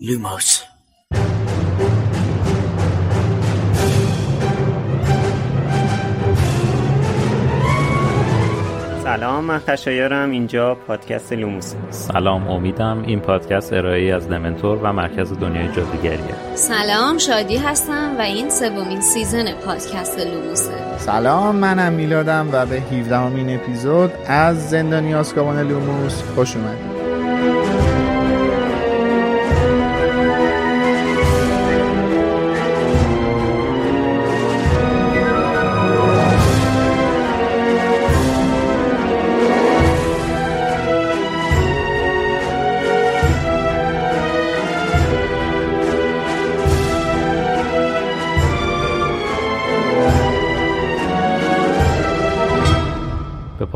Lumos 0.00 0.64
سلام 9.04 9.44
من 9.44 9.58
خشایارم 9.58 10.30
اینجا 10.30 10.74
پادکست 10.74 11.32
لوموس. 11.32 11.74
سلام 11.90 12.48
امیدم 12.48 13.02
این 13.02 13.20
پادکست 13.20 13.72
ارائه‌ای 13.72 14.14
از 14.14 14.28
دمنتور 14.28 14.78
و 14.82 14.92
مرکز 14.92 15.32
دنیای 15.32 15.68
جادوگریه. 15.72 16.54
سلام 16.54 17.18
شادی 17.18 17.56
هستم 17.56 18.16
و 18.18 18.20
این 18.20 18.50
سومین 18.50 19.00
season 19.00 19.52
پادکست 19.52 20.18
لوموسه 20.18 20.98
سلام 20.98 21.56
منم 21.56 21.92
میلادم 21.92 22.48
و 22.52 22.66
به 22.66 22.80
17 22.80 23.16
امین 23.16 23.54
اپیزود 23.54 24.12
از 24.26 24.70
زندانی 24.70 25.14
آزکابان 25.14 25.68
لوموس 25.68 26.22
خوش 26.22 26.56
اومدید. 26.56 26.99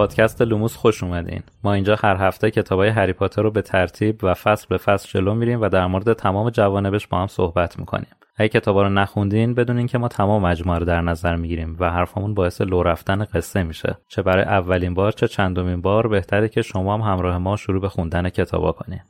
پادکست 0.05 0.43
لوموس 0.43 0.77
خوش 0.77 1.03
اومدین. 1.03 1.43
ما 1.63 1.73
اینجا 1.73 1.97
هر 2.03 2.17
هفته 2.17 2.51
کتابای 2.51 2.89
هری 2.89 3.13
پاتر 3.13 3.43
رو 3.43 3.51
به 3.51 3.63
ترتیب 3.63 4.25
و 4.25 4.35
فصل 4.35 4.67
به 4.71 4.77
فصل 4.77 5.09
جلو 5.09 5.35
میریم 5.35 5.61
و 5.61 5.69
در 5.69 5.87
مورد 5.87 6.13
تمام 6.13 6.51
جوانبش 6.51 7.07
با 7.07 7.19
هم 7.19 7.27
صحبت 7.27 7.79
می‌کنیم. 7.79 8.07
اگه 8.37 8.49
کتابا 8.49 8.83
رو 8.83 8.89
نخوندین 8.89 9.55
بدونین 9.55 9.87
که 9.87 9.99
ما 9.99 10.09
تمام 10.09 10.43
مجموعه 10.43 10.79
رو 10.79 10.85
در 10.85 11.01
نظر 11.01 11.37
می‌گیریم 11.37 11.77
و 11.81 11.91
حرفمون 11.91 12.35
باعث 12.35 12.61
لو 12.61 12.83
رفتن 12.83 13.25
قصه 13.25 13.63
میشه. 13.63 13.99
چه 14.09 14.23
برای 14.23 14.45
اولین 14.45 14.95
بار 14.95 15.13
چه 15.13 15.29
چندمین 15.29 15.81
بار 15.81 16.09
بهتره 16.09 16.49
که 16.49 16.63
شما 16.63 16.95
هم 16.95 17.01
همراه 17.01 17.39
ما 17.39 17.57
شروع 17.57 17.81
به 17.81 17.89
خوندن 17.89 18.29
کتابا 18.29 18.73
کنین. 18.73 19.01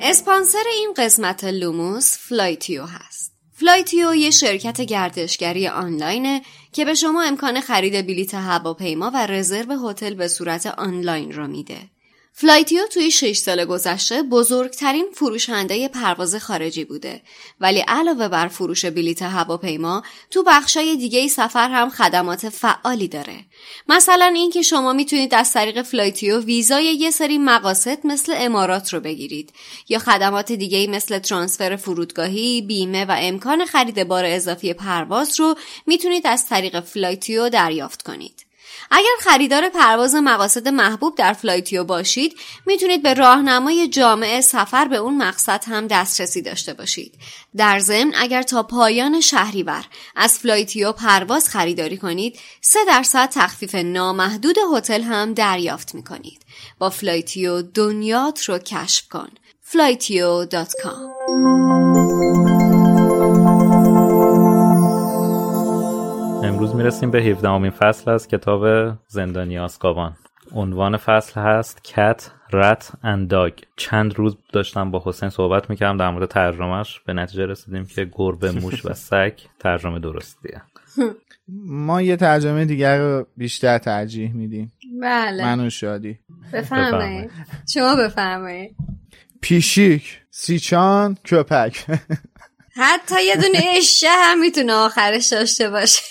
اسپانسر 0.00 0.64
این 0.74 0.94
قسمت 0.96 1.44
لوموس 1.44 2.18
فلایتیو 2.28 2.82
هست. 2.82 3.37
فلایتیو 3.60 4.14
یه 4.14 4.30
شرکت 4.30 4.80
گردشگری 4.80 5.68
آنلاینه 5.68 6.42
که 6.72 6.84
به 6.84 6.94
شما 6.94 7.22
امکان 7.22 7.60
خرید 7.60 8.06
بلیت 8.06 8.34
هواپیما 8.34 9.10
و 9.14 9.26
رزرو 9.26 9.88
هتل 9.88 10.14
به 10.14 10.28
صورت 10.28 10.66
آنلاین 10.66 11.32
را 11.32 11.46
میده. 11.46 11.78
فلایتیو 12.40 12.86
توی 12.86 13.10
6 13.10 13.36
سال 13.36 13.64
گذشته 13.64 14.22
بزرگترین 14.22 15.06
فروشنده 15.14 15.88
پرواز 15.88 16.36
خارجی 16.36 16.84
بوده. 16.84 17.22
ولی 17.60 17.80
علاوه 17.80 18.28
بر 18.28 18.48
فروش 18.48 18.84
بلیت 18.84 19.22
هواپیما 19.22 20.02
تو 20.30 20.42
بخشای 20.46 20.96
دیگه 20.96 21.28
سفر 21.28 21.70
هم 21.70 21.90
خدمات 21.90 22.48
فعالی 22.48 23.08
داره. 23.08 23.44
مثلا 23.88 24.24
اینکه 24.24 24.62
شما 24.62 24.92
می‌تونید 24.92 25.34
از 25.34 25.52
طریق 25.52 25.82
فلایتیو 25.82 26.40
ویزای 26.40 26.84
یه 26.84 27.10
سری 27.10 27.38
مقاصد 27.38 28.06
مثل 28.06 28.34
امارات 28.36 28.94
رو 28.94 29.00
بگیرید 29.00 29.52
یا 29.88 29.98
خدمات 29.98 30.52
دیگه 30.52 30.86
مثل 30.86 31.18
ترانسفر 31.18 31.76
فرودگاهی 31.76 32.62
بیمه 32.62 33.04
و 33.04 33.16
امکان 33.18 33.64
خرید 33.64 34.04
بار 34.04 34.24
اضافی 34.24 34.72
پرواز 34.72 35.40
رو 35.40 35.54
می‌تونید 35.86 36.26
از 36.26 36.46
طریق 36.46 36.80
فلایتیو 36.80 37.48
دریافت 37.48 38.02
کنید. 38.02 38.37
اگر 38.90 39.14
خریدار 39.20 39.68
پرواز 39.68 40.14
مقاصد 40.14 40.68
محبوب 40.68 41.16
در 41.16 41.32
فلایتیو 41.32 41.84
باشید 41.84 42.36
می‌تونید 42.66 43.02
به 43.02 43.14
راهنمای 43.14 43.88
جامع 43.88 44.40
سفر 44.40 44.88
به 44.88 44.96
اون 44.96 45.16
مقصد 45.16 45.64
هم 45.66 45.86
دسترسی 45.86 46.42
داشته 46.42 46.74
باشید. 46.74 47.14
در 47.56 47.78
ضمن 47.78 48.12
اگر 48.16 48.42
تا 48.42 48.62
پایان 48.62 49.20
شهریور 49.20 49.84
از 50.16 50.38
فلایتیو 50.38 50.92
پرواز 50.92 51.48
خریداری 51.48 51.96
کنید 51.96 52.38
3 52.60 52.78
درصد 52.86 53.28
تخفیف 53.28 53.74
نامحدود 53.74 54.56
هتل 54.74 55.02
هم 55.02 55.34
دریافت 55.34 55.94
می‌کنید. 55.94 56.42
با 56.78 56.90
فلایتیو 56.90 57.62
دنیات 57.62 58.44
رو 58.44 58.58
کشف 58.58 59.08
کن. 59.08 59.28
flytio.com 59.72 60.98
امروز 66.42 66.74
می‌رسیم 66.74 67.10
به 67.10 67.22
17 67.22 67.48
امین 67.48 67.70
فصل 67.70 68.10
از 68.10 68.28
کتاب 68.28 68.94
زندانی 69.06 69.58
آزکابان 69.58 70.16
عنوان 70.52 70.96
فصل 70.96 71.40
هست 71.40 71.84
Cat, 71.84 72.30
Rat 72.52 72.92
and 73.02 73.28
Dog 73.28 73.52
چند 73.76 74.14
روز 74.14 74.36
داشتم 74.52 74.90
با 74.90 75.02
حسین 75.04 75.28
صحبت 75.28 75.70
می‌کردم 75.70 75.96
در 75.96 76.10
مورد 76.10 76.28
ترجمهش 76.28 77.00
به 77.06 77.12
نتیجه 77.12 77.46
رسیدیم 77.46 77.86
که 77.86 78.08
گربه 78.12 78.52
موش 78.60 78.86
و 78.86 78.94
سگ 78.94 79.32
ترجمه 79.58 79.98
درستیه. 79.98 80.62
ما 81.66 82.02
یه 82.02 82.16
ترجمه 82.16 82.64
دیگر 82.64 82.98
رو 82.98 83.26
بیشتر 83.36 83.78
ترجیح 83.78 84.32
میدیم. 84.32 84.72
بله. 85.02 85.44
من 85.44 85.66
و 85.66 85.70
شادی. 85.70 86.18
بفرمایید. 86.52 87.30
شما 87.74 87.96
بفرمایید. 87.96 88.76
پیشیک 89.40 90.20
سیچان 90.30 91.14
کپک 91.30 91.86
حتی 92.78 93.24
یه 93.24 93.36
دونه 93.36 93.64
اشه 93.78 94.08
هم 94.10 94.40
می‌تونه 94.40 94.72
آخرش 94.72 95.26
داشته 95.26 95.70
باشه. 95.70 96.02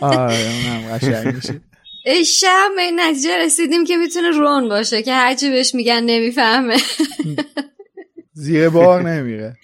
آره 0.00 0.34
اونم 0.34 0.88
قشنگ 0.98 1.34
میشه. 1.34 1.60
اشه 2.06 2.46
هم 2.50 2.76
به 2.76 2.90
نتیجه 2.90 3.38
رسیدیم 3.38 3.84
که 3.84 3.96
می‌تونه 3.96 4.30
رون 4.30 4.68
باشه 4.68 5.02
که 5.02 5.14
هرچی 5.14 5.50
بهش 5.50 5.74
میگن 5.74 6.02
نمی‌فهمه. 6.02 6.76
زیر 8.32 8.68
بار 8.68 9.10
نمیره. 9.10 9.56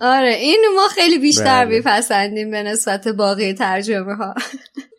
آره 0.00 0.34
این 0.34 0.64
ما 0.76 0.88
خیلی 0.88 1.18
بیشتر 1.18 1.64
میپسندیم 1.64 2.50
به 2.50 2.62
نسبت 2.62 3.08
باقی 3.08 3.52
ترجمه 3.52 4.14
ها 4.14 4.34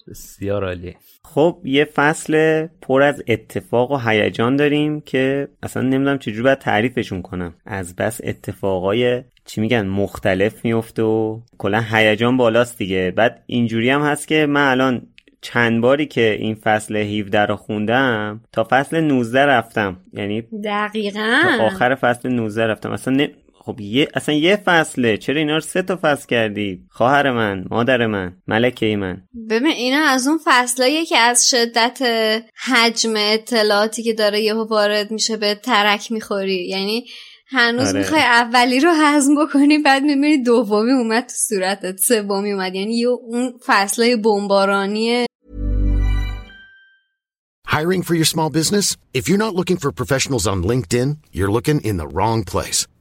بسیار 0.08 0.66
عالی. 0.66 0.96
خب 1.34 1.58
یه 1.64 1.86
فصل 1.86 2.68
پر 2.82 3.02
از 3.02 3.24
اتفاق 3.28 3.92
و 3.92 3.98
هیجان 3.98 4.56
داریم 4.56 5.02
که 5.02 5.48
اصلا 5.64 5.84
نمی‌دونم 5.84 6.18
چجوری 6.18 6.42
باید 6.42 6.58
تعریفشون 6.58 7.22
کنم. 7.22 7.54
از 7.66 7.96
بس 7.96 8.22
اتفاقای 8.24 9.24
چی 9.46 9.62
میگن 9.62 9.88
مختلف 9.88 10.66
میفته 10.66 11.02
و 11.02 11.40
کلا 11.58 11.84
هیجان 11.92 12.38
بالاست 12.38 12.78
دیگه. 12.78 13.14
بعد 13.16 13.44
اینجوری 13.46 13.90
هم 13.90 14.02
هست 14.02 14.28
که 14.28 14.46
من 14.46 14.72
الان 14.72 15.02
چند 15.42 15.82
باری 15.82 16.06
که 16.06 16.38
این 16.40 16.56
فصل 16.56 16.96
17 16.96 17.40
رو 17.40 17.56
خوندم 17.56 18.42
تا 18.52 18.68
فصل 18.70 19.02
19 19.02 19.46
رفتم. 19.46 19.98
یعنی 20.14 20.42
دقیقا. 20.64 21.42
تا 21.58 21.64
آخر 21.64 21.96
فصل 21.96 22.30
19 22.30 22.68
رفتم. 22.68 22.92
اصلا. 22.92 23.28
خب 23.66 23.82
یه 23.82 24.08
اصلا 24.14 24.36
یه 24.36 24.56
فصله 24.56 25.18
چرا 25.18 25.36
اینا 25.36 25.54
رو 25.54 25.62
سه 25.62 25.82
تا 25.82 26.00
فصل 26.02 26.28
کردی 26.28 26.80
خواهر 26.90 27.32
من 27.32 27.66
مادر 27.72 28.08
من 28.08 28.38
ملکه 28.48 28.96
من 28.96 29.22
ببین 29.50 29.72
اینا 29.72 30.02
از 30.06 30.28
اون 30.28 30.40
فصلایی 30.46 31.06
که 31.06 31.18
از 31.18 31.50
شدت 31.50 32.00
حجم 32.66 33.14
اطلاعاتی 33.18 34.04
که 34.04 34.14
داره 34.14 34.42
یهو 34.42 34.64
وارد 34.68 35.12
میشه 35.12 35.38
به 35.38 35.56
ترک 35.56 36.12
می‌خوری 36.12 36.68
یعنی 36.68 37.06
هنوز 37.48 37.88
آره. 37.88 38.00
می‌خوای 38.00 38.22
اولی 38.22 38.80
رو 38.80 38.92
هضم 38.92 39.46
بکنی 39.46 39.78
بعد 39.78 40.04
می‌بینی 40.04 40.44
دومی 40.44 40.92
اومد 40.92 41.24
تو 41.24 41.36
صورتت 41.50 41.98
سومی 41.98 42.52
اومد 42.52 42.76
یعنی 42.76 42.98
یه 42.98 43.08
اون 43.08 43.54
فصلای 43.66 44.16
بمبارانی 44.16 45.26
Hiring 47.68 48.04
for 48.04 48.14
your 48.14 48.30
small 48.36 48.52
business? 48.60 48.98
If 49.20 49.24
you're 49.28 49.46
not 49.46 49.56
looking 49.56 49.78
for 49.78 49.92
professionals 49.92 50.46
on 50.46 50.58
LinkedIn, 50.72 51.10
you're 51.32 51.52
looking 51.58 51.80
in 51.90 51.98
the 51.98 52.08
wrong 52.08 52.44
place. 52.44 52.86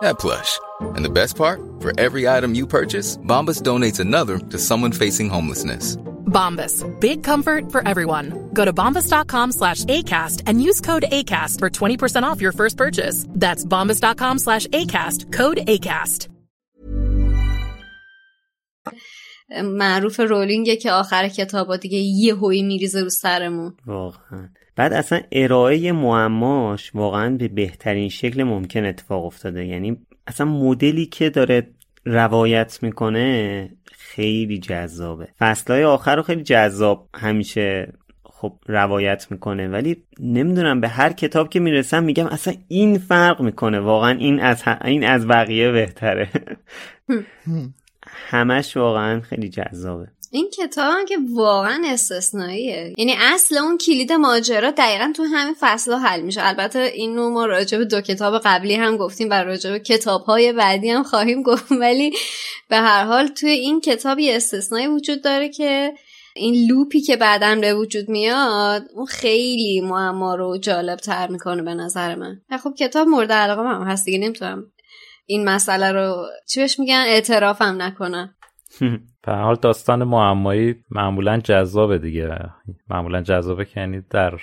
that 0.00 0.18
plush. 0.18 0.58
And 0.80 1.04
the 1.04 1.10
best 1.10 1.36
part? 1.36 1.60
For 1.80 1.92
every 2.00 2.28
item 2.28 2.54
you 2.54 2.66
purchase, 2.66 3.18
Bombas 3.18 3.60
donates 3.62 4.00
another 4.00 4.38
to 4.38 4.58
someone 4.58 4.92
facing 4.92 5.28
homelessness. 5.28 5.96
Bombas. 6.26 6.84
Big 7.00 7.22
comfort 7.22 7.70
for 7.70 7.86
everyone. 7.86 8.50
Go 8.52 8.64
to 8.64 8.72
bombas.com 8.72 9.52
slash 9.52 9.84
ACAST 9.84 10.42
and 10.46 10.62
use 10.62 10.80
code 10.80 11.04
ACAST 11.12 11.58
for 11.58 11.70
20% 11.70 12.22
off 12.22 12.40
your 12.40 12.52
first 12.52 12.76
purchase. 12.76 13.26
That's 13.28 13.64
bombas.com 13.64 14.38
slash 14.38 14.66
ACAST. 14.68 15.32
Code 15.32 15.58
ACAST. 15.58 16.28
معروف 19.64 20.20
رولینگه 20.20 20.76
که 20.76 20.92
آخر 20.92 21.28
کتابا 21.28 21.76
دیگه 21.76 21.98
یه 21.98 22.34
هوی 22.34 22.62
میریزه 22.62 23.00
رو 23.00 23.10
سرمون 23.10 23.76
واقعا 23.86 24.48
بعد 24.77 24.93
اصلا 24.93 25.19
ارائه 25.31 25.91
معماش 25.91 26.95
واقعا 26.95 27.37
به 27.37 27.47
بهترین 27.47 28.09
شکل 28.09 28.43
ممکن 28.43 28.85
اتفاق 28.85 29.25
افتاده. 29.25 29.65
یعنی 29.65 29.97
اصلا 30.27 30.47
مدلی 30.47 31.05
که 31.05 31.29
داره 31.29 31.67
روایت 32.05 32.79
می‌کنه 32.81 33.69
خیلی 33.91 34.59
جذابه. 34.59 35.27
فصلهای 35.39 35.83
آخر 35.83 36.15
رو 36.15 36.21
خیلی 36.23 36.43
جذاب 36.43 37.09
همیشه 37.15 37.93
خب 38.23 38.53
روایت 38.67 39.27
می‌کنه. 39.31 39.67
ولی 39.67 40.03
نمی‌دونم 40.19 40.81
به 40.81 40.87
هر 40.87 41.13
کتاب 41.13 41.49
که 41.49 41.59
می‌رسم 41.59 42.03
میگم 42.03 42.27
اصلا 42.27 42.53
این 42.67 42.97
فرق 42.97 43.41
می‌کنه. 43.41 43.79
واقعا 43.79 44.11
این 44.11 44.39
از 44.39 44.63
این 44.85 45.03
از 45.03 45.27
بقیه 45.27 45.71
بهتره. 45.71 46.29
همش 48.29 48.77
واقعا 48.77 49.21
خیلی 49.21 49.49
جذابه. 49.49 50.07
این 50.31 50.49
کتاب 50.49 50.93
هم 50.93 51.05
که 51.05 51.17
واقعا 51.33 51.81
استثنائیه. 51.85 52.93
یعنی 52.97 53.15
اصل 53.19 53.57
اون 53.57 53.77
کلید 53.77 54.11
ماجرا 54.11 54.71
دقیقا 54.71 55.13
تو 55.15 55.23
همین 55.23 55.55
فصل 55.59 55.93
حل 55.93 56.21
میشه. 56.21 56.47
البته 56.47 56.79
اینو 56.79 57.29
ما 57.29 57.45
راجع 57.45 57.77
به 57.77 57.85
دو 57.85 58.01
کتاب 58.01 58.41
قبلی 58.45 58.75
هم 58.75 58.97
گفتیم 58.97 59.29
و 59.29 59.33
راجع 59.33 59.71
به 59.71 59.79
کتاب 59.79 60.21
های 60.21 60.53
بعدی 60.53 60.89
هم 60.89 61.03
خواهیم 61.03 61.41
گفت. 61.43 61.71
ولی 61.81 62.13
به 62.69 62.77
هر 62.77 63.03
حال 63.03 63.27
توی 63.27 63.49
این 63.49 63.81
کتاب 63.81 64.19
یه 64.19 64.35
استثنایی 64.35 64.87
وجود 64.87 65.23
داره 65.23 65.49
که 65.49 65.93
این 66.35 66.67
لوپی 66.67 67.01
که 67.01 67.15
بعدا 67.15 67.55
به 67.61 67.73
وجود 67.73 68.09
میاد 68.09 68.83
اون 68.93 69.05
خیلی 69.05 69.81
معما 69.81 70.35
رو 70.35 70.57
جالب 70.57 70.99
تر 70.99 71.27
می‌کنه 71.27 71.61
به 71.61 71.73
نظر 71.73 72.15
من. 72.15 72.41
خب 72.63 72.73
کتاب 72.79 73.07
مورد 73.07 73.31
علاقه 73.31 73.61
من 73.61 73.87
هست 73.87 74.05
دیگه 74.05 74.17
نمی‌تونم 74.17 74.63
این 75.25 75.49
مسئله 75.49 75.91
رو 75.91 76.25
چی 76.49 76.59
بهش 76.59 76.79
میگن؟ 76.79 77.03
اعترافم 77.07 77.81
نکنم. 77.81 78.35
به 79.27 79.35
حال 79.35 79.55
داستان 79.55 80.03
معمایی 80.03 80.75
معمولا 80.91 81.37
جذابه 81.37 81.97
دیگه. 81.97 82.39
معمولا 82.89 83.21
جذابه 83.21 83.65
که 83.65 83.79
یعنی 83.79 84.01
در 84.09 84.33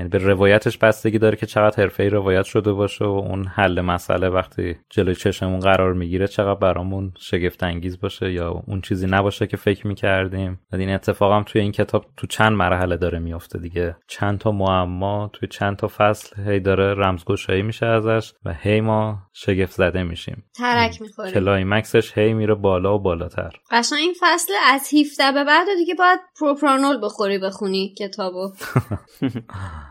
یعنی 0.00 0.10
به 0.10 0.18
روایتش 0.18 0.78
بستگی 0.78 1.18
داره 1.18 1.36
که 1.36 1.46
چقدر 1.46 1.82
حرفه‌ای 1.82 2.08
روایت 2.08 2.44
شده 2.44 2.72
باشه 2.72 3.04
و 3.04 3.08
اون 3.08 3.46
حل 3.46 3.80
مسئله 3.80 4.28
وقتی 4.28 4.76
جلوی 4.90 5.14
چشممون 5.14 5.60
قرار 5.60 5.92
می‌گیره 5.92 6.28
چقدر 6.28 6.60
برامون 6.60 7.12
شگفت 7.18 7.62
انگیز 7.62 8.00
باشه 8.00 8.32
یا 8.32 8.62
اون 8.66 8.80
چیزی 8.80 9.06
نباشه 9.06 9.46
که 9.46 9.56
فکر 9.56 9.86
می‌کردیم. 9.86 10.60
و 10.72 10.76
این 10.76 10.90
اتفاق 10.90 11.32
هم 11.32 11.42
توی 11.42 11.60
این 11.60 11.72
کتاب 11.72 12.06
تو 12.16 12.26
چند 12.26 12.52
مرحله 12.52 12.96
داره 12.96 13.18
میافته 13.18 13.58
دیگه. 13.58 13.96
چند 14.08 14.38
تا 14.38 14.52
معما 14.52 15.30
توی 15.32 15.48
چند 15.48 15.76
تا 15.76 15.88
فصل 15.96 16.42
هی 16.42 16.60
داره 16.60 16.94
رمزگشایی 16.94 17.62
میشه 17.62 17.86
ازش 17.86 18.32
و 18.44 18.54
هی 18.54 18.80
ما 18.80 19.18
شگفت 19.32 19.72
زده 19.72 20.02
میشیم. 20.02 20.44
ترک 20.56 21.02
می‌خوریم. 21.02 21.32
climax 21.32 21.96
ش 21.96 22.18
هی 22.18 22.32
میره 22.34 22.54
بالا 22.54 22.94
و 22.94 22.98
بالاتر. 22.98 23.50
قشنگ 23.70 23.98
این 23.98 24.14
فصل 24.20 24.52
از 24.66 24.90
17 24.94 25.32
به 25.32 25.44
بعد 25.44 25.66
دیگه 25.78 25.94
باید 25.94 26.20
پروپرانول 26.40 27.04
بخوری 27.04 27.38
بخونی 27.38 27.94
کتابو. 27.98 28.52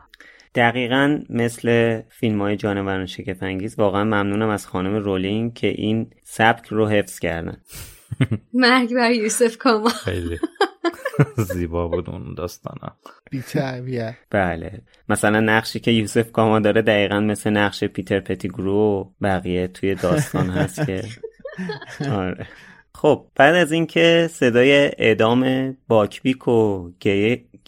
دقیقا 0.59 1.19
مثل 1.29 2.01
فیلم 2.09 2.41
های 2.41 2.55
جانوران 2.55 3.05
شگفت‌انگیز 3.05 3.79
واقعا 3.79 4.03
ممنونم 4.03 4.49
از 4.49 4.67
خانم 4.67 4.95
رولینگ 4.95 5.53
که 5.53 5.67
این 5.67 6.09
سبک 6.23 6.67
رو 6.67 6.87
حفظ 6.87 7.19
کردن. 7.19 7.57
مرگ 8.53 8.93
بر 8.93 9.11
یوسف 9.11 9.57
کاما 9.57 9.89
خیلی 9.89 10.39
زیبا 11.37 11.87
بود 11.87 12.09
اون 12.09 12.33
داستانا. 12.33 12.95
بی 13.31 13.41
تربیت 13.41 14.17
بله. 14.29 14.81
مثلا 15.09 15.39
نقشی 15.39 15.79
که 15.79 15.91
یوسف 15.91 16.31
کاما 16.31 16.59
داره 16.59 16.81
دقیقا 16.81 17.19
مثل 17.19 17.49
نقش 17.49 17.83
پیتر 17.83 18.19
پتیگرو 18.19 18.73
و 18.75 19.03
بقیه 19.21 19.67
توی 19.67 19.95
داستان 19.95 20.49
هست 20.49 20.85
که. 20.85 21.03
آره. 22.11 22.47
خب 22.95 23.27
بعد 23.35 23.55
از 23.55 23.71
اینکه 23.71 24.29
صدای 24.31 24.71
اعدام 24.97 25.73
باکبیک 25.87 26.47
و 26.47 26.89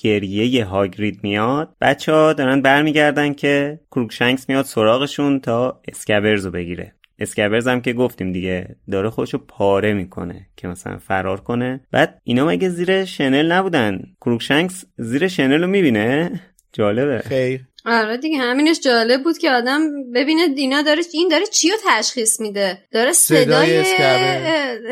گریه 0.01 0.65
هاگرید 0.65 1.19
میاد. 1.23 1.75
بچه 1.81 2.11
ها 2.11 2.33
دارن 2.33 2.61
برمیگردن 2.61 3.33
که 3.33 3.79
کروکشنکس 3.91 4.49
میاد 4.49 4.65
سراغشون 4.65 5.39
تا 5.39 5.81
اسکبرز 5.87 6.45
رو 6.45 6.51
بگیره. 6.51 6.93
اسکبرز 7.19 7.67
هم 7.67 7.81
که 7.81 7.93
گفتیم 7.93 8.31
دیگه 8.31 8.75
داره 8.91 9.09
خودشو 9.09 9.37
پاره 9.37 9.93
می‌کنه 9.93 10.47
که 10.57 10.67
مثلا 10.67 10.97
فرار 10.97 11.41
کنه. 11.41 11.81
بعد 11.91 12.21
اینا 12.23 12.45
مگه 12.45 12.69
زیر 12.69 13.05
شنل 13.05 13.51
نبودن؟ 13.51 14.01
کروکشنکس 14.21 14.85
زیر 14.97 15.27
شنل 15.27 15.61
رو 15.61 15.67
می‌بینه؟ 15.67 16.41
جالبه. 16.73 17.19
خیر. 17.19 17.61
آره 17.85 18.17
دیگه 18.17 18.37
همینش 18.37 18.79
جالب 18.79 19.23
بود 19.23 19.37
که 19.37 19.51
آدم 19.51 20.11
ببینه 20.15 20.47
دینا 20.47 20.81
داره 20.81 21.01
این 21.13 21.27
داره 21.27 21.45
چی 21.45 21.69
رو 21.69 21.77
تشخیص 21.87 22.39
میده؟ 22.39 22.77
داره 22.91 23.11
صدای, 23.13 23.77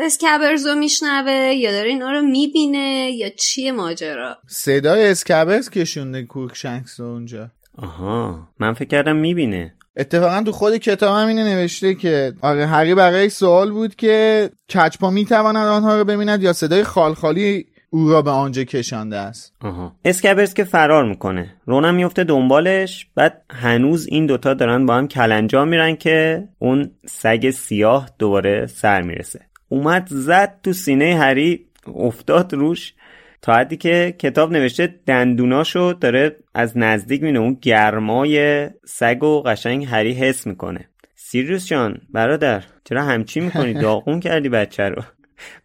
اسکبرز 0.04 0.66
رو 0.66 0.74
میشنوه 0.74 1.54
یا 1.54 1.72
داره 1.72 1.88
اینا 1.88 2.12
رو 2.12 2.20
می‌بینه 2.20 3.10
یا 3.12 3.28
چیه 3.28 3.72
ماجرا؟ 3.72 4.36
صدای 4.48 5.06
اسکبرز 5.06 5.70
کشونده 5.70 6.22
کروکشنکس 6.22 7.00
اونجا. 7.00 7.50
آها 7.78 8.48
من 8.58 8.74
فکر 8.74 8.88
کردم 8.88 9.16
می‌بینه. 9.16 9.74
اتفاقا 9.96 10.42
تو 10.42 10.52
خود 10.52 10.76
کتاب 10.76 11.16
هم 11.16 11.28
اینه 11.28 11.44
نوشته 11.44 11.94
که 11.94 12.32
آره 12.42 12.66
هری 12.66 12.94
براش 12.94 13.28
سوال 13.28 13.70
بود 13.70 13.94
که 13.94 14.50
کج‌پا 14.74 15.10
می‌تواند 15.10 15.66
آنها 15.66 15.98
رو 15.98 16.04
ببیند 16.04 16.42
یا 16.42 16.52
صدای 16.52 16.84
خالخالی 16.84 17.66
او 17.92 18.10
را 18.10 18.22
به 18.22 18.30
آنجا 18.30 18.64
کشانده 18.64 19.16
است. 19.16 19.54
آها. 19.60 19.96
اسکبرز 20.04 20.54
که 20.54 20.64
فرار 20.64 21.04
می‌کنه. 21.04 21.54
رونم 21.66 21.94
میفته 21.94 22.24
دنبالش 22.24 23.06
بعد 23.14 23.42
هنوز 23.50 24.06
این 24.06 24.26
دوتا 24.26 24.54
دارن 24.54 24.86
با 24.86 24.94
هم 24.94 25.08
کلنجار 25.08 25.64
میرن 25.64 25.96
که 25.96 26.48
اون 26.58 26.90
سگ 27.06 27.50
سیاه 27.50 28.10
دوباره 28.18 28.66
سر 28.66 29.02
می‌رسه. 29.02 29.40
اومد 29.68 30.06
زد 30.10 30.58
تو 30.62 30.72
سینه 30.72 31.16
هری 31.18 31.66
افتاد 31.94 32.54
روش 32.54 32.94
تا 33.42 33.54
حدی 33.54 33.76
که 33.76 34.14
کتاب 34.18 34.52
نوشته 34.52 34.94
دندوناشو 35.06 35.92
داره 36.00 36.36
از 36.54 36.78
نزدیک 36.78 37.22
مینه 37.22 37.38
اون 37.38 37.58
گرمای 37.62 38.68
سگ 38.86 39.22
و 39.22 39.42
قشنگ 39.42 39.84
هری 39.84 40.12
حس 40.12 40.46
می‌کنه. 40.46 40.88
سیریوس 41.14 41.66
جان 41.66 42.00
برادر 42.10 42.64
چرا 42.84 43.02
همچی 43.02 43.40
می‌کنی؟ 43.40 43.74
داغون 43.82 44.20
کردی 44.20 44.48
بچه 44.48 44.82
رو. 44.82 45.02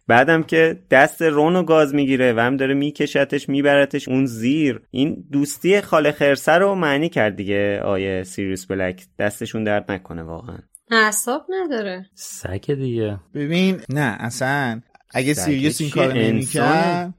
بعدم 0.08 0.42
که 0.42 0.78
دست 0.90 1.22
رونو 1.22 1.62
گاز 1.62 1.94
می‌گیره 1.94 2.32
و 2.32 2.40
هم 2.40 2.56
داره 2.56 2.74
میکشتش 2.74 3.48
میبرتش 3.48 4.08
اون 4.08 4.26
زیر. 4.26 4.80
این 4.90 5.24
دوستی 5.32 5.80
خاله 5.80 6.12
خرسه 6.12 6.52
رو 6.52 6.74
معنی 6.74 7.08
کرد 7.08 7.36
دیگه 7.36 7.80
آیه 7.80 8.22
سیریوس 8.22 8.66
بلک. 8.66 9.02
دستشون 9.18 9.64
درد 9.64 9.92
نکنه 9.92 10.22
واقعا. 10.22 10.58
اعصاب 10.90 11.46
نداره. 11.48 12.06
سگ 12.14 12.74
دیگه. 12.74 13.20
ببین 13.34 13.80
نه 13.88 14.16
اصلا 14.20 14.80
اگه 15.14 15.34
سیریوس 15.34 15.80
این 15.80 15.90
کار 15.90 16.12
نمی‌کرد 16.12 17.14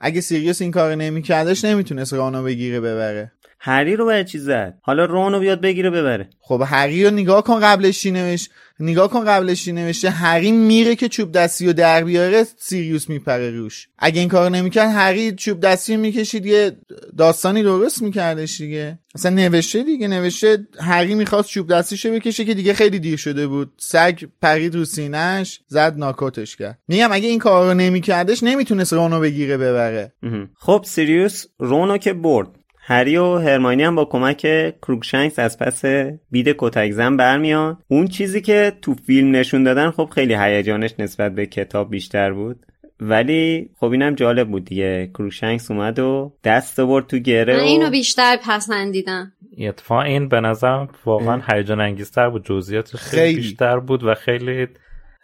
اگه 0.00 0.20
سیریوس 0.20 0.62
این 0.62 0.70
کار 0.70 0.94
نمیکردش 0.94 1.64
نمی‌تونست 1.64 2.12
رونو 2.12 2.42
بگیره 2.42 2.80
ببره. 2.80 3.32
هری 3.64 3.96
رو 3.96 4.06
برای 4.06 4.24
چی 4.24 4.38
زد. 4.38 4.78
حالا 4.82 5.04
رونو 5.04 5.40
بیاد 5.40 5.60
بگیره 5.60 5.90
ببره. 5.90 6.30
خب 6.40 6.62
هری 6.66 7.04
رو 7.04 7.10
نگاه 7.10 7.44
کن 7.44 7.60
قبلش 7.60 8.00
چی 8.00 8.10
نوشت؟ 8.10 8.50
نگاه 8.80 9.10
کن 9.10 9.24
قبلش 9.24 9.68
نوشته. 9.68 10.10
هری 10.10 10.52
میره 10.52 10.96
که 10.96 11.08
چوب 11.08 11.32
دستی 11.32 11.66
و 11.66 11.72
در 11.72 12.04
بیاره 12.04 12.46
سیریوس 12.58 13.08
میپره 13.08 13.50
روش. 13.50 13.88
اگه 13.98 14.20
این 14.20 14.28
کار 14.28 14.50
نمی‌کرد 14.50 14.90
هری 14.90 15.32
چوب 15.32 15.60
دستی 15.60 15.96
می‌کشید 15.96 16.46
یه 16.46 16.76
داستانی 17.18 17.62
درست 17.62 18.02
میکردش 18.02 18.60
دیگه. 18.60 18.98
اصلا 19.14 19.30
نوشته 19.34 19.82
دیگه 19.82 20.08
نوشته 20.08 20.66
هری 20.80 21.14
می‌خواست 21.14 21.48
چوب 21.48 21.72
دستیشو 21.72 22.12
بکشه 22.12 22.44
که 22.44 22.54
دیگه 22.54 22.74
خیلی 22.74 22.98
دیر 22.98 23.16
شده 23.16 23.46
بود. 23.46 23.72
سگ 23.78 24.22
پرید 24.42 24.74
رو 24.74 24.84
سینهش 24.84 25.60
زد 25.68 25.94
ناک‌اوتش 25.98 26.56
کرد. 26.56 26.78
میگم 26.88 27.12
اگه 27.12 27.28
این 27.28 27.38
کار 27.38 27.68
رو 27.68 27.74
نمیکردش 27.74 28.42
نمی‌تونست 28.42 28.92
رونو 28.92 29.20
بگیره 29.20 29.56
ببره. 29.56 30.12
خب 30.58 30.84
سیریوس 30.86 31.44
رونو 31.58 31.98
که 31.98 32.12
برد. 32.12 32.48
هری 32.84 33.16
و 33.16 33.38
هرماینی 33.38 33.82
هم 33.82 33.94
با 33.94 34.04
کمک 34.04 34.40
کروکشنکس 34.82 35.38
از 35.38 35.58
پس 35.58 35.84
بید 36.30 36.54
کتک 36.58 36.90
زن 36.90 37.16
برمیان. 37.16 37.78
اون 37.88 38.06
چیزی 38.06 38.40
که 38.40 38.72
تو 38.82 38.94
فیلم 38.94 39.36
نشون 39.36 39.64
دادن 39.64 39.90
خب 39.90 40.08
خیلی 40.14 40.34
هیجانش 40.34 40.94
نسبت 40.98 41.34
به 41.34 41.46
کتاب 41.46 41.90
بیشتر 41.90 42.32
بود. 42.32 42.66
ولی 43.00 43.70
خب 43.80 43.90
اینم 43.90 44.14
جالب 44.14 44.48
بود 44.48 44.64
دیگه. 44.64 45.10
کروکشنکس 45.14 45.70
اومد 45.70 45.98
و 45.98 46.32
دست 46.44 46.80
برد 46.80 47.06
تو 47.06 47.18
گره 47.18 47.56
من 47.56 47.60
و 47.60 47.62
اینو 47.62 47.90
بیشتر 47.90 48.38
پسندیدم. 48.46 49.32
اتفاقا 49.58 50.02
این 50.02 50.28
به 50.28 50.40
نظرم 50.40 50.88
واقعا 51.04 51.40
هیجان 51.52 51.80
انگیزتر 51.80 52.30
بود. 52.30 52.44
جزئیاتش 52.44 52.94
خیلی, 52.94 53.22
خیلی. 53.22 53.36
بیشتر 53.36 53.78
بود 53.78 54.04
و 54.04 54.14
خیلی 54.14 54.68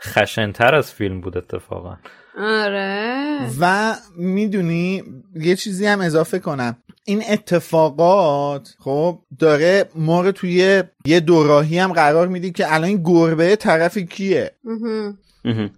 خشنتر 0.02 0.74
از 0.74 0.92
فیلم 0.92 1.20
بود 1.20 1.36
اتفاقا. 1.36 1.96
آره. 2.38 3.50
و 3.60 3.94
می‌دونی 4.16 5.02
یه 5.34 5.56
چیزی 5.56 5.86
هم 5.86 6.00
اضافه 6.00 6.38
کنم. 6.38 6.76
این 7.04 7.22
اتفاقات 7.30 8.74
خب 8.78 9.18
داره 9.38 9.84
ما 9.94 10.20
رو 10.20 10.32
توی 10.32 10.82
یه 11.04 11.20
دوراهی 11.20 11.78
هم 11.78 11.92
قرار 11.92 12.28
میدی 12.28 12.52
که 12.52 12.74
الان 12.74 12.88
این 12.88 13.02
گربه 13.04 13.56
طرف 13.56 13.98
کیه. 13.98 14.50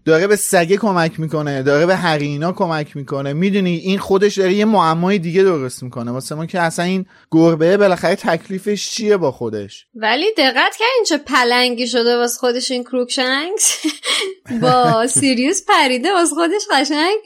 داره 0.04 0.26
به 0.26 0.36
سگه 0.36 0.76
کمک 0.76 1.20
می‌کنه 1.20 1.62
داره 1.62 1.86
به 1.86 1.96
حرینا 1.96 2.52
کمک 2.52 2.96
می‌کنه. 2.96 3.32
می‌دونی 3.32 3.76
این 3.76 3.98
خودش 3.98 4.38
داره 4.38 4.52
یه 4.52 4.64
معمای 4.64 5.18
دیگه 5.18 5.42
درست 5.42 5.82
می‌کنه. 5.82 6.10
واسه 6.10 6.34
ما 6.34 6.46
که 6.46 6.60
اصلا 6.60 6.84
این 6.84 7.06
گربه 7.30 7.76
بالاخره 7.76 8.16
تکلیفش 8.16 8.90
چیه 8.90 9.16
با 9.16 9.32
خودش؟ 9.32 9.86
ولی 9.94 10.26
دقت 10.38 10.76
کردین 10.76 11.04
چه 11.08 11.18
پلنگی 11.18 11.86
شده 11.86 12.16
واسه 12.16 12.38
خودش 12.38 12.70
این 12.70 12.84
کروکشنکس 12.84 13.82
با 14.62 15.06
سیریوس 15.06 15.62
پریده 15.68 16.12
واسه 16.12 16.34
خودش 16.34 16.62
قشنگ. 16.72 17.18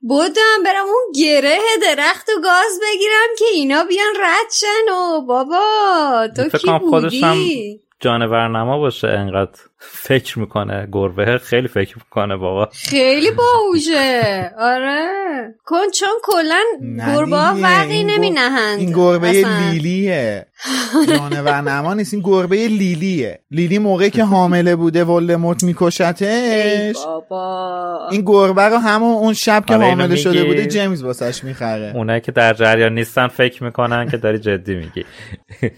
بودم 0.00 0.62
برم 0.64 0.84
اون 0.84 1.12
گره 1.22 1.58
درخت 1.82 2.28
و 2.28 2.40
گاز 2.40 2.80
بگیرم 2.82 3.28
که 3.38 3.44
اینا 3.52 3.84
بیان 3.84 4.14
رد 4.20 4.52
شن. 4.60 4.92
و 4.92 5.20
بابا 5.20 6.28
تو 6.36 6.58
کی 6.58 6.66
کنم 6.66 6.78
خودش 6.78 7.22
هم 7.22 7.34
بودی؟ 7.34 7.80
جانور 8.00 8.48
نما 8.48 8.78
باشه 8.78 9.08
انقدر. 9.08 9.60
فکر 9.90 10.38
می‌کنه 10.38 10.88
گربه. 10.92 11.38
خیلی 11.38 11.68
فکر 11.68 11.96
می‌کنه 11.98 12.36
بابا. 12.36 12.68
خیلی 12.72 13.30
باهوشه 13.30 14.50
آره. 14.58 15.06
کن 15.64 15.90
چون 15.94 16.08
کلا 16.22 16.62
گربه 17.06 17.36
ها 17.36 17.56
وقی 17.62 18.04
نمی 18.04 18.30
نهند 18.30 18.78
این 18.78 18.92
گربه 18.92 19.28
اصلا. 19.28 19.70
لیلیه. 19.70 20.46
جانور 21.08 21.60
نما 21.60 21.94
نیست. 21.94 22.14
این 22.14 22.22
گربه 22.22 22.56
لیلیه. 22.56 23.38
لیلی 23.50 23.78
موقعی 23.78 24.10
که 24.10 24.24
حامله 24.24 24.76
بوده 24.76 25.04
ولدمورت 25.04 25.64
ای 25.64 25.66
میکشتش 25.66 26.96
بابا. 27.04 28.08
این 28.10 28.22
گربه 28.26 28.62
رو 28.62 28.76
همون 28.76 29.14
اون 29.14 29.34
شب 29.34 29.64
که 29.66 29.74
حامله 29.74 30.16
شده؟ 30.16 30.44
بوده 30.44 30.66
جیمز 30.66 31.02
واسش 31.02 31.44
می‌خره. 31.44 31.92
اونایی 31.96 32.20
که 32.20 32.32
در 32.32 32.54
جریان 32.54 32.94
نیستن 32.94 33.28
فکر 33.28 33.64
می‌کنن 33.64 34.08
که 34.08 34.16
داری 34.16 34.38
جدی 34.38 34.74
میگی. 34.74 35.04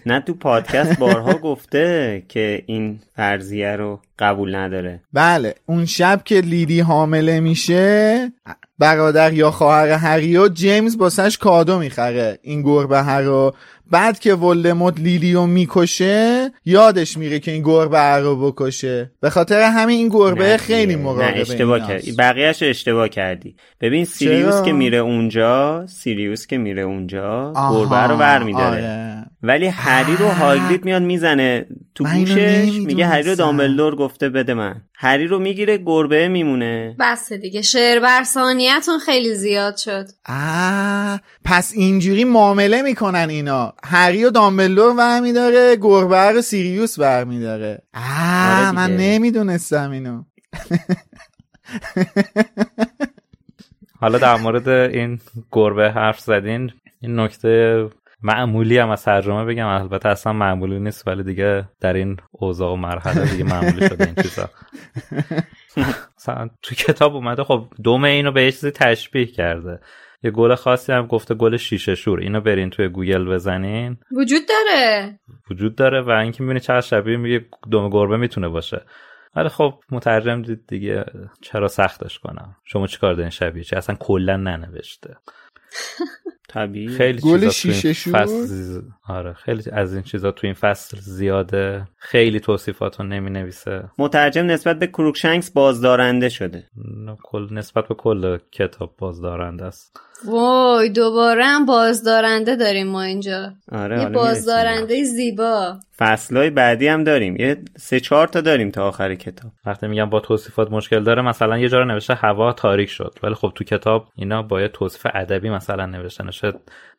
نه 0.07 0.21
تو 0.21 0.35
پادکست 0.35 0.99
بارها 0.99 1.33
گفته 1.35 2.23
که 2.29 2.63
این 2.67 3.01
فرضیه 3.17 3.77
رو 3.77 3.94
قبول 4.19 4.55
نداره 4.55 5.01
بله 5.13 5.55
اون 5.67 5.85
شب 5.85 6.21
که 6.25 6.41
لیلی 6.41 6.81
حامله 6.81 7.41
میشه 7.41 8.33
برادر 8.79 9.33
یا 9.33 9.51
خواهر 9.51 9.89
هریو 9.89 10.49
جیمز 10.49 10.99
باسش 10.99 11.39
کادو 11.39 11.79
می‌خره 11.79 12.39
این 12.43 12.63
گربه 12.63 13.17
رو 13.19 13.55
بعد 13.91 14.19
که 14.19 14.35
ولدمورت 14.35 15.01
لیلیو 15.01 15.47
می‌کشه 15.47 16.51
یادش 16.65 17.19
میره 17.19 17.39
که 17.39 17.51
این 17.51 17.63
گربه 17.63 17.99
رو 17.99 18.51
بکشه 18.51 19.11
به 19.21 19.31
خاطر 19.31 19.61
همین 19.61 19.99
این 19.99 20.09
گربه 20.09 20.45
نه 20.45 20.57
خیلی. 20.57 20.97
مراقبه 20.97 21.35
نه 21.35 21.41
اشتباه. 21.41 21.89
کردی 21.89 22.13
بقیهش 22.13 22.63
رو 22.63 22.69
اشتباه 22.69 23.09
کردی 23.09 23.57
ببین 23.81 24.05
سیریوس 24.05 24.55
چرا؟ 24.55 24.63
که 24.63 24.73
میره 24.73 24.99
اونجا 24.99 25.87
سیریوس 25.87 26.47
که 26.47 26.59
میره 26.59 26.83
اونجا 26.83 27.53
گربه 27.71 28.03
رو 28.03 28.17
برمیداره 28.17 28.67
آره. 28.67 29.27
ولی 29.43 29.67
هری 29.67 30.17
رو 30.17 30.29
هاگرید 30.29 30.85
میاد 30.85 31.03
می‌زنه 31.03 31.67
تو 31.95 32.05
گوشش 32.05 32.71
میگه 32.73 33.07
هری 33.07 33.31
رو. 33.31 33.35
دامبلدور 33.35 33.97
گفته 33.97 34.29
بده 34.29 34.55
من. 34.55 34.83
هری 34.95 35.27
رو 35.27 35.39
می‌گیره 35.39 35.79
گربه 35.79 36.29
میمونه. 36.29 36.97
بس 37.01 37.33
دیگه 37.33 37.63
شعر 37.63 38.01
برسانیتون 38.01 38.99
خیلی 38.99 39.35
زیاد 39.35 39.77
شد. 39.77 40.07
آه 40.29 41.21
پس 41.45 41.73
اینجوری 41.75 42.25
معامله 42.25 42.83
می‌کنن 42.83 43.27
اینا. 43.31 43.73
هری 43.85 44.25
و 44.25 44.31
دامبلدور 44.31 44.95
برمیداره 44.95 45.77
گربه 45.77 46.31
رو 46.31 46.43
سیریوس 46.43 46.99
برمیداره 46.99 47.83
آه 47.95 48.59
آره 48.59 48.73
من. 48.73 48.97
نمی‌دونستم 48.97 49.91
اینو. 49.91 50.25
حالا 54.01 54.19
در 54.19 54.37
مورد 54.37 54.69
این 54.69 55.21
گربه 55.53 55.91
حرف 55.91 56.21
زدین 56.21 56.71
این 57.01 57.21
نکته 57.21 57.87
معمولی 58.25 58.78
هم 58.78 58.90
از 58.90 59.04
ترجمه 59.04 59.45
بگم. 59.45 59.66
البته 59.66 60.09
اصلا 60.09 60.33
معمولی 60.33 60.81
نیست 60.81 61.09
ولی 61.09 61.23
دیگه 61.23 61.69
در 61.81 61.93
این 61.93 62.16
اوضاع 62.31 62.73
و 62.73 62.76
مرحله 62.76 63.31
دیگه 63.31 63.45
معمولی 63.45 63.88
شده 63.88 64.04
این 64.04 64.14
چیزا. 64.14 64.50
مثلا 66.16 66.50
تو 66.62 66.75
کتاب 66.75 67.14
اومده 67.14 67.45
خب 67.45 67.69
دوم 67.83 68.04
اینو 68.04 68.33
به 68.33 68.45
یه 68.45 68.52
چیزی 68.52 68.71
تشبیه 68.71 69.26
کرده. 69.26 69.81
یه 70.23 70.31
گل 70.31 70.54
خاصی 70.54 70.93
هم 70.93 71.07
گفته 71.07 71.35
گل 71.35 71.57
شیشه 71.57 71.95
شور. 71.95 72.21
اینو 72.21 72.40
برین 72.40 72.71
توی 72.71 72.88
گوگل 72.88 73.25
بزنین. 73.25 73.97
وجود 74.12 74.43
داره. 74.49 75.19
وجود 75.50 75.76
داره 75.76 76.00
و 76.00 76.11
اینکه 76.11 76.43
می‌بینی 76.43 76.61
چقدر 76.61 76.81
شبیه 76.81 77.16
میگه 77.16 77.47
دوم 77.71 77.90
گربه 77.90 78.16
می‌تونه 78.16 78.49
باشه. 78.49 78.83
ولی 79.37 79.49
خب 79.49 79.75
مترجم 79.90 80.43
دید 80.43 80.66
دیگه 80.66 81.04
چرا 81.40 81.69
سختش 81.69 82.19
کنم. 82.19 82.57
شما 82.64 82.87
چیکار 82.87 83.14
دارین 83.14 83.31
شبیه 83.31 83.64
چی؟ 83.64 83.76
اصلا 83.76 83.97
کلا 84.00 84.37
ننوشته. 84.37 85.16
طبیعی 86.55 86.89
خیلی 86.89 87.21
گل 87.21 87.39
چیزا 87.39 87.51
تو 87.51 87.69
این 87.69 87.81
شیشه؟ 87.81 88.11
فصل 88.11 88.81
آره 89.09 89.33
خیلی 89.33 89.63
از 89.73 89.95
این 89.95 90.03
چیزا 90.03 90.31
تو 90.31 90.47
این 90.47 90.55
فصل 90.55 90.99
زیاده. 91.01 91.89
خیلی 91.97 92.41
توصیفاتو 92.41 93.03
نمی 93.03 93.31
نویسه 93.31 93.85
مترجم 93.99 94.47
نسبت 94.47 94.79
به 94.79 94.87
کروکشنکس 94.87 95.51
بازدارنده 95.51 96.29
شده. 96.29 96.65
کل 97.23 97.55
نسبت 97.55 97.89
به 97.89 97.95
کل 97.95 98.39
کتاب 98.53 98.95
بازدارنده 98.99 99.65
است. 99.65 100.01
وای 100.25 100.88
دوباره 100.88 101.44
هم 101.44 101.66
بازدارنده 101.66 102.56
داریم 102.56 102.87
ما 102.87 103.02
اینجا. 103.02 103.52
آره 103.73 104.00
یه 104.00 104.09
بازدارنده 104.09 105.04
زیبا. 105.04 105.78
فصلهای 105.99 106.50
بعدی 106.50 106.88
هم 106.88 107.04
داریم. 107.04 107.37
یه 107.37 107.56
سه 107.76 108.00
چهار 108.00 108.28
تا 108.28 108.40
داریم 108.40 108.71
تا 108.71 108.88
آخر 108.88 109.14
کتاب. 109.14 109.52
وقتی 109.66 109.87
میگم 109.87 110.11
با 110.11 110.21
توصیفات 110.21 110.71
مشکل 110.71 111.04
داره 111.04 111.23
مثلا 111.23 111.59
یه 111.59 111.68
جا 111.68 111.78
رو 111.78 111.85
نوشته 111.85 112.14
هوا 112.14 112.52
تاریک 112.52 112.90
شد. 112.90 113.18
ولی 113.23 113.35
خب 113.35 113.52
تو 113.54 113.64
کتاب 113.64 114.06
اینا 114.16 114.42
با 114.42 114.61
یه 114.61 114.68
توصیف 114.68 115.06
ادبی 115.14 115.50
مثلا 115.50 115.87
نوشته 115.87 116.25
نشه 116.25 116.52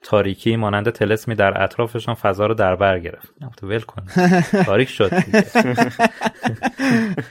تاریکی 0.04 0.56
مانند 0.56 0.90
تلسمی 0.90 1.36
در 1.36 1.64
اطرافشان 1.64 2.16
فضا 2.16 2.46
رو 2.46 2.54
در 2.54 2.76
بر 2.76 3.00
گرفت. 3.00 3.34
ول 3.64 3.80
کن. 3.80 4.04
تاریک 4.66 4.90
شد. 4.90 5.12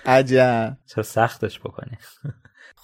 عجب. 0.07 0.77
چرا 0.87 1.03
سختش 1.03 1.61
بکنی. 1.61 1.99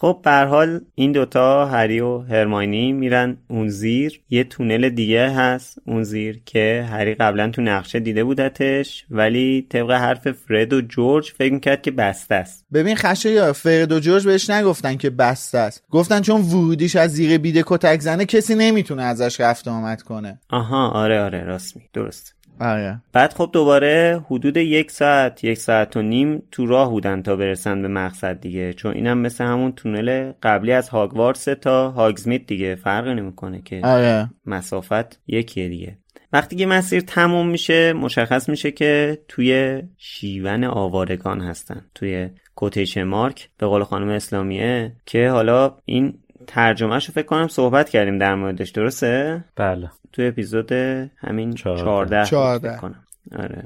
خب 0.01 0.21
به 0.25 0.31
حال 0.31 0.81
این 0.95 1.13
دوتا 1.13 1.67
هری 1.67 2.01
و 2.01 2.19
هرماینی 2.19 2.93
میرن 2.93 3.37
اون 3.49 3.69
زیر. 3.69 4.21
یه 4.31 4.45
تونل 4.45 4.89
دیگه 4.89 5.29
هست 5.31 5.79
اون 5.87 6.03
زیر 6.03 6.41
که 6.47 6.87
هری 6.91 7.15
قبلا 7.15 7.51
تو 7.51 7.63
نقشه 7.63 8.01
دیده 8.01 8.25
بودتش 8.25 9.05
ولی 9.11 9.67
طبق 9.71 9.91
حرف 9.91 10.31
فرد 10.31 10.73
و 10.73 10.81
جورج 10.81 11.33
فکر 11.39 11.53
می‌کرد 11.53 11.83
که 11.83 11.91
بسته 11.91 12.35
است. 12.35 12.67
ببین 12.73 12.97
خشه 12.97 13.31
یا 13.31 13.53
فرد 13.53 13.93
و 13.93 14.01
جورج 14.01 14.27
بهش 14.27 14.51
نگفتن 14.51 14.97
که 14.97 15.11
بسته 15.11 15.59
است. 15.59 15.85
گفتن 15.91 16.21
چون 16.21 16.41
ورودیش 16.41 16.97
از 16.97 17.13
زیر 17.13 17.39
بیده 17.39 17.63
کتک 17.67 18.01
زنه 18.01 18.25
کسی 18.25 18.55
نمی‌تونه 18.55 19.03
ازش 19.03 19.41
رفت 19.41 19.69
آمد 19.69 20.03
کنه. 20.03 20.41
آها 20.51 20.89
آره 20.89 21.21
آره 21.21 21.45
راست 21.45 21.77
می 21.77 21.83
درست. 21.93 22.40
آره. 22.61 23.03
بعد 23.13 23.33
خب 23.33 23.51
دوباره 23.53 24.25
حدود 24.27 24.57
یک 24.57 24.91
ساعت 24.91 25.45
یک 25.45 25.59
ساعت 25.59 25.97
و 25.97 26.03
نیم 26.03 26.43
تو 26.51 26.67
راه 26.67 26.91
بودن 26.91 27.23
تا 27.23 27.37
برسن 27.37 27.83
به 27.83 27.89
مقصد 27.89 28.41
دیگه. 28.41 28.73
چون 28.73 28.95
اینم 28.95 29.19
مثل 29.19 29.45
همون 29.45 29.73
تونل 29.73 30.33
قبلی 30.43 30.73
از 30.73 30.89
هاگوارتس 30.89 31.45
تا 31.45 31.91
هاگزمیت 31.91 32.47
دیگه 32.47 32.75
فرقی 32.75 33.15
نمی‌کنه 33.15 33.63
که 33.63 33.81
آره. 33.85 34.31
مسافت 34.47 35.21
یکیه 35.27 35.69
دیگه. 35.69 35.99
وقتی 36.33 36.57
که 36.57 36.67
مسیر 36.67 37.01
تموم 37.01 37.49
میشه 37.49 37.93
مشخص 37.93 38.49
میشه 38.49 38.71
که 38.71 39.19
توی 39.29 39.83
شیون 39.99 40.65
آوارگان 40.65 41.41
هستن 41.41 41.85
توی 41.95 42.29
کوتیشن 42.55 43.03
مارک 43.03 43.49
به 43.59 43.67
قول 43.67 43.85
خانم 43.85 44.09
اسلامیه 44.09 44.93
که 45.07 45.29
حالا 45.29 45.77
این 45.85 46.19
ترجمهش 46.47 47.07
رو 47.07 47.15
فکر 47.15 47.27
کنم 47.27 47.49
صحبت 47.49 47.89
کردیم 47.89 48.19
در 48.19 48.35
موردش 48.35 48.71
درسته؟ 48.71 49.45
بله. 49.57 49.91
توی 50.13 50.27
اپیزود 50.27 50.73
همین 51.17 51.55
چهارده. 51.55 51.85
14 51.85 52.19
بود 52.19 52.29
چهارده. 52.31 52.71
فکر 52.71 52.81
کنم. 52.81 53.05
آره. 53.39 53.65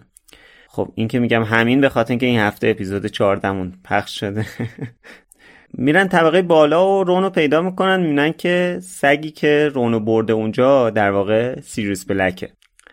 خب 0.68 0.92
این 0.94 1.08
که 1.08 1.18
میگم 1.18 1.42
همین 1.42 1.80
به 1.80 1.88
خاطر 1.88 2.12
اینکه 2.12 2.26
این 2.26 2.40
هفته 2.40 2.68
اپیزود 2.68 3.06
14 3.06 3.50
مون 3.50 3.72
پخش 3.84 4.20
شده. 4.20 4.46
میرن 5.78 6.08
طبقه 6.08 6.42
بالا 6.42 6.98
و 6.98 7.04
رونو 7.04 7.30
پیدا 7.30 7.62
می‌کنن 7.62 8.00
می‌بینن 8.00 8.32
که 8.32 8.78
سگی 8.82 9.30
که 9.30 9.70
رونو 9.74 10.00
برده 10.00 10.32
اونجا 10.32 10.90
در 10.90 11.10
واقع 11.10 11.60
سیریوس 11.60 12.04
بلکه. 12.04 12.48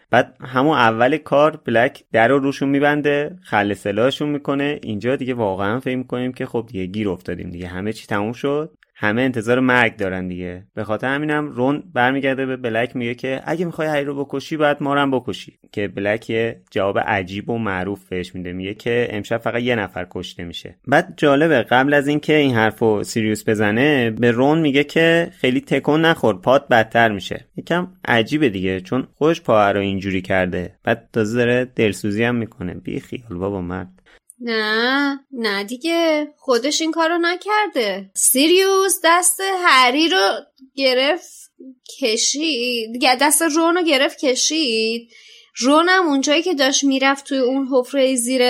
بعد 0.10 0.36
همون 0.42 0.78
اول 0.78 1.18
کار 1.18 1.60
بلک 1.66 2.04
در 2.12 2.28
رو 2.28 2.40
روشون 2.40 2.70
میبنده 2.70 3.36
خل 3.44 3.74
سلاحشون 3.74 4.30
می‌کنه. 4.30 4.80
اینجا 4.84 5.16
دیگه 5.16 5.34
واقعا 5.34 5.80
فکر 5.80 5.96
می‌کنیم 5.96 6.34
که 6.34 6.46
خب 6.46 6.66
دیگه 6.68 6.86
گیر 6.86 7.10
افتادیم 7.10 7.50
دیگه. 7.50 7.68
همه 7.68 7.94
چی 7.94 8.08
تموم 8.08 8.34
شد. 8.34 8.72
همه 9.01 9.22
انتظار 9.22 9.60
مرگ 9.60 9.96
دارن 9.96 10.27
دیگه. 10.27 10.63
به 10.75 10.84
خاطر 10.84 11.08
همینم 11.08 11.50
رون 11.50 11.84
برمیگرده 11.93 12.46
به 12.46 12.58
بلک 12.58 12.96
میگه 12.96 13.15
که 13.15 13.41
اگه 13.46 13.65
می‌خوای 13.65 13.88
هری 13.88 14.05
رو 14.05 14.25
بکشی 14.25 14.58
باید 14.58 14.77
ما 14.81 14.93
رو 14.93 15.20
بکشی. 15.20 15.60
که 15.72 15.88
بلک 15.88 16.29
یه 16.29 16.62
جواب 16.72 17.00
عجیب 17.00 17.50
و 17.50 17.58
معروف 17.58 18.10
بهش 18.10 18.36
میده. 18.36 18.53
میگه 18.53 18.74
که 18.74 19.08
امشب 19.10 19.38
فقط 19.38 19.62
یه 19.62 19.75
نفر 19.75 20.08
کشته 20.12 20.43
میشه. 20.43 20.75
بعد 20.88 21.13
جالبه 21.17 21.62
قبل 21.62 21.93
از 21.93 22.08
اینکه 22.08 22.36
این 22.36 22.55
حرفو 22.55 23.03
سیریوس 23.03 23.50
بزنه 23.50 24.12
به 24.12 24.31
رون 24.31 24.60
میگه 24.60 24.84
که 24.84 25.31
خیلی 25.39 25.62
تکون 25.62 26.05
نخور 26.05 26.36
پات 26.41 26.67
بدتر 26.67 27.12
میشه. 27.12 27.46
یکم 27.55 27.88
عجیبه 28.05 28.50
دیگه 28.50 28.79
چون 28.79 29.08
خودش 29.13 29.41
پا 29.41 29.72
رو 29.72 29.79
اینجوری 29.79 30.22
کرده. 30.22 30.75
بعد 30.84 31.10
تازه 31.13 31.38
داره 31.38 31.65
دلسوزی 31.65 32.24
هم 32.24 32.36
می‌کنه. 32.36 32.74
بی 32.74 33.00
خیال 33.00 33.39
بابا 33.39 33.62
مرد. 33.62 34.00
نه 34.41 35.19
نه 35.31 35.63
دیگه. 35.63 36.33
خودش 36.38 36.81
این 36.81 36.91
کارو 36.91 37.17
نکرده. 37.17 38.12
سیریوس 38.15 39.00
دست 39.03 39.41
هری 39.65 40.10
رو 40.10 40.31
گرفت 40.75 41.51
کشید. 42.00 42.93
دیگه 42.93 43.15
دست 43.15 43.41
رون 43.41 43.75
رو 43.75 43.83
گرفت 43.83 44.17
کشید. 44.25 45.10
رونم 45.57 46.07
اونجایی 46.07 46.41
که 46.41 46.53
داشت 46.53 46.83
می‌رفت 46.83 47.25
توی 47.25 47.38
اون 47.38 47.67
حفره 47.71 48.15
زیر 48.15 48.41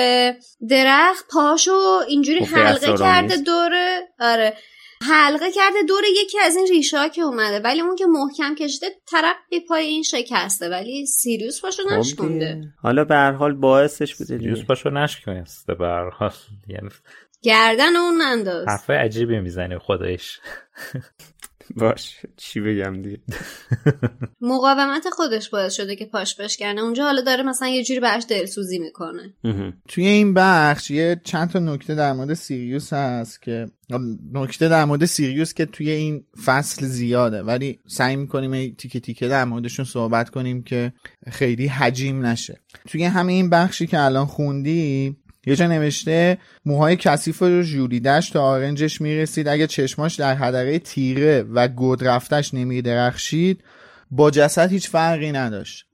درخت 0.70 1.26
پاشو 1.32 2.00
اینجوری 2.08 2.40
حلقه 2.40 2.98
کرده 2.98 3.38
دوره. 3.38 4.08
آره. 4.20 4.58
حلقه 5.02 5.52
کرده 5.52 5.84
دور 5.88 6.04
یکی 6.24 6.40
از 6.40 6.56
این 6.56 6.68
ریشه 6.68 7.10
که 7.10 7.22
اومده. 7.22 7.60
ولی 7.60 7.82
اون 7.82 7.96
که 7.96 8.06
محکم 8.06 8.56
کشیده 8.56 8.88
طرف 9.12 9.36
به 9.52 9.60
پای 9.68 9.86
این 9.86 10.04
شکسته. 10.04 10.70
ولی 10.70 11.06
سیریوس 11.06 11.62
پاشو 11.62 11.84
خب 11.84 11.94
نشکنده. 11.94 12.74
حالا 12.82 13.04
به 13.04 13.16
هر 13.16 13.32
حال 13.32 13.54
باعثش 13.54 14.16
بوده 14.16 14.38
سیریوس 14.38 14.64
پاشو 14.64 14.90
نشکسته 14.90 15.74
به 15.74 15.88
هر 15.88 16.10
حال. 16.10 16.32
یعنی 16.68 16.90
گردن 17.42 17.96
اون 17.96 18.22
انداز 18.22 18.68
حرف 18.68 18.90
عجیبی 18.90 19.40
می‌زنی 19.40 19.78
خودش. 19.78 20.40
باش 21.76 22.20
چی 22.38 22.60
بگم 22.60 23.02
دیگه؟ 23.02 23.20
مقاومت 24.42 25.10
خودش 25.10 25.50
باعث 25.50 25.74
شده 25.74 25.96
که 25.96 26.06
پاش 26.06 26.36
بشکنه 26.36 26.82
اونجا 26.82 27.04
حالا 27.04 27.22
داره 27.22 27.44
مثلا 27.44 27.68
یه 27.68 27.84
جوری 27.84 28.00
براش 28.00 28.24
دلسوزی 28.30 28.80
می‌کنه. 28.80 29.34
توی 29.88 30.06
این 30.06 30.34
بخش 30.34 30.92
یه 30.92 31.22
چند 31.24 31.50
تا 31.50 31.60
نکته 31.60 31.96
در 31.96 32.14
مورد 32.14 32.34
سیریوس 32.34 32.94
هست 32.94 33.42
که 33.42 33.66
نکته 34.34 34.70
در 34.70 34.86
مورد 34.86 35.06
سیریوس 35.06 35.54
که 35.54 35.66
توی 35.66 35.90
این 35.90 36.24
فصل 36.46 36.86
زیاده. 36.86 37.44
ولی 37.44 37.80
سعی 37.88 38.16
می‌کنیم 38.16 38.76
تیکه 38.76 39.00
تیکه 39.00 39.28
در 39.28 39.46
موردشون 39.46 39.86
صحبت 39.86 40.30
کنیم 40.30 40.64
که 40.64 40.94
خیلی 41.32 41.68
حجیم 41.68 42.26
نشه. 42.26 42.60
توی 42.88 43.04
همه 43.04 43.34
این 43.34 43.50
بخشی 43.50 43.88
که 43.88 44.00
الان 44.00 44.26
خوندی 44.26 45.16
یه 45.46 45.56
جا 45.56 45.68
نوشته 45.68 46.38
موهای 46.66 46.96
کثیف 46.96 47.42
و 47.42 47.62
ژولیدش 47.62 48.30
تا 48.30 48.44
آرنجش 48.44 49.02
می‌رسید. 49.02 49.48
اگه 49.48 49.68
چشماش 49.68 50.16
در 50.16 50.36
حدقه 50.36 50.80
تیره 50.80 51.42
و 51.54 51.68
گود 51.68 52.04
رفتش 52.04 52.54
نمیدرخشید 52.54 53.64
با 54.12 54.32
جسد 54.32 54.72
هیچ 54.72 54.90
فرقی 54.90 55.32
نداشت. 55.32 55.86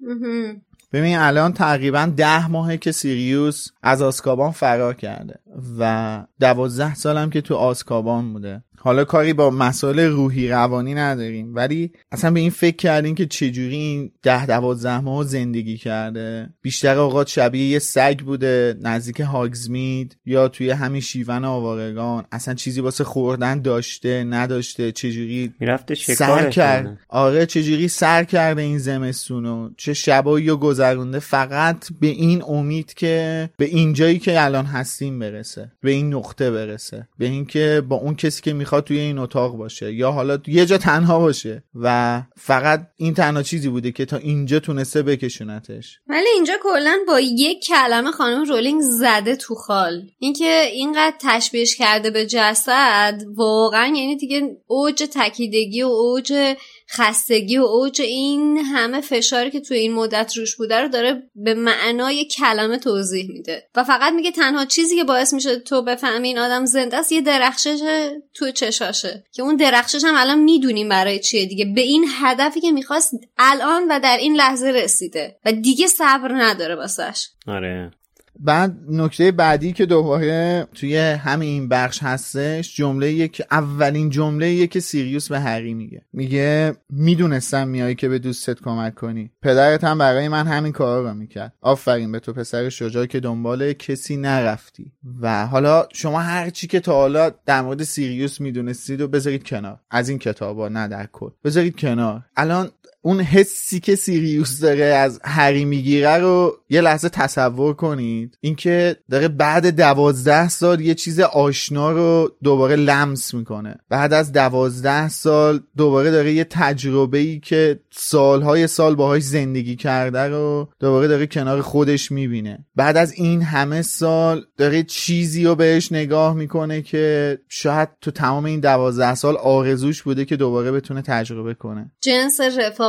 ببین 0.94 1.18
الان 1.18 1.54
تقریبا 1.54 2.12
ده 2.18 2.48
ماهه 2.48 2.78
که 2.78 2.92
سیریوس 2.92 3.68
از 3.84 4.02
آسکابان 4.02 4.52
فرار 4.52 4.94
کرده 4.94 5.40
و 5.80 6.24
دوازده 6.40 6.96
سالم 6.96 7.30
که 7.30 7.42
تو 7.42 7.56
آسکابان 7.56 8.34
بوده. 8.34 8.64
حالا 8.80 9.06
کاری 9.06 9.34
با 9.34 9.50
مسائل 9.50 10.00
روحی 10.00 10.50
روانی 10.50 10.94
نداریم 10.94 11.56
ولی 11.56 11.92
اصلا 12.12 12.32
به 12.32 12.40
این 12.40 12.50
فکر 12.50 12.76
کردیم 12.76 13.16
که 13.16 13.26
چجوری 13.26 13.76
این 13.76 14.12
ده 14.24 14.46
دوازده 14.46 15.00
ماه 15.00 15.24
زندگی 15.24 15.78
کرده. 15.78 16.50
بیشتر 16.62 16.98
اوقات 16.98 17.28
شبیه 17.28 17.68
یه 17.68 17.80
سگ 17.80 18.20
بوده 18.20 18.78
نزدیک 18.82 19.20
هاگزمید 19.20 20.18
یا 20.26 20.48
توی 20.48 20.70
همین 20.70 21.02
شیون 21.02 21.46
آوارگان. 21.46 22.26
اصلا 22.32 22.54
چیزی 22.54 22.82
واسه 22.82 23.04
خوردن 23.04 23.62
داشته 23.62 24.24
نداشته. 24.24 24.92
چجوری 24.92 25.54
می‌رفته 25.60 25.96
سر 25.96 26.50
کرد؟ 26.50 27.00
آره 27.10 27.46
چجوری 27.46 27.88
سر 27.88 28.24
کرده 28.24 28.62
این 28.62 28.78
زمستونو 28.78 29.70
چه 29.78 29.94
شبایی 29.94 30.50
و 30.50 30.56
گذرونده 30.78 31.20
فقط 31.20 31.86
به 32.02 32.08
این 32.08 32.44
امید 32.48 32.94
که 32.94 33.50
به 33.58 33.66
اینجایی 33.66 34.20
که 34.20 34.44
الان 34.44 34.66
هستیم 34.66 35.20
برسه 35.20 35.72
به 35.84 35.92
این 35.92 36.14
نقطه 36.14 36.52
برسه 36.52 37.08
به 37.20 37.26
اینکه 37.26 37.84
با 37.90 37.96
اون 37.96 38.16
کسی 38.16 38.42
که 38.42 38.54
می‌خواد 38.54 38.84
توی 38.84 39.00
این 39.00 39.18
اتاق 39.18 39.58
باشه 39.58 39.94
یا 39.94 40.12
حالا 40.12 40.40
یه 40.48 40.66
جا 40.66 40.78
تنها 40.78 41.20
باشه 41.20 41.64
و 41.76 42.22
فقط 42.36 42.88
این 42.98 43.14
تنها 43.14 43.44
چیزی 43.44 43.70
بوده 43.70 43.92
که 43.92 44.06
تا 44.06 44.18
اینجا 44.18 44.60
تونسته 44.60 45.04
بکشونتش. 45.04 46.00
ولی 46.08 46.28
اینجا 46.36 46.54
کلا 46.64 46.98
با 47.08 47.20
یک 47.20 47.66
کلمه 47.68 48.12
خانم 48.12 48.44
رولینگ 48.44 48.82
زده 48.82 49.36
تو 49.36 49.56
خال. 49.56 50.02
اینکه 50.20 50.62
اینقدر 50.74 51.16
تشبیهش 51.22 51.76
کرده 51.76 52.12
به 52.12 52.26
جسد 52.26 53.22
واقعا 53.36 53.86
یعنی 53.86 54.16
دیگه 54.16 54.42
اوج 54.68 55.04
تکیدگی 55.14 55.84
و 55.84 55.88
اوج 55.88 56.56
خستگی 56.92 57.58
و 57.58 57.64
اوج 57.64 58.02
این 58.02 58.58
همه 58.58 59.02
فشاری 59.02 59.52
که 59.52 59.60
توی 59.60 59.78
این 59.78 59.94
مدت 59.94 60.38
روش 60.38 60.56
بوده 60.56 60.82
رو 60.82 60.88
داره 60.88 61.24
به 61.36 61.54
معنای 61.54 62.26
کلمه 62.26 62.78
توضیح 62.78 63.32
میده. 63.32 63.68
و 63.76 63.84
فقط 63.84 64.14
میگه 64.14 64.32
تنها 64.32 64.66
چیزی 64.66 64.96
که 64.96 65.04
باعث 65.04 65.34
میشه 65.34 65.56
تو 65.56 65.82
بفهمی 65.82 66.28
این 66.28 66.38
آدم 66.38 66.66
زنده 66.66 66.98
است 66.98 67.12
یه 67.12 67.22
درخشش 67.22 68.10
تو 68.34 68.52
چشاشه. 68.52 69.24
که 69.34 69.44
اون 69.44 69.56
درخشش 69.56 70.04
هم 70.04 70.16
الان 70.18 70.40
می‌دونیم 70.40 70.90
برای 70.90 71.20
چیه 71.20 71.46
دیگه. 71.46 71.66
به 71.66 71.82
این 71.82 72.06
هدفی 72.20 72.62
که 72.62 72.72
می‌خواست 72.72 73.14
الان 73.38 73.88
و 73.90 74.00
در 74.00 74.18
این 74.18 74.36
لحظه 74.36 74.68
رسیده. 74.68 75.38
و 75.46 75.52
دیگه 75.52 75.88
صبر 75.88 76.32
نداره 76.34 76.76
واسش. 76.76 77.28
آره. 77.48 77.92
بعد 78.40 78.78
نکته 78.90 79.32
بعدی 79.32 79.74
که 79.74 79.86
دوباره 79.86 80.68
توی 80.76 80.98
همین 80.98 81.70
بخش 81.70 82.04
هستش 82.04 82.76
جمله 82.76 83.28
که 83.28 83.46
اولین 83.52 84.10
جمله 84.10 84.68
که 84.68 84.80
سیریوس 84.80 85.32
به 85.32 85.40
هری 85.40 85.74
میگه. 85.74 86.02
میگه 86.14 86.74
می‌دونستم 86.90 87.68
میایی 87.68 87.96
که 87.96 88.10
به 88.10 88.20
دوستت 88.20 88.62
کمک 88.62 88.96
کنی. 88.96 89.32
پدرت 89.42 89.84
هم 89.84 89.98
برای 89.98 90.28
من 90.28 90.48
همین 90.48 90.72
کار 90.72 91.04
رو 91.04 91.14
می‌کرد. 91.14 91.54
آفرین 91.62 92.12
به 92.12 92.20
تو 92.20 92.34
پسر 92.34 92.70
شجاع 92.70 93.06
که 93.06 93.20
دنبال 93.20 93.74
کسی 93.74 94.18
نرفتی. 94.18 94.92
و 95.22 95.48
حالا 95.48 95.88
شما 95.94 96.20
هر 96.20 96.50
چی 96.50 96.68
که 96.68 96.80
تا 96.80 96.94
حالا 96.94 97.32
در 97.46 97.62
مورد 97.62 97.84
سیریوس 97.84 98.42
می‌دونستید 98.42 99.02
و 99.02 99.08
بذارید 99.08 99.44
کنار. 99.44 99.80
از 99.92 100.10
این 100.10 100.20
کتابا 100.20 100.70
نه 100.70 100.88
در 100.88 101.08
کل. 101.12 101.30
بذارید 101.44 101.76
کنار. 101.76 102.22
الان 102.36 102.70
اون 103.08 103.22
حسی 103.22 103.80
که 103.80 103.96
سیریوس 103.96 104.60
داره 104.60 104.86
از 104.86 105.20
هری 105.24 105.66
می‌گیره 105.66 106.18
رو 106.18 106.58
یه 106.70 106.82
لحظه 106.82 107.10
تصور 107.10 107.74
کنید. 107.74 108.38
اینکه 108.42 108.96
داره 109.12 109.28
بعد 109.28 109.68
دوازده 109.68 110.50
سال 110.50 110.82
یه 110.82 110.94
چیز 110.94 111.20
آشنا 111.20 111.92
رو 111.92 112.32
دوباره 112.44 112.76
لمس 112.76 113.34
می‌کنه. 113.34 113.76
بعد 113.90 114.14
از 114.14 114.32
دوازده 114.32 115.10
سال 115.10 115.60
دوباره 115.78 116.12
داره 116.12 116.34
یه 116.34 116.44
تجربه 116.44 117.18
ای 117.18 117.40
که 117.40 117.80
سالهای 117.92 118.68
سال 118.68 118.96
باهاش 118.96 119.24
زندگی 119.24 119.76
کرده 119.76 120.20
رو 120.20 120.70
دوباره 120.80 121.08
داره 121.08 121.28
کنار 121.28 121.62
خودش 121.62 122.12
می‌بینه. 122.12 122.66
بعد 122.76 122.98
از 122.98 123.14
این 123.14 123.42
همه 123.42 123.82
سال 123.82 124.46
داره 124.58 124.84
چیزی 124.84 125.44
رو 125.46 125.56
بهش 125.56 125.92
نگاه 125.92 126.34
می‌کنه 126.34 126.82
که 126.82 127.38
شاید 127.50 127.90
تو 128.02 128.12
تمام 128.12 128.46
این 128.46 128.60
دوازده 128.60 129.16
سال 129.16 129.38
آرزوش 129.38 130.04
بوده 130.04 130.26
که 130.26 130.36
دوباره 130.36 130.72
بتونه 130.72 131.02
تجربه 131.02 131.54
کنه. 131.54 131.92
جنس 132.02 132.40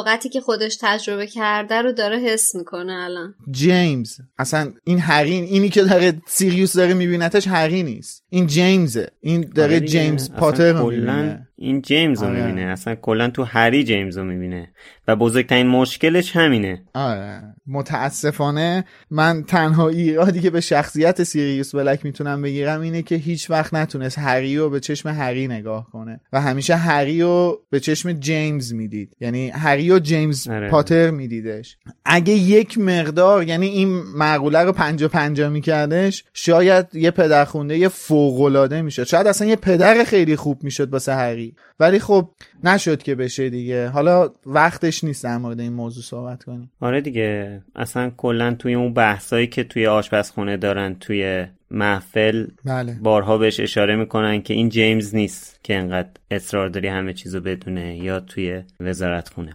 رفاقتی 0.08 0.28
که 0.28 0.40
خودش 0.40 0.76
تجربه 0.80 1.26
کرده 1.26 1.74
رو 1.74 1.92
داره 1.92 2.18
حس 2.18 2.54
می‌کنه 2.54 2.92
الان. 2.92 3.34
جیمز. 3.50 4.16
اصلا 4.38 4.72
این 4.84 4.98
هری 4.98 5.32
اینی 5.32 5.68
که 5.68 5.82
داره 5.82 6.22
سیریوس 6.26 6.76
داره 6.76 6.94
میبینتش 6.94 7.46
هری 7.46 7.82
نیست. 7.82 8.24
این 8.30 8.46
جیمزه. 8.46 9.08
این 9.20 9.52
داره 9.54 9.76
آره. 9.76 9.86
جیمز 9.86 10.30
پاتر 10.30 10.72
رو 10.72 10.90
می‌بینه. 10.90 11.47
این 11.60 11.82
جیمز 11.82 12.22
رو 12.22 12.28
آره. 12.28 12.46
می‌بینه. 12.46 12.66
اصلا 12.66 12.94
کلا 12.94 13.30
تو 13.30 13.44
هری 13.44 13.84
جیمز 13.84 14.18
رو 14.18 14.24
می‌بینه. 14.24 14.70
و 15.08 15.16
بزرگترین 15.16 15.66
مشکلش 15.66 16.36
همینه. 16.36 16.82
آره. 16.94 17.42
متاسفانه 17.66 18.84
من 19.10 19.42
تنها 19.42 19.88
ایرادی 19.88 20.40
که 20.40 20.50
به 20.50 20.60
شخصیت 20.60 21.22
سیریوس 21.22 21.74
بلک 21.74 22.04
می‌تونم 22.04 22.42
بگیرم 22.42 22.80
اینه 22.80 23.02
که 23.02 23.14
هیچ 23.14 23.50
وقت 23.50 23.74
نتونست 23.74 24.18
هری 24.18 24.56
رو 24.56 24.70
به 24.70 24.80
چشم 24.80 25.08
هری 25.08 25.48
نگاه 25.48 25.86
کنه. 25.92 26.20
و 26.32 26.40
همیشه 26.40 26.76
هری 26.76 27.22
رو 27.22 27.60
به 27.70 27.80
چشم 27.80 28.12
جیمز 28.12 28.74
می‌دید. 28.74 29.16
یعنی 29.20 29.48
هری 29.48 29.90
و 29.90 29.98
جیمز 29.98 30.48
آره. 30.48 30.70
پاتر 30.70 31.10
میدیدش. 31.10 31.76
اگه 32.04 32.32
یک 32.32 32.78
مقدار 32.78 33.48
یعنی 33.48 33.66
این 33.66 33.88
معقوله 34.16 34.58
رو 34.58 34.72
پنجا 34.72 35.08
پنجا 35.08 35.50
میکردش 35.50 36.24
شاید 36.32 36.86
یه 36.94 37.10
پدرخونده 37.10 37.78
یه 37.78 37.88
فوقالعاده 37.88 38.82
می‌شد. 38.82 39.04
شاید 39.04 39.26
اصلا 39.26 39.48
یه 39.48 39.56
پدر 39.56 40.04
خیلی 40.04 40.36
خوب 40.36 40.64
می‌شد 40.64 40.92
واسه 40.92 41.14
هری. 41.14 41.47
ولی 41.80 41.98
خب 41.98 42.28
نشد 42.64 43.02
که 43.02 43.14
بشه 43.14 43.50
دیگه. 43.50 43.88
حالا 43.88 44.30
وقتش 44.46 45.04
نیست 45.04 45.24
در 45.24 45.38
مورد 45.38 45.60
این 45.60 45.72
موضوع 45.72 46.02
صحبت 46.02 46.44
کنیم. 46.44 46.70
آره 46.80 47.00
دیگه. 47.00 47.62
اصلا 47.76 48.10
کلا 48.16 48.54
توی 48.54 48.74
اون 48.74 48.94
بحثایی 48.94 49.46
که 49.46 49.64
توی 49.64 49.86
آشپزخونه 49.86 50.56
دارن 50.56 50.94
توی 50.94 51.46
محفل 51.70 52.46
بله. 52.64 52.96
بارها 53.02 53.38
بهش 53.38 53.60
اشاره 53.60 53.96
می‌کنن 53.96 54.42
که 54.42 54.54
این 54.54 54.68
جیمز 54.68 55.14
نیست 55.14 55.60
که 55.62 55.76
انقدر 55.76 56.08
اصرار 56.30 56.68
داری 56.68 56.88
همه 56.88 57.12
چیزو 57.12 57.40
بدونه 57.40 57.98
یا 57.98 58.20
توی 58.20 58.62
وزارت 58.80 59.28
خونه 59.28 59.54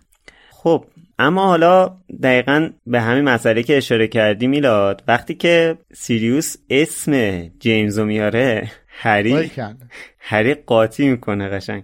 خب 0.52 0.86
اما 1.20 1.46
حالا 1.48 1.98
دقیقا 2.24 2.70
به 2.88 3.02
همین 3.02 3.24
مسئله 3.24 3.64
که 3.64 3.78
اشاره 3.78 4.08
کردی 4.08 4.48
میلاد 4.48 5.04
وقتی 5.08 5.36
که 5.36 5.78
سیریوس 5.94 6.56
اسم 6.70 7.42
جیمز 7.60 8.00
رو 8.00 8.06
میاره 8.06 8.72
هری 8.96 9.52
هری 10.20 10.54
قاطی 10.54 11.10
می‌کنه 11.10 11.50
قشنگ. 11.50 11.84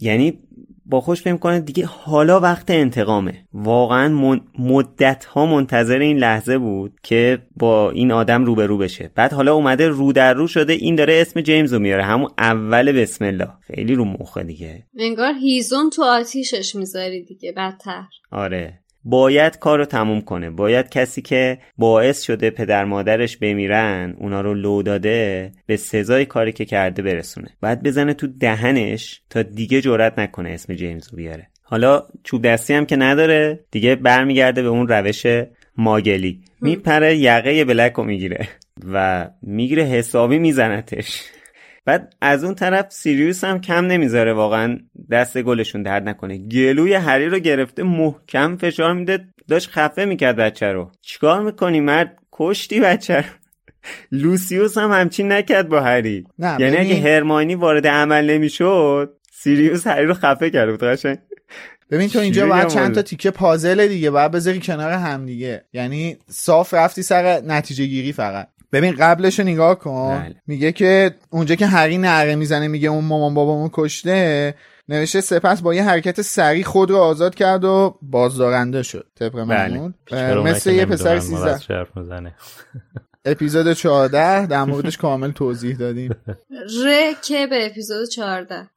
یعنی 0.00 0.38
با 0.86 1.00
خوش 1.00 1.22
فهم 1.22 1.38
کنه 1.38 1.60
دیگه 1.60 1.86
حالا 1.86 2.40
وقت 2.40 2.70
انتقامه. 2.70 3.46
واقعا 3.52 4.40
مدت 4.58 5.24
ها 5.24 5.46
منتظر 5.46 5.98
این 5.98 6.18
لحظه 6.18 6.58
بود 6.58 6.92
که 7.02 7.38
با 7.56 7.90
این 7.90 8.12
آدم 8.12 8.44
روبرو 8.44 8.78
بشه. 8.78 9.10
بعد 9.14 9.32
حالا 9.32 9.54
اومده 9.54 9.88
رو 9.88 10.12
در 10.12 10.34
رو 10.34 10.46
شده 10.46 10.72
این 10.72 10.94
داره 10.94 11.14
اسم 11.20 11.40
جیمز 11.40 11.72
رو 11.72 11.78
میاره. 11.78 12.04
همون 12.04 12.30
اول 12.38 12.92
بسم 12.92 13.24
الله. 13.24 13.48
خیلی 13.66 13.94
رو 13.94 14.04
مخه 14.04 14.42
دیگه. 14.42 14.84
انگار 14.98 15.32
هیزون 15.34 15.90
تو 15.90 16.04
آتیشش 16.04 16.74
می‌ذاری 16.74 17.24
دیگه 17.24 17.52
بدتر. 17.52 18.04
آره. 18.30 18.83
باید 19.04 19.58
کار 19.58 19.78
رو 19.78 19.84
تموم 19.84 20.20
کنه. 20.20 20.50
باید 20.50 20.88
کسی 20.88 21.22
که 21.22 21.58
باعث 21.78 22.22
شده 22.22 22.50
پدر 22.50 22.84
مادرش 22.84 23.36
بمیرن 23.36 24.14
اونا 24.18 24.40
رو 24.40 24.54
لو 24.54 24.82
داده 24.82 25.52
به 25.66 25.76
سزای 25.76 26.24
کاری 26.24 26.52
که 26.52 26.64
کرده 26.64 27.02
برسونه. 27.02 27.48
باید 27.62 27.82
بزنه 27.82 28.14
تو 28.14 28.26
دهنش 28.26 29.20
تا 29.30 29.42
دیگه 29.42 29.80
جرات 29.80 30.18
نکنه 30.18 30.50
اسم 30.50 30.74
جیمز 30.74 31.08
رو 31.10 31.16
بیاره. 31.16 31.48
حالا 31.62 32.02
چوب 32.24 32.46
دستی 32.46 32.74
هم 32.74 32.86
که 32.86 32.96
نداره 32.96 33.60
دیگه 33.70 33.94
برمیگرده 33.94 34.62
به 34.62 34.68
اون 34.68 34.88
روش 34.88 35.26
ماگلی. 35.76 36.40
میپره 36.60 37.16
یقه 37.16 37.64
بلک 37.64 37.92
رو 37.92 38.04
می‌گیره 38.04 38.48
و 38.92 39.28
می‌گیره 39.42 39.82
حسابی 39.82 40.38
میزنتش. 40.38 41.22
بعد 41.84 42.14
از 42.20 42.44
اون 42.44 42.54
طرف 42.54 42.86
سیریوس 42.92 43.44
هم 43.44 43.60
کم 43.60 43.86
نمی‌ذاره 43.86 44.32
واقعا 44.32 44.78
دست 45.10 45.42
گلشون 45.42 45.82
درد 45.82 46.08
نکنه. 46.08 46.38
گلوی 46.38 46.94
هری 46.94 47.26
رو 47.26 47.38
گرفته 47.38 47.82
محکم 47.82 48.56
فشار 48.56 48.94
میده. 48.94 49.24
داشت 49.48 49.70
خفه 49.70 50.04
می‌کرد 50.04 50.36
بچه 50.36 50.66
رو. 50.66 50.90
چیکار 51.02 51.42
می‌کنی 51.42 51.80
مرد؟ 51.80 52.18
کشتی 52.32 52.80
بچه 52.80 53.16
رو. 53.16 53.24
لوسیوس 54.22 54.78
هم 54.78 54.92
همچین 54.92 55.32
نکرد 55.32 55.68
با 55.68 55.80
هری. 55.80 56.24
یعنی 56.38 56.76
اگه 56.76 56.94
هرمانی 56.94 57.54
وارد 57.54 57.86
عمل 57.86 58.30
نمی‌شد 58.30 59.16
سیریوس 59.32 59.86
هری 59.86 60.06
رو 60.06 60.14
خفه 60.14 60.50
کرد 60.50 60.70
بود 60.70 60.82
قشنگ. 60.82 61.18
ببین 61.90 62.08
تو 62.08 62.18
اینجا 62.18 62.46
باید 62.46 62.68
چند 62.68 62.94
تا 62.94 63.02
تیکه 63.02 63.30
پازل 63.30 63.86
دیگه 63.86 64.10
باید 64.10 64.30
بذاری 64.32 64.60
کنار 64.60 64.92
هم 64.92 65.26
دیگه. 65.26 65.64
یعنی 65.72 66.16
صاف 66.28 66.74
رفتی 66.74 67.02
سر 67.02 67.40
نتیجه 67.40 67.86
گیری 67.86 68.12
فقط. 68.12 68.48
ببین 68.74 68.94
قبلش 68.94 69.40
نگاه 69.40 69.78
کن. 69.78 70.18
بله. 70.18 70.34
میگه 70.46 70.72
که 70.72 71.14
اونجا 71.30 71.54
که 71.54 71.66
هری 71.66 71.98
نره 71.98 72.34
می‌زنه 72.36 72.68
میگه 72.68 72.88
اون 72.88 73.04
مامان 73.04 73.34
بابامون 73.34 73.70
کشته 73.72 74.54
نوشته 74.88 75.20
سپس 75.20 75.62
با 75.62 75.74
یه 75.74 75.84
حرکت 75.84 76.22
سریع 76.22 76.64
خود 76.64 76.90
رو 76.90 76.96
آزاد 76.96 77.34
کرد 77.34 77.64
و 77.64 77.98
بازدارنده 78.02 78.82
شد 78.82 79.06
طبق 79.18 79.44
بله. 79.44 79.92
مثل 80.42 80.70
یه 80.70 80.86
پسر 80.86 81.18
سیزده. 81.18 81.86
اپیزود 83.24 83.72
14 83.72 84.46
در 84.46 84.64
موردش 84.64 84.96
کامل 84.96 85.30
توضیح 85.30 85.76
دادیم. 85.76 86.14
ر 86.84 87.12
که 87.22 87.46
به 87.46 87.66
اپیزود 87.66 88.08
14 88.08 88.68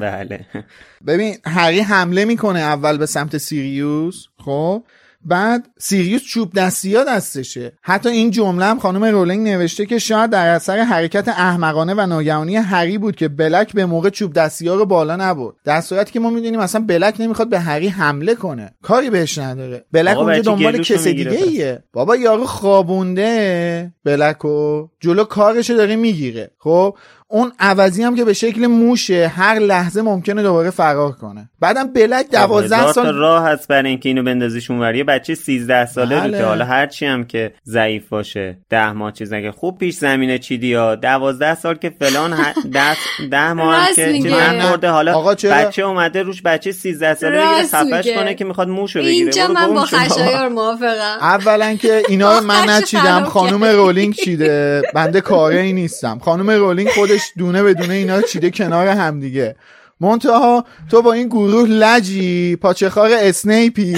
بله. 0.00 0.46
ببین 1.06 1.34
هری 1.44 1.80
حمله 1.80 2.24
می‌کنه 2.24 2.58
اول 2.58 2.98
به 2.98 3.06
سمت 3.06 3.38
سیریوس 3.38 4.26
خب؟ 4.44 4.82
بعد 5.24 5.68
سیریوس 5.78 6.22
چوب 6.22 6.52
دستی 6.52 6.94
ها 6.94 7.04
دستشه. 7.04 7.72
حتی 7.82 8.08
این 8.08 8.30
جمله 8.30 8.64
هم 8.64 8.78
خانم 8.78 9.04
رولینگ 9.04 9.48
نوشته 9.48 9.86
که 9.86 9.98
شاید 9.98 10.30
در 10.30 10.48
اثر 10.48 10.78
حرکت 10.78 11.28
احمقانه 11.28 11.94
و 11.94 12.06
ناگهانی 12.06 12.56
هری 12.56 12.98
بود 12.98 13.16
که 13.16 13.28
بلک 13.28 13.72
به 13.72 13.86
موقع 13.86 14.10
چوب 14.10 14.32
دستی 14.32 14.68
ها 14.68 14.74
رو 14.74 14.86
بالا 14.86 15.16
نبود 15.16 15.56
در 15.64 15.80
صورتی 15.80 16.12
که 16.12 16.20
ما 16.20 16.30
می‌دونیم 16.30 16.60
اصلا 16.60 16.84
بلک 16.88 17.20
نمی‌خواد 17.20 17.48
به 17.48 17.60
هری 17.60 17.88
حمله 17.88 18.34
کنه. 18.34 18.74
کاری 18.82 19.10
بهش 19.10 19.38
نداره. 19.38 19.84
بلک 19.92 20.18
اونجا 20.18 20.42
دنبال 20.42 20.82
کس 20.82 21.06
دیگه 21.06 21.30
ایه. 21.30 21.82
بابا 21.92 22.16
یارو 22.16 22.46
خوابونده 22.46 23.92
بلکو. 24.04 24.88
جلو 25.00 25.24
کارشو 25.24 25.74
داره 25.74 25.96
می‌گیره. 25.96 26.50
خب 26.58 26.96
اون 27.30 27.52
عوضی 27.58 28.02
هم 28.02 28.16
که 28.16 28.24
به 28.24 28.32
شکل 28.32 28.66
موشه 28.66 29.32
هر 29.36 29.58
لحظه 29.58 30.02
ممکنه 30.02 30.42
دوباره 30.42 30.70
فرار 30.70 31.12
کنه. 31.12 31.50
بعدم 31.60 31.92
بلک 31.92 32.30
دوازده 32.30 32.92
سال 32.92 33.14
راه 33.14 33.48
هست 33.48 33.68
برای 33.68 33.90
اینکه 33.90 34.08
اینو 34.08 34.22
بندازیش 34.22 34.70
اونور 34.70 34.94
یه 34.94 35.04
بچه 35.04 35.34
13 35.34 35.86
ساله 35.86 36.20
بله. 36.20 36.32
رو 36.36 36.38
که 36.38 36.44
حالا 36.44 36.64
هرچی 36.64 37.06
هم 37.06 37.24
که 37.24 37.52
ضعیف 37.66 38.08
باشه 38.08 38.58
ده 38.70 38.92
ماه 38.92 39.12
چیز 39.12 39.32
نگه. 39.32 39.50
خوب 39.50 39.78
پیش 39.78 39.94
زمینه 39.94 40.38
چیدی 40.38 40.66
یا 40.66 40.94
دوازده 40.94 41.54
سال 41.54 41.74
که 41.74 41.90
فلان 42.00 42.36
ده, 42.72 42.96
ده 43.30 43.52
ماه 43.52 43.74
هم 43.76 43.94
که 43.94 44.12
چیز 44.12 44.26
نخورده 44.26 44.88
حالا 44.88 45.14
آقا 45.14 45.34
چرا؟ 45.34 45.54
بچه 45.54 45.82
اومده 45.82 46.22
روش 46.22 46.42
بچه 46.42 46.72
13 46.72 47.14
ساله 47.14 47.36
بگیره 47.40 47.62
صفش 47.64 48.08
کنه 48.16 48.34
که 48.34 48.44
می‌خواد 48.44 48.68
موشو 48.68 48.98
بگیره. 48.98 49.14
اینجا 49.14 49.48
من 49.48 49.74
با 49.74 49.84
خشایار 49.84 50.48
موافقم. 50.58 51.18
اولا 51.20 51.74
که 51.74 52.02
اینا 52.08 52.40
من 52.40 52.70
نچیدم. 52.70 53.24
خانم 53.24 53.64
رولینگ 53.64 54.14
چیده؟ 54.14 54.82
بنده 54.94 55.20
کاری 55.20 55.72
نیستم. 55.72 56.18
خانم 56.18 56.50
رولینگ 56.50 56.88
خودش 56.88 57.17
دونه 57.38 57.62
به 57.62 57.74
دونه 57.74 57.94
اینا 57.94 58.22
چیده 58.22 58.50
کنار 58.50 58.88
هم 58.88 59.20
دیگه 59.20 59.56
منتها 60.00 60.64
تو 60.90 61.02
با 61.02 61.12
این 61.12 61.28
گروه 61.28 61.68
لجی 61.68 62.56
پاچخار 62.56 63.10
اسنیپی. 63.12 63.96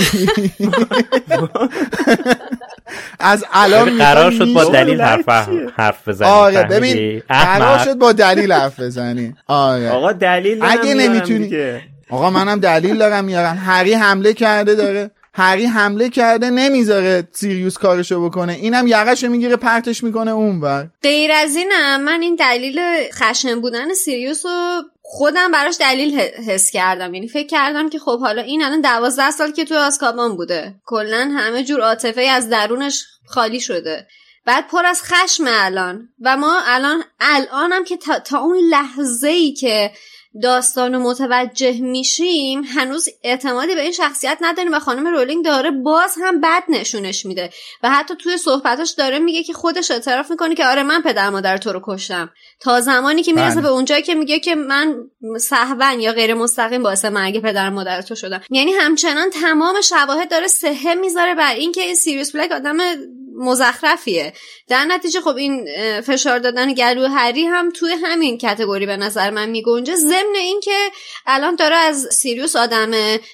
از 3.21 3.45
الان 3.53 3.99
قرار 3.99 4.31
شد 4.31 4.53
با 4.55 4.65
دلیل 4.65 5.01
حرف 5.01 5.29
حرف 5.77 6.09
بزنی. 6.09 6.29
آره 6.29 6.63
ببین 6.63 7.23
قرار 7.29 7.79
شد 7.79 7.95
با 7.95 8.13
دلیل 8.13 8.53
حرف 8.53 8.81
بزنی. 8.81 9.35
آره. 9.47 9.91
آقا 9.91 10.13
دلیل 10.13 10.59
اگه 10.63 10.95
نمی‌تونی 10.95 11.81
آقا 12.11 12.31
منم 12.31 12.61
دلیل 12.61 12.99
دارم 12.99 13.25
میارم. 13.25 13.59
هری 13.67 13.95
حمله 13.95 14.33
کرده 14.33 14.75
داره. 14.75 15.11
هری 15.41 15.67
حمله 15.67 16.09
کرده 16.09 16.51
نمی‌ذاره 16.51 17.29
سیریوس 17.33 17.79
کارشو 17.79 18.25
بکنه. 18.25 18.53
اینم 18.53 18.87
یقش 18.87 19.25
می‌گیره 19.25 19.57
پرتش 19.57 20.05
می‌کنه 20.05 20.31
اونور 20.31 20.89
غیر 21.03 21.33
از 21.33 21.57
اینم 21.57 22.01
من 22.01 22.23
این 22.23 22.35
دلیل 22.35 22.81
خشن 23.13 23.61
بودن 23.61 23.95
سیریوس 23.95 24.47
رو 24.47 24.83
خودم 25.03 25.51
براش 25.51 25.77
دلیل 25.81 26.21
حس 26.21 26.71
کردم. 26.71 27.15
یعنی 27.15 27.29
فکر 27.29 27.47
کردم 27.47 27.89
که 27.89 27.99
خب 27.99 28.21
حالا 28.21 28.43
این 28.43 28.63
الان 28.63 28.81
دوازده 28.81 29.31
سال 29.31 29.53
که 29.53 29.65
تو 29.65 29.75
آسکابان 29.75 30.37
بوده. 30.37 30.75
کلا 30.87 31.31
همه 31.37 31.65
جور 31.65 31.81
عاطفه 31.81 32.21
از 32.21 32.49
درونش 32.49 33.05
خالی 33.27 33.61
شده. 33.61 34.07
بعد 34.47 34.69
پر 34.69 34.87
از 34.87 35.03
خشم 35.03 35.45
الان. 35.49 36.09
و 36.21 36.37
ما 36.37 36.61
الان 36.67 37.03
الانم 37.21 37.85
که 37.85 37.97
تا, 37.97 38.19
تا 38.19 38.39
اون 38.39 38.59
لحظه 38.71 39.29
ای 39.29 39.53
که 39.53 39.91
داستان 40.43 40.97
متوجه 40.97 41.81
میشیم 41.81 42.63
هنوز 42.63 43.09
اعتمادی 43.23 43.75
به 43.75 43.81
این 43.81 43.93
شخصیت 43.93 44.39
نداریم 44.41 44.75
و 44.75 44.79
خانم 44.79 45.07
رولینگ 45.07 45.45
داره 45.45 45.71
باز 45.71 46.15
هم 46.23 46.41
بد 46.41 46.63
نشونش 46.69 47.27
میده. 47.27 47.51
و 47.83 47.91
حتی 47.91 48.15
توی 48.17 48.39
صحبتاش 48.39 48.91
داره 48.91 49.19
میگه 49.19 49.43
که 49.43 49.53
خودش 49.53 49.91
اعتراف 49.91 50.31
می‌کنه 50.31 50.55
که 50.55 50.67
آره 50.67 50.83
من 50.83 51.03
پدر 51.03 51.31
مادر 51.31 51.57
تو 51.57 51.73
رو 51.73 51.81
کشتم. 51.85 52.31
تا 52.61 52.81
زمانی 52.81 53.23
که 53.23 53.33
می‌رسه 53.33 53.55
بله. 53.55 53.63
به 53.63 53.69
اونجایی 53.69 54.03
که 54.03 54.15
میگه 54.15 54.41
که 54.41 54.55
من 54.55 54.95
صحبن 55.41 56.01
یا 56.01 56.13
غیر 56.13 56.35
مستقیم 56.35 56.83
باعث 56.83 57.05
مرگ 57.05 57.43
پدر 57.43 57.71
مادر 57.71 58.03
تو 58.03 58.15
شدم. 58.15 58.41
یعنی 58.51 58.73
همچنان 58.73 59.31
تمام 59.31 59.81
شواهد 59.81 60.31
داره 60.31 60.47
سهه 60.47 60.95
می‌ذاره 60.95 61.35
بر 61.35 61.55
اینکه 61.55 61.83
این 61.83 61.95
سیریوس 61.95 62.37
بلک 62.37 62.53
آدم 62.53 62.77
مزخرفیه. 63.43 64.33
در 64.69 64.85
نتیجه 64.85 65.21
خب 65.21 65.37
این 65.37 65.67
فشار 66.01 66.39
دادن 66.39 66.75
گلو 66.75 67.07
هری 67.07 67.45
هم 67.45 67.71
توی 67.71 67.93
همین 68.05 68.39
کتگوری 68.39 68.87
به 68.87 68.97
نظر 68.97 69.31
من 69.31 69.49
میگنجه. 69.49 69.97
ضمن 69.97 70.35
اینکه 70.35 70.77
الان 71.27 71.57
داره 71.57 71.77
از 71.77 72.09
سیریوس 72.13 72.57
آدم 72.57 72.91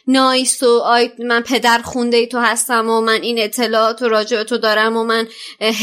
نایس 0.07 0.63
و 0.63 0.79
آی 0.79 1.11
من 1.19 1.41
پدر 1.41 1.79
خونده 1.79 2.17
ای 2.17 2.27
تو 2.27 2.39
هستم 2.39 2.91
و 2.91 3.01
من 3.01 3.23
این 3.23 3.39
اطلاعات 3.39 4.03
و 4.03 4.09
راجع 4.09 4.43
تو 4.43 4.59
دارم 4.59 4.97
و 4.97 5.05
من 5.05 5.29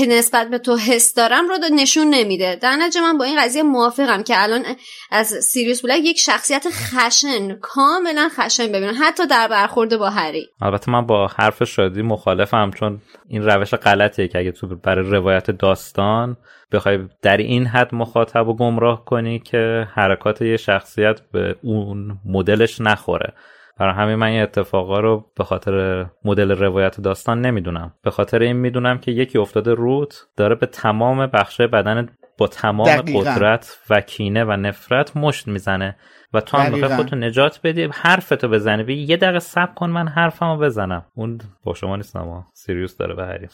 نسبت 0.08 0.50
به 0.50 0.58
تو 0.58 0.76
حس 0.76 1.14
دارم 1.14 1.50
رو 1.50 1.58
نشون 1.72 2.10
نمیده. 2.10 2.56
در 2.56 2.76
نتیجه 2.76 3.02
من 3.02 3.18
با 3.18 3.26
این 3.26 3.33
قضیه 3.40 3.64
موافقم 3.64 4.24
که 4.24 4.34
الان 4.38 4.64
از 5.12 5.28
سیریوس 5.28 5.86
بلک 5.86 6.00
یک 6.04 6.20
شخصیت 6.20 6.66
خشن 6.72 7.56
کاملا 7.62 8.30
خشن. 8.38 8.68
ببینم 8.68 8.94
حتی 9.02 9.28
در 9.28 9.48
برخورد 9.48 9.98
با 9.98 10.10
هری. 10.10 10.50
البته 10.62 10.92
من 10.92 11.06
با 11.06 11.28
حرف 11.28 11.64
شادی 11.64 12.02
مخالفم 12.02 12.72
چون 12.72 13.02
این 13.28 13.44
روش 13.44 13.74
غلطیه 13.74 14.28
که 14.28 14.40
اگه 14.40 14.52
تو 14.52 14.68
برای 14.68 15.10
روایت 15.10 15.52
داستان 15.52 16.38
بخوای 16.72 17.00
در 17.22 17.38
این 17.38 17.66
حد 17.66 17.96
مخاطب 17.96 18.48
و 18.48 18.56
گمراه 18.56 19.06
کنی 19.06 19.40
که 19.40 19.88
حرکات 19.94 20.42
یه 20.42 20.58
شخصیت 20.58 21.22
به 21.32 21.56
اون 21.62 22.18
مدلش 22.26 22.82
نخوره. 22.82 23.34
برای 23.80 23.94
همین 23.94 24.16
من 24.16 24.28
این 24.28 24.42
اتفاقا 24.42 25.00
رو 25.00 25.26
به 25.38 25.44
خاطر 25.44 26.06
مدل 26.26 26.52
روایت 26.52 27.02
داستان 27.02 27.42
نمی‌دونم. 27.42 27.94
به 28.04 28.12
خاطر 28.12 28.40
این 28.40 28.56
می‌دونم 28.56 28.98
که 28.98 29.12
یکی 29.12 29.38
افتاده 29.38 29.74
روت 29.74 30.26
داره 30.38 30.56
به 30.56 30.66
تمام 30.66 31.28
بخش 31.28 31.62
بدن 31.62 32.10
با 32.38 32.48
تمام 32.48 33.02
قدرت 33.02 33.78
و 33.90 34.02
کینه 34.02 34.44
و 34.44 34.52
نفرت 34.52 35.18
مشت 35.18 35.48
می‌زنه. 35.48 35.96
و 36.34 36.42
تو 36.42 36.58
هم 36.58 36.72
می‌خوای 36.72 36.96
خودتو 36.96 37.16
نجات 37.16 37.60
بدی 37.64 37.90
حرفتو 37.94 38.48
بزنی. 38.48 38.84
بگی 38.84 39.02
یه 39.02 39.18
دقیقه 39.18 39.40
صبر 39.40 39.74
کن 39.74 39.90
من 39.90 40.08
حرفمو 40.08 40.58
بزنم. 40.58 41.06
اون 41.16 41.42
با 41.64 41.74
شما 41.74 41.96
نیستم 41.96 42.20
اما 42.20 42.48
سیریوس 42.54 42.98
داره 42.98 43.16
به 43.16 43.26
هری 43.26 43.48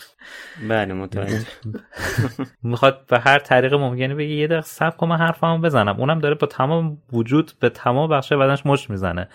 بله 0.70 0.94
متوجه. 0.94 1.46
می‌خواد 2.64 3.06
به 3.08 3.20
هر 3.20 3.40
طریق 3.40 3.74
ممکنه 3.74 4.16
بگی 4.16 4.36
یه 4.36 4.48
دقیقه 4.48 4.62
صبر 4.62 4.98
کن 4.98 5.08
من 5.08 5.18
حرفمو 5.18 5.58
بزنم. 5.58 6.00
اونم 6.00 6.20
داره 6.20 6.36
با 6.36 6.48
تمام 6.48 6.98
وجود 7.14 7.52
به 7.60 7.70
تمام 7.70 8.10
بخش 8.10 8.34
بدنش 8.34 8.66
مشت 8.66 8.90
می‌زنه. 8.90 9.30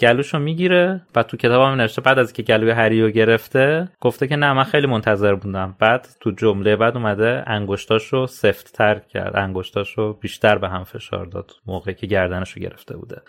گلوشو 0.00 0.38
می‌گیره 0.38 1.02
بعد 1.14 1.26
تو 1.26 1.36
کتاب 1.36 1.62
هم 1.62 1.80
نوشته 1.80 2.00
بعد 2.00 2.18
از 2.18 2.32
که 2.32 2.42
گلوی 2.42 2.70
هری 2.70 3.02
رو 3.02 3.10
گرفته 3.10 3.88
گفته 4.00 4.26
که 4.26 4.36
نه 4.36 4.52
من 4.52 4.64
خیلی 4.64 4.86
منتظر 4.86 5.34
بودم. 5.34 5.76
بعد 5.78 6.08
تو 6.20 6.30
جمله 6.30 6.76
بعد 6.76 6.96
اومده 6.96 7.44
انگشتاشو 7.46 8.26
سفت 8.26 8.72
تر 8.72 8.98
کرد 8.98 9.36
انگشتاشو 9.36 10.12
بیشتر 10.12 10.58
به 10.58 10.68
هم 10.68 10.84
فشار 10.84 11.26
داد 11.26 11.50
موقعی 11.66 11.94
که 11.94 12.06
گردنشو 12.06 12.60
گرفته 12.60 12.96
بوده. 12.96 13.22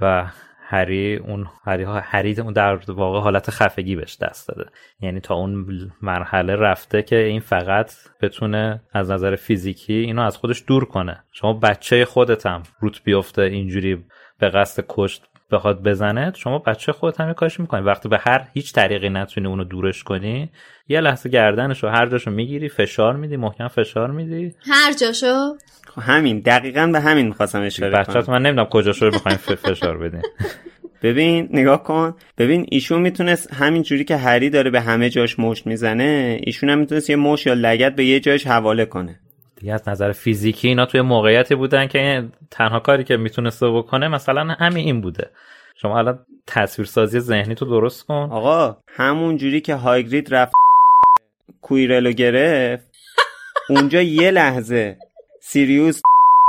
و 0.00 0.26
هری 0.66 1.16
اون 1.16 1.46
هری 1.64 1.84
هری 1.84 2.40
اون 2.40 2.52
در 2.52 2.78
واقع 2.88 3.20
حالت 3.20 3.50
خفگی 3.50 3.96
بهش 3.96 4.16
دست 4.20 4.48
داده. 4.48 4.70
یعنی 5.00 5.20
تا 5.20 5.34
اون 5.34 5.66
مرحله 6.02 6.56
رفته 6.56 7.02
که 7.02 7.16
این 7.16 7.40
فقط 7.40 7.92
بتونه 8.20 8.82
از 8.92 9.10
نظر 9.10 9.36
فیزیکی 9.36 9.94
اینو 9.94 10.22
از 10.22 10.36
خودش 10.36 10.64
دور 10.66 10.84
کنه. 10.84 11.24
شما 11.32 11.52
بچه 11.52 12.04
خودتم 12.04 12.62
روت 12.80 13.02
بیفته 13.04 13.42
اینجوری 13.42 14.04
به 14.38 14.48
قصد 14.48 14.84
کشت 14.88 15.22
بخواد 15.50 15.82
بزنه 15.82 16.32
شما 16.36 16.58
بچه 16.58 16.92
خودت 16.92 17.20
هم 17.20 17.32
کارش 17.32 17.60
می‌کنی. 17.60 17.80
وقتی 17.80 18.08
به 18.08 18.18
هر 18.20 18.48
هیچ 18.54 18.72
طریقی 18.72 19.08
نتونی 19.08 19.46
اونو 19.46 19.64
دورش 19.64 20.02
کنی 20.02 20.50
یه 20.88 21.00
لحظه 21.00 21.28
گردنشو 21.28 21.88
هر 21.88 22.06
جاشو 22.06 22.30
می‌گیری 22.30 22.68
فشار 22.68 23.16
میدی 23.16 23.36
محکم 23.36 23.68
فشار 23.68 24.10
میدی. 24.10 24.54
هر 24.70 24.92
جاشو. 24.92 25.56
خب 25.86 26.02
همین 26.02 26.40
دقیقا 26.40 26.86
به 26.86 27.00
همین 27.00 27.26
می‌خواستم 27.26 27.62
اشاره 27.62 28.04
کنم. 28.04 28.20
بچه 28.20 28.30
من 28.32 28.42
نمی‌دونم 28.42 28.68
کجاشو 28.68 29.10
بخوایم 29.10 29.36
فشار 29.38 29.98
بدین 29.98 30.22
ببین 31.02 31.48
نگاه 31.52 31.82
کن. 31.82 32.14
ببین 32.38 32.66
ایشون 32.68 33.00
می‌تونست 33.00 33.54
همین 33.54 33.82
جوری 33.82 34.04
که 34.04 34.16
هری 34.16 34.50
داره 34.50 34.70
به 34.70 34.80
همه 34.80 35.10
جاش 35.10 35.38
مشت 35.38 35.66
می‌زنه 35.66 36.40
ایشون 36.42 36.70
هم 36.70 36.78
می‌تونست 36.78 37.10
یه 37.10 37.16
مش 37.16 37.46
یا 37.46 37.54
لگت 37.54 37.94
به 37.94 38.04
یه 38.04 38.20
جاش 38.20 38.46
حواله 38.46 38.84
کنه. 38.84 39.20
دیگه 39.64 39.74
از 39.74 39.88
نظر 39.88 40.12
فیزیکی 40.12 40.68
اینا 40.68 40.86
توی 40.86 41.00
موقعیتی 41.00 41.54
بودن 41.54 41.86
که 41.86 42.28
تنها 42.50 42.80
کاری 42.80 43.04
که 43.04 43.16
می‌تونسته 43.16 43.70
بکنه 43.70 44.08
مثلا 44.08 44.42
همین 44.58 44.86
این 44.86 45.00
بوده. 45.00 45.30
شما 45.76 45.98
الان 45.98 46.18
تصویرسازی 46.46 47.20
ذهنی 47.20 47.54
تو 47.54 47.64
درست 47.64 48.06
کن. 48.06 48.28
آقا 48.32 48.76
همون 48.88 49.36
جوری 49.36 49.60
که 49.60 49.74
هایگرید 49.74 50.34
رفت 50.34 50.52
کویرلو 51.62 52.12
گرفت 52.12 52.86
اونجا 53.70 54.02
یه 54.02 54.30
لحظه 54.30 54.96
سیریوس 55.40 56.00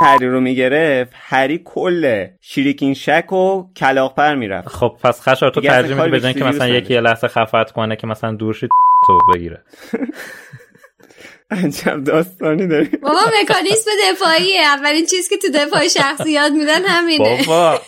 هری 0.02 0.28
رو 0.28 0.42
می‌گرفت 0.42 1.12
هری 1.16 1.62
کل 1.66 2.28
شیریکین 2.42 2.94
شک 2.94 3.34
و 3.34 3.64
کلاق 3.76 4.22
می‌رفت. 4.22 4.68
خب 4.68 4.98
پس 5.04 5.30
خشار 5.30 5.52
تو 5.52 5.62
ترجیح 5.62 6.04
میدی 6.04 6.34
که 6.34 6.44
مثلا 6.44 6.68
یکی 6.68 6.94
یه 6.94 7.02
لحظه 7.02 7.28
خفت 7.28 7.72
کنه 7.72 7.96
که 7.96 8.08
مثلا 8.08 8.32
دور 8.32 8.54
شید 8.54 8.70
تو 9.08 9.20
بگیره. 9.36 9.64
عجب 11.52 12.04
داستانی 12.04 12.68
داری. 12.68 12.86
بابا 12.86 13.20
مکانیسم 13.44 13.90
دفاعیه. 14.12 14.62
اولین 14.62 15.06
چیز 15.06 15.30
که 15.30 15.38
تو 15.38 15.48
دفاع 15.54 15.88
شخصیات 15.88 16.52
میدن 16.52 16.86
همینه. 16.86 17.44
بابا. 17.48 17.82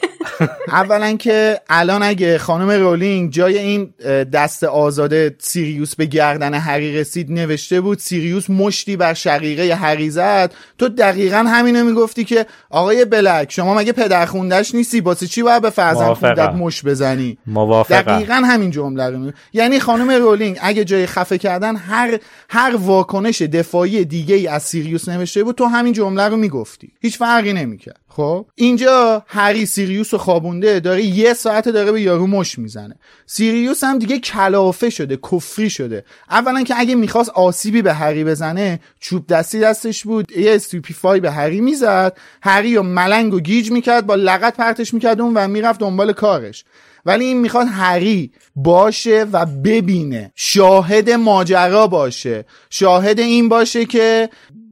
اولا 0.68 1.14
که 1.18 1.62
الان 1.70 2.04
اگه 2.04 2.38
خانم 2.38 2.70
رولینگ 2.70 3.32
جای 3.32 3.58
این 3.58 3.94
دست 4.34 4.64
آزاد 4.64 5.36
سیریوس 5.40 5.96
به 5.96 6.06
گردن 6.06 6.54
هری 6.54 6.98
رسید 6.98 7.32
نوشته 7.32 7.82
بود 7.82 8.00
سیریوس 8.00 8.50
مشتی 8.50 8.96
بر 8.96 9.14
شقیقه 9.14 9.76
هری 9.76 10.10
زد. 10.10 10.54
تو 10.78 10.90
دقیقا 10.90 11.38
همینو 11.38 11.84
می‌گفتی 11.84 12.24
که 12.24 12.46
آقای 12.70 13.06
بلک 13.06 13.52
شما 13.52 13.74
مگه 13.74 13.92
پدر 13.92 14.26
خوندش 14.26 14.76
نیستی؟ 14.76 15.02
واسه 15.02 15.28
چی 15.28 15.42
باید 15.42 15.62
به 15.62 15.70
فرزند 15.70 16.14
خوندت 16.14 16.50
مشت 16.50 16.86
بزنی؟ 16.86 17.38
موافقه. 17.48 18.02
دقیقا 18.02 18.34
همین 18.34 18.72
جمله 18.72 19.10
رو 19.10 19.32
یعنی 19.54 19.80
خانم 19.80 20.12
رولینگ 20.12 20.58
اگه 20.62 20.86
جای 20.86 21.06
خفه 21.06 21.38
کردن 21.38 21.76
هر 21.76 22.20
هر 22.50 22.76
واکنش 22.76 23.42
دفاعی 23.60 24.06
دیگه 24.06 24.36
ای 24.36 24.48
از 24.48 24.64
سیریوس 24.64 25.10
نوشته 25.10 25.44
بود 25.44 25.56
تو 25.56 25.66
همین 25.66 25.94
جمله 25.94 26.24
رو 26.24 26.38
می‌گفتی. 26.38 26.92
هیچ 27.02 27.18
فرقی 27.18 27.54
نمی‌کرد. 27.54 28.00
خب؟ 28.08 28.46
اینجا 28.56 29.24
هری 29.28 29.66
سیریوس 29.66 30.14
و 30.14 30.18
خوابونده 30.18 30.80
داره 30.80 31.04
یه 31.04 31.34
ساعت 31.34 31.70
داره 31.70 31.92
به 31.92 32.02
یارو 32.02 32.28
مشت 32.28 32.60
می‌زنه. 32.60 32.96
سیریوس 33.26 33.84
هم 33.84 34.00
دیگه 34.00 34.20
کلافه 34.20 34.90
شده 34.90 35.18
کفری 35.32 35.70
شده. 35.70 36.06
اولا 36.30 36.64
که 36.64 36.76
اگه 36.78 36.96
می‌خواست 36.96 37.30
آسیبی 37.30 37.82
به 37.82 37.94
هری 37.94 38.24
بزنه 38.24 38.80
چوب 39.00 39.28
دستی 39.28 39.60
دستش 39.60 40.04
بود 40.04 40.32
یه 40.32 40.56
Stupefy 40.56 41.20
به 41.20 41.32
هری 41.32 41.62
می‌زد. 41.62 42.18
هری 42.42 42.78
و 42.78 42.84
ملنگ 42.84 43.34
و 43.34 43.40
گیج 43.40 43.72
می‌کرد 43.72 44.06
با 44.06 44.16
لگد 44.16 44.58
پرتش 44.58 44.94
می‌کرد 44.94 45.22
اون 45.22 45.34
و 45.34 45.48
می‌رفت 45.48 45.80
دنبال 45.80 46.14
کارش. 46.14 46.64
ولی 47.08 47.26
این 47.26 47.38
می‌خواد 47.38 47.68
هری 47.72 48.32
باشه 48.56 49.26
و 49.32 49.46
ببینه. 49.46 50.32
شاهد 50.36 51.10
ماجرا 51.10 51.88
باشه. 51.88 52.46
شاهد 52.70 53.20
این 53.20 53.50
باشه 53.50 53.86
که 53.86 54.30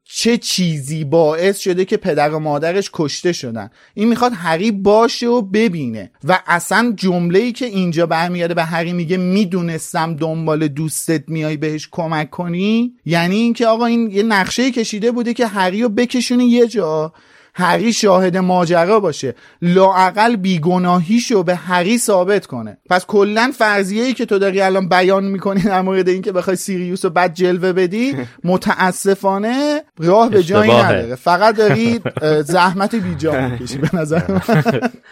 چه 0.08 0.38
چیزی 0.38 1.04
باعث 1.04 1.60
شده 1.60 1.86
که 1.86 1.98
پدر 1.98 2.30
و 2.30 2.40
مادرش 2.40 2.90
کشته 2.94 3.34
شدن. 3.34 3.70
این 3.94 4.08
می‌خواد 4.08 4.32
هری 4.36 4.72
باشه 4.72 5.28
و 5.28 5.42
ببینه. 5.42 6.12
و 6.24 6.40
اصلا 6.48 6.94
جمله 6.98 7.40
ای 7.40 7.52
که 7.52 7.66
اینجا 7.66 8.06
برمیگرده 8.06 8.54
به 8.54 8.64
هری 8.64 8.94
میگه 8.94 9.18
می‌دونستم 9.18 10.16
دنبال 10.16 10.68
دوستت 10.68 11.24
میای 11.28 11.58
بهش 11.58 11.90
کمک 11.92 12.30
کنی؟ 12.30 12.94
یعنی 13.06 13.36
اینکه 13.36 13.68
آقا 13.68 13.86
این 13.86 14.12
یه 14.12 14.24
نقشه 14.24 14.72
کشیده 14.72 15.12
بوده 15.12 15.34
که 15.34 15.48
هری 15.48 15.82
رو 15.82 15.90
بکشونه 15.90 16.46
یه 16.46 16.68
جا. 16.68 17.14
هری 17.58 17.94
شاهد 17.94 18.38
ماجرا 18.38 19.00
باشه. 19.00 19.36
لاعقل 19.62 20.36
بیگناهیشو 20.36 21.44
به 21.44 21.56
هری 21.56 21.98
ثابت 21.98 22.46
کنه. 22.46 22.78
پس 22.90 23.06
کلا 23.06 23.52
فرضیه 23.58 24.04
ای 24.04 24.14
که 24.14 24.26
تو 24.26 24.40
داری 24.40 24.62
الان 24.62 24.90
بیان 24.90 25.24
می‌کنی 25.24 25.62
در 25.62 25.82
مورد 25.82 26.10
اینکه 26.10 26.32
بخوای 26.32 26.56
سیریوس 26.56 27.06
رو 27.06 27.12
بد 27.12 27.34
جلوه 27.34 27.74
بدی 27.74 28.18
متاسفانه 28.44 29.82
راه 29.98 30.30
به 30.30 30.44
جایی 30.44 30.72
نداره. 30.72 31.16
فقط 31.16 31.56
داری 31.56 32.00
زحمت 32.54 32.96
بیجا 32.96 33.48
می‌کشی 33.48 33.78
به 33.78 33.90
نظر 33.94 34.22
من. 34.32 34.42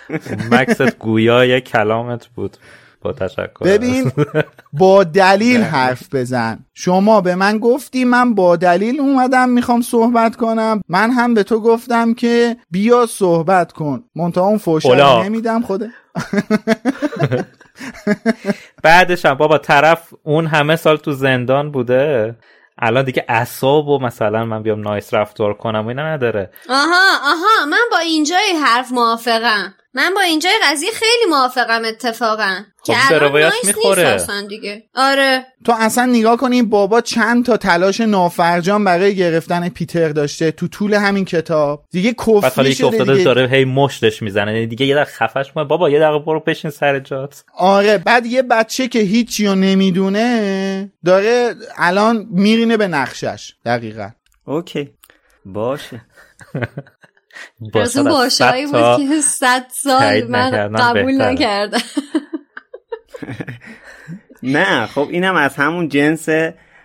مکست 0.51 0.97
گویا 0.99 1.59
کلامت 1.59 2.27
بود. 2.27 2.57
با 3.03 3.13
تشکر 3.13 3.65
ببین 3.65 4.11
با 4.79 5.03
دلیل 5.03 5.61
حرف 5.61 6.15
بزن. 6.15 6.59
شما 6.73 7.21
به 7.21 7.35
من 7.35 7.57
گفتی 7.57 8.05
من 8.05 8.35
با 8.35 8.55
دلیل 8.55 8.99
اومدم 8.99 9.49
می‌خوام 9.49 9.81
صحبت 9.81 10.35
کنم. 10.35 10.81
من 10.89 11.11
هم 11.11 11.33
به 11.33 11.43
تو 11.43 11.59
گفتم 11.59 12.13
که 12.13 12.57
بیا 12.71 13.05
صحبت 13.05 13.71
کن. 13.71 14.03
منتها 14.15 14.47
اون 14.47 14.57
فوشا 14.57 15.23
نمیدم 15.23 15.61
خوده 15.61 15.89
بعدش 18.83 19.25
هم 19.25 19.33
بابا 19.33 19.57
طرف 19.57 20.13
اون 20.23 20.47
همه 20.47 20.75
سال 20.75 20.97
تو 20.97 21.11
زندان 21.11 21.71
بوده. 21.71 22.35
الان 22.79 23.05
دیگه 23.05 23.25
اصاب 23.29 23.87
و 23.87 23.99
مثلا 23.99 24.45
من 24.45 24.63
بیام 24.63 24.81
نایس 24.81 25.13
رفتار 25.13 25.53
کنم 25.53 25.85
و 25.85 25.87
اینا 25.87 26.13
نداره. 26.13 26.49
آها 26.69 27.17
آها 27.23 27.65
من 27.69 27.77
با 27.91 27.97
اینجای 27.97 28.53
حرف 28.65 28.91
موافقم. 28.91 29.73
من 29.95 30.13
با 30.15 30.21
اینجای 30.21 30.53
قضیه 30.63 30.91
خیلی 30.91 31.25
موافقم 31.29 31.81
اتفاقا. 31.85 32.55
خب 32.77 32.93
که 32.93 33.15
الان 33.15 33.51
می‌خوره. 33.63 34.17
دیگه. 34.49 34.83
آره. 34.95 35.45
تو 35.65 35.73
اصلا 35.79 36.05
نگاه 36.05 36.37
کنی 36.37 36.61
بابا 36.61 37.01
چند 37.01 37.45
تا 37.45 37.57
تلاش 37.57 38.01
نافرجان 38.01 38.83
برای 38.83 39.15
گرفتن 39.15 39.69
پیتر 39.69 40.09
داشته 40.09 40.51
تو 40.51 40.67
طول 40.67 40.93
همین 40.93 41.25
کتاب. 41.25 41.85
دیگه 41.91 42.13
کفری 42.13 42.75
شده 42.75 42.97
دیگه. 42.97 43.23
داره 43.23 43.47
هی 43.47 43.65
مشتش 43.65 44.21
می‌زنه. 44.21 44.65
دیگه 44.65 44.85
یه 44.85 44.95
دقیقه 44.95 45.11
خفش 45.11 45.51
کنه 45.51 45.63
بابا 45.63 45.89
یه 45.89 45.99
دقیقه 45.99 46.19
برو 46.19 46.39
بشین 46.39 46.71
سر 46.71 46.99
جات. 46.99 47.43
آره 47.57 47.97
بعد 47.97 48.25
یه 48.25 48.41
بچه 48.41 48.87
که 48.87 48.99
هیچی 48.99 49.47
رو 49.47 49.55
نمی‌دونه 49.55 50.91
داره 51.05 51.55
الان 51.77 52.27
میرینه 52.31 52.77
به 52.77 52.87
نقشش. 52.87 53.53
دقیقا. 53.65 54.09
اوکی. 54.45 54.89
باشه. 55.45 56.01
از 57.73 57.97
اون 57.97 58.09
باشایی 58.09 58.65
بود 58.65 59.09
که 59.09 59.21
صد 59.21 59.65
سال 59.71 60.23
من 60.23 60.51
قبول 60.73 61.21
نکردم. 61.21 61.79
نه 64.43 64.85
خب 64.85 65.07
اینم 65.11 65.35
از 65.35 65.55
همون 65.55 65.89
جنس 65.89 66.29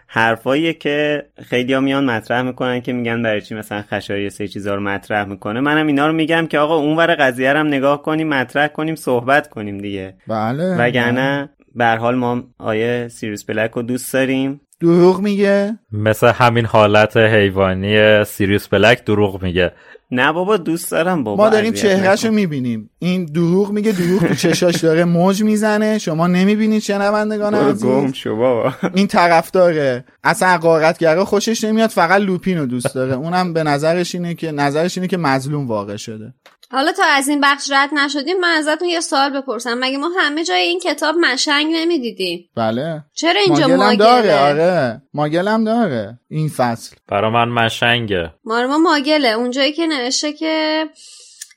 حرفاییه 0.06 0.72
که 0.72 1.26
خیلی 1.42 1.72
ها 1.72 1.80
میان 1.80 2.04
مطرح 2.04 2.42
می‌کنن 2.42 2.80
که 2.80 2.92
میگن 2.92 3.22
برای 3.22 3.40
چی 3.40 3.54
مثلا 3.54 3.82
خشایار 3.82 4.28
سه 4.28 4.48
چیزا 4.48 4.74
رو 4.74 4.80
مطرح 4.80 5.24
می‌کنه. 5.24 5.60
منم 5.60 5.86
اینا 5.86 6.06
رو 6.06 6.12
میگم 6.12 6.46
که 6.46 6.58
آقا 6.58 6.76
اون 6.76 6.96
ور 6.96 7.14
قضیه 7.14 7.50
هم 7.50 7.66
نگاه 7.66 8.02
کنیم 8.02 8.28
مطرح 8.28 8.66
کنیم 8.66 8.94
صحبت 8.94 9.48
کنیم 9.48 9.78
دیگه. 9.78 10.14
بله. 10.26 10.76
وگرنه 10.78 11.48
به 11.74 11.86
حال 11.86 12.14
ما 12.14 12.42
آیه 12.58 13.08
سیریوس 13.08 13.44
بلک 13.44 13.70
رو 13.70 13.82
دوست 13.82 14.12
داریم. 14.12 14.60
دروغ 14.80 15.20
میگه؟ 15.20 15.78
مثل 15.92 16.26
همین 16.26 16.66
حالت 16.66 17.16
حیوانی 17.16 18.24
سیریوس 18.24 18.68
بلک 18.68 19.04
دروغ 19.04 19.42
میگه. 19.42 19.72
نه 20.10 20.32
بابا 20.32 20.56
دوست 20.56 20.90
دارم 20.90 21.24
بابا 21.24 21.44
ما 21.44 21.50
داریم 21.50 21.72
چهرهش 21.72 22.24
رو 22.24 22.32
می‌بینیم. 22.32 22.90
این 22.98 23.24
دروغ 23.24 23.70
میگه 23.70 23.92
دروغ 23.92 24.26
تو 24.26 24.34
چشاش 24.34 24.76
داره 24.76 25.04
موج 25.04 25.42
می‌زنه. 25.42 25.98
شما 25.98 26.26
نمی‌بینید 26.26 26.82
شنوندگان 26.82 27.54
عزیز؟ 27.54 27.84
گم 27.84 28.12
شو 28.12 28.36
بابا. 28.36 28.72
این 28.94 29.06
طرف 29.06 29.50
داره 29.50 30.04
اصلا 30.24 30.58
قارتگرا 30.58 31.24
خوشش 31.24 31.64
نمیاد 31.64 31.90
فقط 31.90 32.20
لوپین 32.20 32.58
رو 32.58 32.66
دوست 32.66 32.94
داره. 32.94 33.14
اونم 33.14 33.52
به 33.52 33.62
نظرش 33.62 34.14
اینه 34.14 34.34
که 34.34 34.52
نظرش 34.52 34.98
اینه 34.98 35.08
که 35.08 35.16
مظلوم 35.16 35.68
واقع 35.68 35.96
شده. 35.96 36.34
حالا 36.70 36.92
تا 36.92 37.04
از 37.04 37.28
این 37.28 37.40
بخش 37.40 37.70
رد 37.72 37.94
نشدیم 37.94 38.40
من 38.40 38.48
ازتون 38.48 38.88
یه 38.88 39.00
سوال 39.00 39.40
بپرسم. 39.40 39.78
مگه 39.78 39.98
ما 39.98 40.10
همه 40.18 40.44
جای 40.44 40.60
این 40.60 40.80
کتاب 40.80 41.14
مشنگ 41.20 41.66
نمی‌دیدیم؟ 41.74 42.50
بله. 42.56 43.04
چرا 43.14 43.40
اینجا 43.40 43.68
ماگلم 43.68 43.96
داره 43.96 44.38
آره. 44.38 45.02
ماگلم 45.14 45.64
داره. 45.64 46.18
این 46.30 46.48
فصل. 46.48 46.96
برا 47.08 47.30
من 47.30 47.48
مشنگه. 47.48 48.30
ما 48.44 48.78
ماگله. 48.78 49.28
اونجایی 49.28 49.72
که 49.72 49.86
نوشته 49.86 50.32
که 50.32 50.86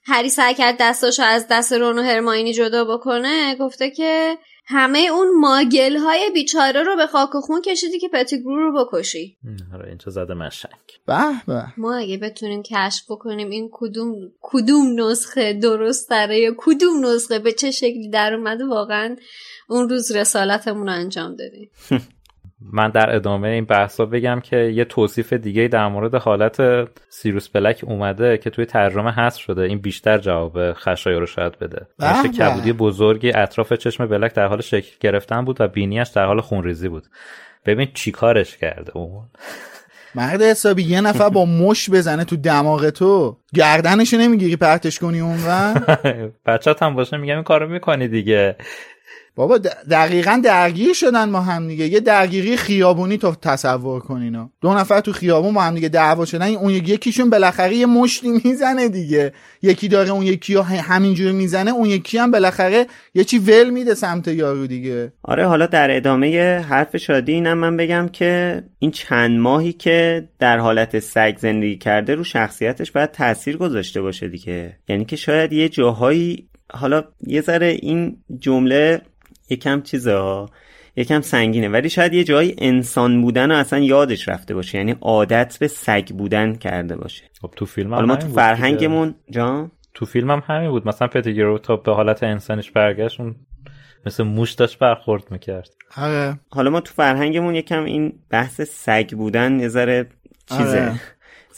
هری 0.05 0.29
سعی 0.29 0.53
کرد 0.53 0.75
دستاشو 0.79 1.23
از 1.23 1.47
دست 1.51 1.73
رون 1.73 1.99
و 1.99 2.01
هرماینی 2.01 2.53
جدا 2.53 2.85
بکنه 2.85 3.55
گفته 3.55 3.89
که 3.89 4.37
همه 4.65 4.99
اون 4.99 5.27
ماگل 5.39 5.97
های 5.97 6.31
بیچاره 6.33 6.83
رو 6.83 6.95
به 6.95 7.07
خاک 7.07 7.35
و 7.35 7.41
خون 7.41 7.61
کشیدی 7.61 7.99
که 7.99 8.07
پتیگرو 8.07 8.71
رو 8.71 8.85
بکشی. 8.85 9.37
آره 9.73 9.87
اینجا 9.87 10.11
زده 10.11 10.33
مشنگ. 10.33 10.71
به 11.05 11.23
به. 11.47 11.63
ما 11.77 11.95
اگه 11.95 12.17
بتونیم 12.17 12.63
کشف 12.63 13.11
بکنیم 13.11 13.49
این 13.49 13.69
کدوم 13.71 14.15
کدوم 14.41 14.99
نسخه 14.99 15.53
درست 15.53 16.09
داره 16.09 16.39
یا 16.39 16.53
کدوم 16.57 17.05
نسخه 17.05 17.39
به 17.39 17.51
چه 17.51 17.71
شکلی 17.71 18.09
در 18.09 18.33
اومده 18.33 18.65
واقعا 18.65 19.15
اون 19.69 19.89
روز 19.89 20.11
رسالتمون 20.11 20.87
رو 20.87 20.93
انجام 20.93 21.35
دادیم. 21.35 21.71
من 22.73 22.89
در 22.89 23.15
ادامه 23.15 23.47
این 23.47 23.65
بحثا 23.65 24.05
بگم 24.05 24.39
که 24.39 24.57
یه 24.57 24.85
توصیف 24.85 25.33
دیگه 25.33 25.67
در 25.67 25.87
مورد 25.87 26.15
حالت 26.15 26.87
سیروس 27.09 27.49
بلک 27.49 27.81
اومده 27.87 28.37
که 28.37 28.49
توی 28.49 28.65
ترجمه 28.65 29.11
هست 29.11 29.37
شده. 29.37 29.61
این 29.61 29.79
بیشتر 29.79 30.17
جواب 30.17 30.73
خشایار 30.73 31.19
رو 31.19 31.25
شاید 31.25 31.59
بده. 31.59 31.87
به 31.99 32.05
نوشته 32.05 32.27
به. 32.27 32.33
کبودی 32.33 32.73
بزرگی 32.73 33.31
اطراف 33.31 33.73
چشم 33.73 34.05
بلک 34.05 34.33
در 34.33 34.47
حال 34.47 34.61
شکل 34.61 34.91
گرفتن 34.99 35.45
بود 35.45 35.61
و 35.61 35.67
بینیش 35.67 36.07
در 36.07 36.25
حال 36.25 36.41
خونریزی 36.41 36.89
بود. 36.89 37.03
ببین 37.65 37.87
چی 37.93 38.11
کارش 38.11 38.57
کرده 38.57 38.97
اون؟ 38.97 39.29
مرد 40.15 40.41
حسابی 40.41 40.83
یه 40.83 41.01
نفر 41.01 41.29
با 41.29 41.45
مش 41.45 41.89
بزنه 41.89 42.25
تو 42.25 42.35
دماغ 42.35 42.89
تو 42.89 43.37
گردنشو 43.53 44.17
نمی‌گیری 44.17 44.55
پرتش 44.55 44.99
کنی 44.99 45.19
اونور؟ 45.19 45.73
بچه 46.45 46.75
هم 46.81 46.95
باشه 46.95 47.17
میگم 47.17 47.35
این 47.35 47.43
کارو 47.43 47.67
می‌کنی 47.69 48.07
دیگه. 48.07 48.55
بابا 49.35 49.57
دقیقا 49.91 50.41
درگیر 50.43 50.93
شدن 50.93 51.29
ما 51.29 51.41
هم 51.41 51.67
دیگه. 51.67 51.87
یه 51.87 51.99
درگیری 51.99 52.57
خیابونی 52.57 53.17
تو 53.17 53.35
تصور 53.35 53.99
کن 53.99 54.21
اینا 54.21 54.49
دو 54.61 54.73
نفر 54.73 54.99
تو 54.99 55.11
خیابون 55.11 55.53
با 55.53 55.61
هم 55.61 55.75
دیگه 55.75 55.89
دعوا 55.89 56.25
شدن. 56.25 56.47
اون 56.55 56.69
یکی- 56.73 56.91
یکیشون 56.93 57.29
بالاخره 57.29 57.75
یه 57.75 57.85
مشتی 57.85 58.29
می‌زنه 58.43 58.89
دیگه. 58.89 59.33
یکی 59.61 59.87
داره 59.87 60.09
اون 60.09 60.23
یکی 60.23 60.53
رو 60.53 60.61
همینجوری 60.61 61.33
می‌زنه 61.33 61.71
اون 61.71 61.89
یکی 61.89 62.17
هم 62.17 62.31
بالاخره 62.31 62.87
یه 63.13 63.23
چی 63.23 63.37
ول 63.39 63.69
میده 63.69 63.93
سمت 63.93 64.27
یارو 64.27 64.67
دیگه. 64.67 65.13
آره 65.23 65.47
حالا 65.47 65.65
در 65.65 65.95
ادامه 65.95 66.59
حرف 66.69 66.97
شادی 66.97 67.31
اینم 67.31 67.57
من 67.57 67.77
بگم 67.77 68.09
که 68.13 68.63
این 68.79 68.91
چند 68.91 69.39
ماهی 69.39 69.73
که 69.73 70.27
در 70.39 70.57
حالت 70.57 70.99
سگ 70.99 71.35
زندگی 71.39 71.77
کرده 71.77 72.15
رو 72.15 72.23
شخصیتش 72.23 72.91
باید 72.91 73.11
تاثیر 73.11 73.57
گذاشته 73.57 74.01
باشه 74.01 74.27
دیگه. 74.27 74.77
یعنی 74.89 75.05
که 75.05 75.15
شاید 75.15 75.53
یه 75.53 75.69
جاهایی 75.69 76.47
حالا 76.73 77.03
یه 77.27 77.41
ذره 77.41 77.67
این 77.67 78.17
جمله 78.39 79.01
یکم 79.51 79.81
چیزه 79.81 80.13
ها 80.13 80.49
یکم 80.95 81.21
سنگینه. 81.21 81.69
ولی 81.69 81.89
شاید 81.89 82.13
یه 82.13 82.23
جایی 82.23 82.55
انسان 82.57 83.21
بودن 83.21 83.51
رو 83.51 83.57
اصلا 83.57 83.79
یادش 83.79 84.29
رفته 84.29 84.53
باشه. 84.53 84.77
یعنی 84.77 84.95
عادت 85.01 85.57
به 85.59 85.67
سگ 85.67 86.07
بودن 86.07 86.55
کرده 86.55 86.95
باشه. 86.95 87.23
خب 87.41 87.53
تو 87.55 87.65
فیلم 87.65 87.87
هم 87.87 87.93
حالا 87.93 88.07
ما 88.07 88.15
تو. 88.15 88.27
فرهنگمون 88.27 89.15
جان؟ 89.29 89.71
تو 89.93 90.05
فیلم 90.05 90.31
هم 90.31 90.43
همین 90.47 90.69
بود. 90.69 90.87
مثلا 90.87 91.07
پتیگرو 91.07 91.57
تا 91.57 91.75
به 91.75 91.93
حالت 91.93 92.23
انسانیش 92.23 92.71
برگشت 92.71 93.19
اون 93.19 93.35
مثل 94.05 94.23
موش 94.23 94.51
داشت 94.51 94.79
برخورد 94.79 95.23
می‌کرد. 95.31 95.69
آره. 95.97 96.39
حالا 96.49 96.69
ما 96.69 96.81
تو 96.81 96.93
فرهنگمون 96.93 97.55
یکم 97.55 97.83
این 97.83 98.13
بحث 98.29 98.61
سگ 98.61 99.09
بودن 99.09 99.59
یه 99.59 99.67
ذره 99.67 100.07
چیزه. 100.49 100.81
آره. 100.81 100.99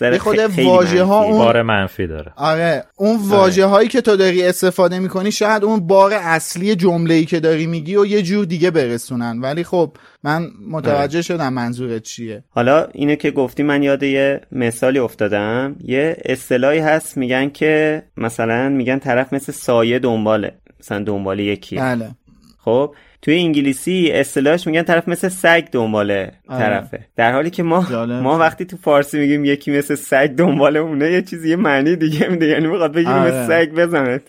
یه 0.02 0.18
خود 0.18 0.40
واژه 0.40 1.04
ها. 1.04 1.24
اون- 1.24 1.38
بار 1.38 1.62
منفی 1.62 2.08
داره. 2.08 2.32
آره 2.36 2.84
اون 2.96 3.18
واژه 3.30 3.66
هایی 3.66 3.90
که 3.90 4.02
تو 4.02 4.16
داری 4.16 4.44
استفاده 4.44 5.00
می‌کنی 5.00 5.32
شاید 5.32 5.64
اون 5.64 5.88
بار 5.88 6.14
اصلی 6.14 6.76
جمله 6.76 7.14
ای 7.14 7.26
که 7.26 7.40
داری 7.40 7.66
میگی 7.66 7.96
و 7.96 8.06
یه 8.06 8.22
جور 8.22 8.46
دیگه 8.46 8.72
برسونن. 8.72 9.40
ولی 9.42 9.64
خب 9.64 9.98
من 10.24 10.48
متوجه 10.70 11.22
شدم 11.22 11.54
منظورت 11.54 12.04
چیه. 12.04 12.44
حالا 12.50 12.88
اینو 12.94 13.16
که 13.16 13.32
گفتی 13.32 13.64
من 13.64 13.84
یاد 13.84 14.04
یه 14.04 14.42
مثالی 14.52 15.00
افتادم. 15.00 15.76
یه 15.84 16.18
اصطلاحی 16.26 16.80
هست 16.80 17.18
میگن 17.18 17.50
که 17.50 18.04
مثلا 18.18 18.70
میگن 18.70 19.00
طرف 19.00 19.34
مثل 19.34 19.52
سایه 19.52 20.00
دنباله. 20.00 20.56
مثلا 20.80 21.04
دنبال 21.04 21.40
یکی. 21.40 21.76
بله. 21.76 22.12
خب 22.58 22.96
توی 23.24 23.40
انگلیسی 23.40 24.12
اصطلاحش 24.12 24.68
میگن 24.68 24.84
طرف 24.84 25.08
مثل 25.08 25.28
سگ 25.30 25.68
دنبال 25.72 26.12
آره. 26.12 26.32
طرفه. 26.48 27.06
در 27.16 27.32
حالی 27.32 27.50
که 27.50 27.64
ما 27.64 27.88
جالب. 27.90 28.24
ما 28.24 28.38
وقتی 28.38 28.66
تو 28.66 28.78
فارسی 28.78 29.20
میگیم 29.20 29.46
یکی 29.46 29.78
مثل 29.78 29.96
سگ 29.96 30.28
دنبال 30.28 30.78
اونه 30.78 31.12
یه 31.12 31.22
چیزی 31.22 31.50
یه 31.50 31.56
معنی 31.56 31.96
دیگه 31.96 32.28
میده 32.28 32.48
یعنی 32.48 32.68
می‌خواد 32.68 32.94
بگیم 32.94 33.12
آره. 33.12 33.32
مثل 33.32 33.48
سگ 33.48 33.74
بزنه 33.74 34.22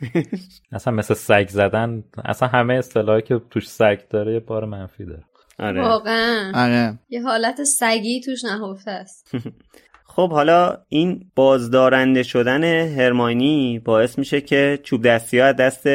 اصلا 0.72 0.92
مثل 0.92 1.14
سگ 1.14 1.48
زدن 1.48 2.04
اصلا 2.24 2.48
همه 2.48 2.74
اصطلاحی 2.74 3.22
که 3.22 3.40
توش 3.50 3.68
سگ 3.68 3.98
داره 4.10 4.32
یه 4.32 4.40
بار 4.40 4.64
منفی 4.64 5.04
داره. 5.04 5.24
آره. 5.58 5.82
واقعا. 5.82 6.52
آره. 6.54 6.98
یه 7.08 7.22
حالت 7.22 7.64
سگی 7.64 8.20
توش 8.20 8.44
نهفته 8.44 8.90
است. 8.90 9.30
خب 10.16 10.30
حالا 10.30 10.76
این 10.88 11.20
بازدارنده 11.34 12.22
شدن 12.22 12.64
هرماینی 12.64 13.78
باعث 13.78 14.18
میشه 14.18 14.40
که 14.40 14.78
چوب 14.82 15.02
دستی 15.02 15.38
ها 15.38 15.46
از 15.46 15.56
دست 15.56 15.88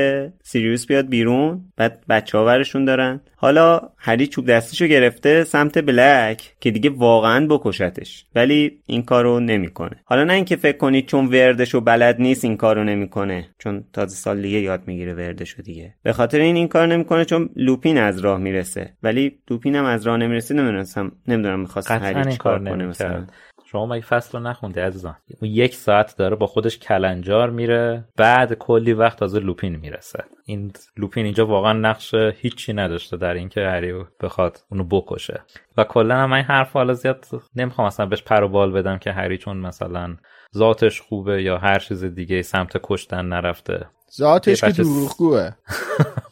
سیریوس 0.43 0.85
بیاد 0.85 1.07
بیرون 1.07 1.61
بعد 1.77 2.03
بچه 2.09 2.37
ها 2.37 2.45
ورشون 2.45 2.85
دارن. 2.85 3.21
حالا 3.35 3.81
هری 3.97 4.27
چوب 4.27 4.45
دستیشو 4.45 4.87
گرفته 4.87 5.43
سمت 5.43 5.77
بلک 5.77 6.55
که 6.59 6.71
دیگه 6.71 6.89
واقعا 6.89 7.47
بکشتش 7.47 8.25
ولی 8.35 8.79
این 8.85 9.03
کارو 9.03 9.39
نمی‌کنه. 9.39 9.95
حالا 10.05 10.23
نه 10.23 10.33
اینکه 10.33 10.55
فکر 10.55 10.77
کنید 10.77 11.05
چون 11.05 11.25
وردش 11.25 11.75
و 11.75 11.81
بلد 11.81 12.21
نیست 12.21 12.45
این 12.45 12.57
کارو 12.57 12.83
نمی‌کنه 12.83 13.49
چون 13.59 13.83
تازه 13.93 14.15
سال 14.15 14.41
دیگه 14.41 14.59
یاد 14.59 14.83
می‌گیره 14.87 15.13
وردشو 15.13 15.61
دیگه. 15.61 15.93
به 16.03 16.13
خاطر 16.13 16.39
این 16.39 16.55
این 16.55 16.67
کار 16.67 16.87
نمی‌کنه 16.87 17.25
چون 17.25 17.49
لوپین 17.55 17.97
از 17.97 18.19
راه 18.19 18.39
می‌رسه. 18.39 18.93
ولی 19.03 19.37
لوپین 19.49 19.75
هم 19.75 19.85
از 19.85 20.07
راه 20.07 20.17
نمی‌رسه 20.17 20.55
نمی‌دونستم 20.55 21.11
نمی‌دونم 21.27 21.59
می‌خواست 21.59 21.91
هری 21.91 22.31
چیکار 22.31 22.59
کار 22.59 22.69
کنه 22.69 22.85
مثلا. 22.85 23.27
شما 23.71 23.85
مگه 23.85 24.01
فصل 24.01 24.37
رو 24.37 24.43
نخوندی 24.43 24.79
عزیزان 24.79 25.15
اون 25.41 25.51
یک 25.51 25.75
ساعت 25.75 26.17
داره 26.17 26.35
با 26.35 26.47
خودش 26.47 26.79
کلنجار 26.79 27.49
میره 27.49 28.05
بعد 28.17 28.53
کلی 28.53 28.93
وقت 28.93 29.19
تازه 29.19 29.39
لوپین 29.39 29.75
می‌رسه. 29.75 30.23
این 30.45 30.71
لوپین 30.97 31.25
اینجا 31.25 31.45
واقعا 31.45 31.73
نقش 31.73 32.13
هیچی 32.13 32.73
نداشته 32.73 33.17
در 33.17 33.33
اینکه 33.33 33.61
هری 33.61 33.93
بخواد 34.21 34.59
اونو 34.71 34.83
بکشه. 34.83 35.43
و 35.77 35.83
کلا 35.83 36.15
هم 36.15 36.33
این 36.33 36.43
حرف 36.43 36.73
حالا 36.73 36.93
زیاد 36.93 37.25
نمی‌خوام 37.55 37.87
اصلا 37.87 38.05
بهش 38.05 38.23
پر 38.23 38.43
و 38.43 38.47
بال 38.47 38.71
بدم 38.71 38.97
که 38.97 39.11
هری 39.11 39.37
چون 39.37 39.57
مثلا 39.57 40.15
ذاتش 40.57 41.01
خوبه 41.01 41.43
یا 41.43 41.57
هر 41.57 41.79
چیز 41.79 42.03
دیگه 42.03 42.41
سمت 42.41 42.77
کشتن 42.83 43.25
نرفته. 43.25 43.89
ذاتش 44.17 44.63
که 44.63 44.71
دروغگوه. 44.71 45.49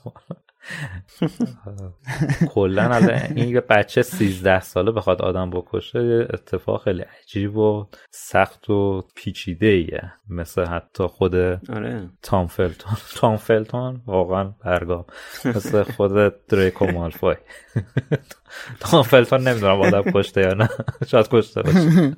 کلا 2.53 2.95
این 3.36 3.49
یه 3.49 3.62
بچه 3.62 4.01
13 4.01 4.60
ساله 4.60 4.91
بخواد 4.91 5.21
آدم 5.21 5.49
بکشه 5.49 6.03
یه 6.03 6.27
اتفاق 6.34 6.84
خیلی 6.84 7.01
عجیب 7.01 7.58
و 7.58 7.88
سخت 8.12 8.69
و 8.69 9.03
پیچیده 9.15 9.67
ایه 9.67 10.13
مثل 10.30 10.65
حتی 10.65 11.08
خود 11.08 11.36
آره. 11.36 12.10
تام 12.21 12.47
فلتون. 12.47 12.97
تام 13.17 13.36
فلتون 13.36 14.01
واقعا 14.06 14.53
برگام. 14.65 15.06
مثل 15.45 15.84
خود 15.84 16.12
دریکو 16.47 16.86
مالفوی. 16.86 17.36
تام 18.80 19.03
فلتون 19.03 19.47
نمی‌دونم 19.47 19.82
آدم 19.82 20.12
کشته 20.12 20.41
یا 20.41 20.53
نه. 20.53 20.69
شاید 21.08 21.27
کشته 21.32 21.62
باشه. 21.62 22.17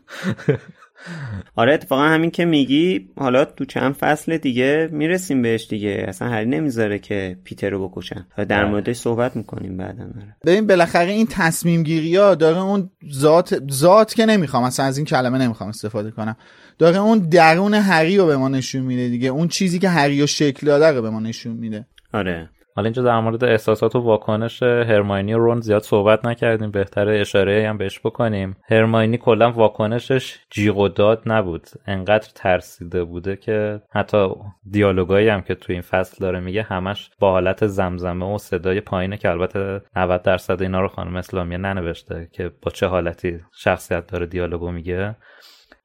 آره 1.55 1.73
اتفاقا 1.73 2.01
همین 2.01 2.31
که 2.31 2.45
میگی 2.45 3.09
حالا 3.17 3.45
تو 3.45 3.65
چند 3.65 3.93
فصل 3.93 4.38
دیگه 4.38 4.89
می‌رسیم 4.91 5.41
بهش 5.41 5.67
دیگه. 5.67 6.05
اصلا 6.07 6.29
هری 6.29 6.45
نمی‌ذاره 6.45 6.99
که 6.99 7.38
پیتر 7.43 7.69
رو 7.69 7.89
بکشن. 7.89 8.25
و 8.38 8.45
در 8.45 8.62
بله. 8.62 8.71
موردش 8.71 8.95
صحبت 8.95 9.35
می‌کنیم 9.35 9.77
بعدا 9.77 10.03
آره. 10.03 10.35
ببین 10.45 10.67
بالاخره 10.67 11.12
این 11.12 11.27
تصمیم 11.29 11.83
گیری 11.83 12.15
ها 12.15 12.35
داره 12.35 12.62
اون 12.62 12.89
ذات 13.12 13.71
ذات 13.71 14.13
که 14.13 14.25
نمی‌خوام 14.25 14.63
اصلا 14.63 14.85
از 14.85 14.97
این 14.97 15.05
کلمه 15.05 15.38
نمی‌خوام 15.38 15.69
استفاده 15.69 16.12
کنم. 16.12 16.35
داره 16.77 16.97
اون 16.97 17.19
درون 17.19 17.73
هری 17.73 18.17
رو 18.17 18.25
به 18.25 18.38
ما 18.38 18.49
نشون 18.49 18.81
میده 18.81 19.09
دیگه. 19.09 19.29
اون 19.29 19.47
چیزی 19.47 19.79
که 19.79 19.89
هری 19.89 20.21
رو 20.21 20.27
شکل 20.27 20.67
داده 20.67 20.91
رو 20.91 21.01
به 21.01 21.09
ما 21.09 21.19
نشون 21.19 21.53
میده. 21.53 21.85
آره. 22.13 22.49
حالا 22.75 22.86
اینجا 22.86 23.03
در 23.03 23.19
مورد 23.19 23.43
احساسات 23.43 23.95
و 23.95 23.99
واکنش 23.99 24.63
هرماینی 24.63 25.34
و 25.34 25.38
رون 25.38 25.62
زیاد 25.62 25.82
صحبت 25.82 26.25
نکردیم. 26.25 26.71
بهتره 26.71 27.19
اشاره 27.19 27.69
هم 27.69 27.77
بهش 27.77 27.99
بکنیم. 27.99 28.58
هرماینی 28.69 29.17
کلا 29.17 29.51
واکنشش 29.51 30.39
جیغ 30.49 30.77
و 30.77 30.88
داد 30.88 31.21
نبود. 31.25 31.67
انقدر 31.88 32.29
ترسیده 32.36 33.03
بوده 33.03 33.36
که 33.36 33.82
حتی 33.91 34.27
دیالوگایی 34.71 35.29
هم 35.29 35.41
که 35.41 35.55
تو 35.55 35.73
این 35.73 35.82
فصل 35.82 36.17
داره 36.19 36.39
میگه 36.39 36.63
همش 36.63 37.10
با 37.19 37.32
حالت 37.32 37.67
زمزمه 37.67 38.36
و 38.36 38.38
صدای 38.38 38.82
پایینه 38.82 39.17
که 39.17 39.29
البته 39.29 39.82
90 39.95 40.21
درصد 40.21 40.62
اینا 40.62 40.82
رو 40.82 40.88
خانم 40.88 41.15
اسلامیه 41.15 41.58
ننوشته 41.58 42.27
که 42.32 42.51
با 42.62 42.71
چه 42.71 42.88
حالتی 42.88 43.39
شخصیت 43.53 44.08
داره 44.08 44.25
دیالوگو 44.25 44.71
میگه. 44.71 45.15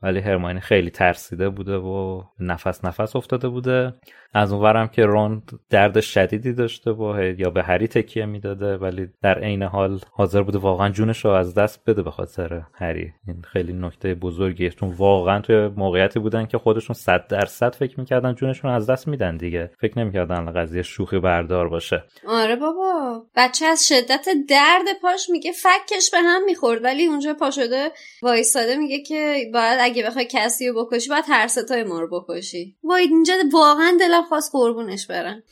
ولی 0.03 0.21
هرماینی 0.21 0.61
خیلی 0.61 0.91
ترسیده 0.91 1.49
بوده 1.49 1.77
و 1.77 2.23
نفس 2.41 2.85
نفس 2.85 3.17
افتاده 3.17 3.49
بوده. 3.49 3.95
از 4.35 4.53
اونورم 4.53 4.89
که 4.89 5.07
رون 5.07 5.43
درد 5.71 6.01
شدیدی 6.01 6.53
داشته 6.53 6.91
هی- 6.91 7.37
یا 7.39 7.51
به 7.51 7.63
هری 7.63 7.89
تکیه 7.89 8.27
می‌داده 8.27 8.77
ولی 8.77 9.09
در 9.23 9.39
عین 9.39 9.63
حال 9.63 10.01
حاضر 10.13 10.43
بوده 10.43 10.59
واقعا 10.59 10.89
جونش 10.89 11.25
رو 11.25 11.31
از 11.31 11.55
دست 11.55 11.85
بده 11.87 12.03
به 12.03 12.11
خاطر 12.11 12.63
هری. 12.75 13.13
این 13.27 13.43
خیلی 13.53 13.73
نکته 13.73 14.15
بزرگیه 14.15 14.71
چون 14.71 14.91
واقعا 14.91 15.41
توی 15.41 15.69
موقعیتی 15.69 16.19
بودن 16.19 16.47
که 16.47 16.59
خودشون 16.59 16.95
صد 16.95 17.27
درصد 17.29 17.75
فکر 17.75 18.01
می‌کردن 18.01 18.35
جونشون 18.35 18.71
از 18.71 18.91
دست 18.91 19.09
میدن 19.09 19.37
دیگه. 19.37 19.71
فکر 19.81 19.99
نمی‌کردن 19.99 20.53
قضیه 20.53 20.83
شوخی 20.83 21.19
بردار 21.19 21.69
باشه. 21.69 22.05
آره 22.29 22.57
بابا. 22.57 23.23
بچه 23.37 23.67
از 23.67 23.89
شدت 23.89 24.27
درد 24.49 24.87
پاش 25.03 25.31
میگه 25.31 25.53
فکش 25.53 26.11
به 26.13 26.19
هم 26.19 26.45
می‌خورد. 26.45 26.85
ولی 26.85 27.07
اونجا 27.07 27.35
پا 27.35 27.51
شده 27.51 27.91
وایستاده 28.23 28.77
میگه 28.77 29.03
که 29.03 29.51
باید 29.53 29.79
اگه 29.81 30.07
بخوای 30.07 30.27
کسی 30.31 30.69
رو 30.69 30.85
بکشی 30.85 31.11
باید 31.11 31.25
هر 31.29 31.47
ستای 31.47 31.85
ما 31.85 32.01
رو 32.01 32.21
بکشی. 32.21 32.77
وای 32.85 33.03
اینجا 33.03 33.35
واقعا 33.53 33.97
دلم 34.01 34.24
خواست 34.29 34.53
قربونش 34.53 35.07
برم. 35.07 35.43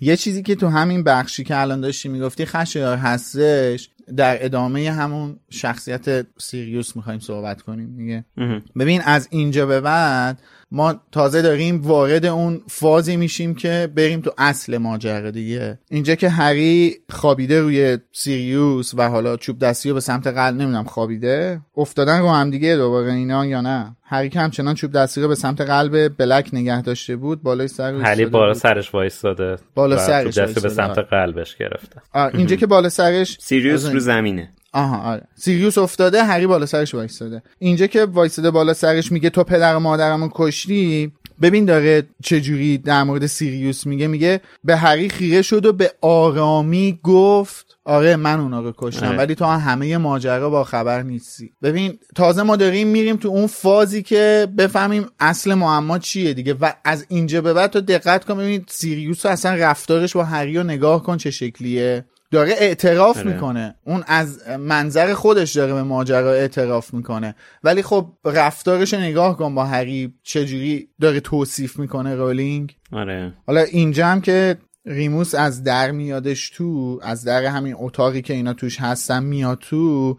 یه 0.00 0.16
چیزی 0.16 0.42
که 0.42 0.54
تو 0.54 0.68
همین 0.68 1.04
بخشی 1.04 1.44
که 1.44 1.60
الان 1.60 1.80
داشتی 1.80 2.08
می‌گفتی 2.08 2.46
خشایار 2.46 2.96
هستش 2.96 3.88
در 4.16 4.44
ادامه 4.44 4.90
همون 4.90 5.40
شخصیت 5.50 6.26
سیریوس 6.38 6.96
می‌خوایم 6.96 7.20
صحبت 7.20 7.62
کنیم 7.62 7.96
دیگه. 7.96 8.24
ببین 8.78 9.00
از 9.00 9.28
اینجا 9.30 9.66
به 9.66 9.80
بعد 9.80 10.42
ما 10.70 11.00
تازه 11.12 11.42
داریم 11.42 11.80
وارد 11.82 12.26
اون 12.26 12.60
فازی 12.68 13.16
میشیم 13.16 13.54
که 13.54 13.88
بریم 13.96 14.20
تو 14.20 14.30
اصل 14.38 14.78
ماجرا 14.78 15.30
دیگه. 15.30 15.78
اینجا 15.90 16.14
که 16.14 16.28
هری 16.28 16.94
خوابیده 17.10 17.60
روی 17.60 17.98
سیریوس 18.12 18.94
و 18.96 19.08
حالا 19.08 19.36
چوب 19.36 19.58
دستی 19.58 19.88
رو 19.88 19.94
به 19.94 20.00
سمت 20.00 20.26
قلب 20.26 20.56
نمی‌دونم 20.56 20.84
خوابیده. 20.84 21.60
افتادن 21.76 22.20
رو 22.20 22.28
هم 22.28 22.50
دیگه 22.50 22.76
دوباره 22.76 23.12
اینا 23.12 23.46
یا 23.46 23.60
نه؟ 23.60 23.96
هری 24.02 24.28
که 24.28 24.40
همچنان 24.40 24.74
چوب 24.74 24.92
دستی 24.92 25.20
رو 25.20 25.28
به 25.28 25.34
سمت 25.34 25.60
قلب 25.60 26.16
بلک 26.16 26.50
نگه 26.52 26.82
داشته 26.82 27.16
بود 27.16 27.42
بالای 27.42 27.68
سر 27.68 27.94
هلی 27.94 28.24
بالا 28.24 28.54
سرش 28.54 28.94
وایستاده 28.94 29.56
بالا 29.74 29.98
سرش 29.98 30.38
به 30.38 30.68
سمت 30.68 30.98
قلبش 30.98 31.56
گرفته. 31.56 32.02
اینجا 32.34 32.56
که 32.56 32.66
بالا 32.66 32.88
سرش 32.88 33.38
سیریوس 33.40 33.86
رو 33.86 34.00
زمینه. 34.00 34.52
آها 34.76 35.12
آره. 35.12 35.22
سیریوس 35.34 35.78
افتاده 35.78 36.24
هری 36.24 36.46
بالا 36.46 36.66
سرش 36.66 36.94
وایستاده. 36.94 37.42
اینجا 37.58 37.86
که 37.86 38.04
وایستاده 38.04 38.50
بالا 38.50 38.74
سرش 38.74 39.12
میگه 39.12 39.30
تو 39.30 39.44
پدر 39.44 39.76
و 39.76 39.80
مادرمو 39.80 40.28
کشتی 40.32 41.12
ببین 41.42 41.64
داره 41.64 42.02
چجوری 42.22 42.78
در 42.78 43.02
مورد 43.02 43.26
سیریوس 43.26 43.86
میگه. 43.86 44.06
میگه 44.06 44.40
به 44.64 44.76
هری 44.76 45.08
خیره 45.08 45.42
شد 45.42 45.66
و 45.66 45.72
به 45.72 45.92
آرامی 46.00 47.00
گفت 47.02 47.66
آره 47.84 48.16
من 48.16 48.40
اونا 48.40 48.60
رو 48.60 48.72
کشتم 48.78 49.06
آره. 49.06 49.18
ولی 49.18 49.34
تو 49.34 49.44
همه 49.44 49.96
ماجرا 49.96 50.50
با 50.50 50.64
خبر 50.64 51.02
نیستی. 51.02 51.52
ببین 51.62 51.98
تازه 52.14 52.42
ما 52.42 52.56
داریم 52.56 52.88
میریم 52.88 53.16
تو 53.16 53.28
اون 53.28 53.46
فازی 53.46 54.02
که 54.02 54.48
بفهمیم 54.58 55.06
اصل 55.20 55.54
معما 55.54 55.98
چیه 55.98 56.34
دیگه. 56.34 56.54
و 56.60 56.72
از 56.84 57.06
اینجا 57.08 57.40
به 57.40 57.52
بعد 57.52 57.70
تو 57.70 57.80
دقت 57.80 58.24
کن 58.24 58.38
ببین 58.38 58.64
سیریوس 58.68 59.26
اصلا 59.26 59.54
رفتارش 59.54 60.16
با 60.16 60.24
هری 60.24 60.56
رو 60.56 60.62
نگاه 60.62 61.02
کن 61.02 61.16
چه 61.16 61.30
شکلیه. 61.30 62.04
داره 62.36 62.54
اعتراف 62.58 63.18
آره. 63.18 63.32
می‌کنه. 63.32 63.74
اون 63.84 64.04
از 64.06 64.48
منظر 64.48 65.14
خودش 65.14 65.56
داره 65.56 65.74
به 65.74 65.82
ماجرا 65.82 66.32
اعتراف 66.32 66.94
می‌کنه. 66.94 67.34
ولی 67.64 67.82
خب 67.82 68.12
رفتارش 68.24 68.94
رو 68.94 69.00
نگاه 69.00 69.36
کن 69.36 69.54
با 69.54 69.64
هری 69.64 70.14
چجوری 70.22 70.88
داره 71.00 71.20
توصیف 71.20 71.78
می‌کنه 71.78 72.14
رولینگ. 72.14 72.76
آره. 72.92 73.32
حالا 73.46 73.60
اینجا 73.60 74.06
هم 74.06 74.20
که 74.20 74.56
ریموس 74.86 75.34
از 75.34 75.64
در 75.64 75.90
میادش 75.90 76.50
تو 76.50 77.00
از 77.02 77.24
در 77.24 77.44
همین 77.44 77.74
اتاقی 77.78 78.22
که 78.22 78.34
اینا 78.34 78.52
توش 78.52 78.80
هستن 78.80 79.22
میاد 79.22 79.58
تو 79.58 80.16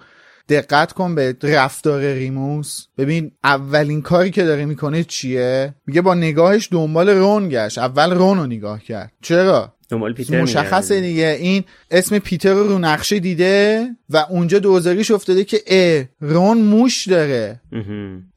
دقت 0.49 0.91
کن 0.91 1.15
به 1.15 1.35
رفتار 1.43 2.13
ریموس. 2.13 2.85
ببین 2.97 3.31
اولین 3.43 4.01
کاری 4.01 4.31
که 4.31 4.43
داره 4.43 4.65
می‌کنه 4.65 5.03
چیه؟ 5.03 5.75
میگه 5.87 6.01
با 6.01 6.13
نگاهش 6.13 6.69
دنبال 6.71 7.09
رون 7.09 7.49
گشت. 7.49 7.77
اول 7.77 8.13
رون 8.13 8.37
رو 8.37 8.45
نگاه 8.45 8.83
کرد. 8.83 9.11
چرا؟ 9.21 9.73
دنبال 9.89 10.13
پیتر 10.13 10.41
مشخصه 10.41 10.95
می‌گرده. 10.95 11.07
دیگه 11.07 11.37
این 11.39 11.63
اسم 11.91 12.19
پیتر 12.19 12.53
رو 12.53 12.67
رو 12.67 12.79
نقشه 12.79 13.19
دیده 13.19 13.87
و 14.09 14.17
اونجا 14.29 14.59
دوزاریش 14.59 15.11
افتاده 15.11 15.43
که 15.43 15.61
اه 15.67 16.05
رون 16.21 16.57
موش 16.57 17.07
داره. 17.07 17.61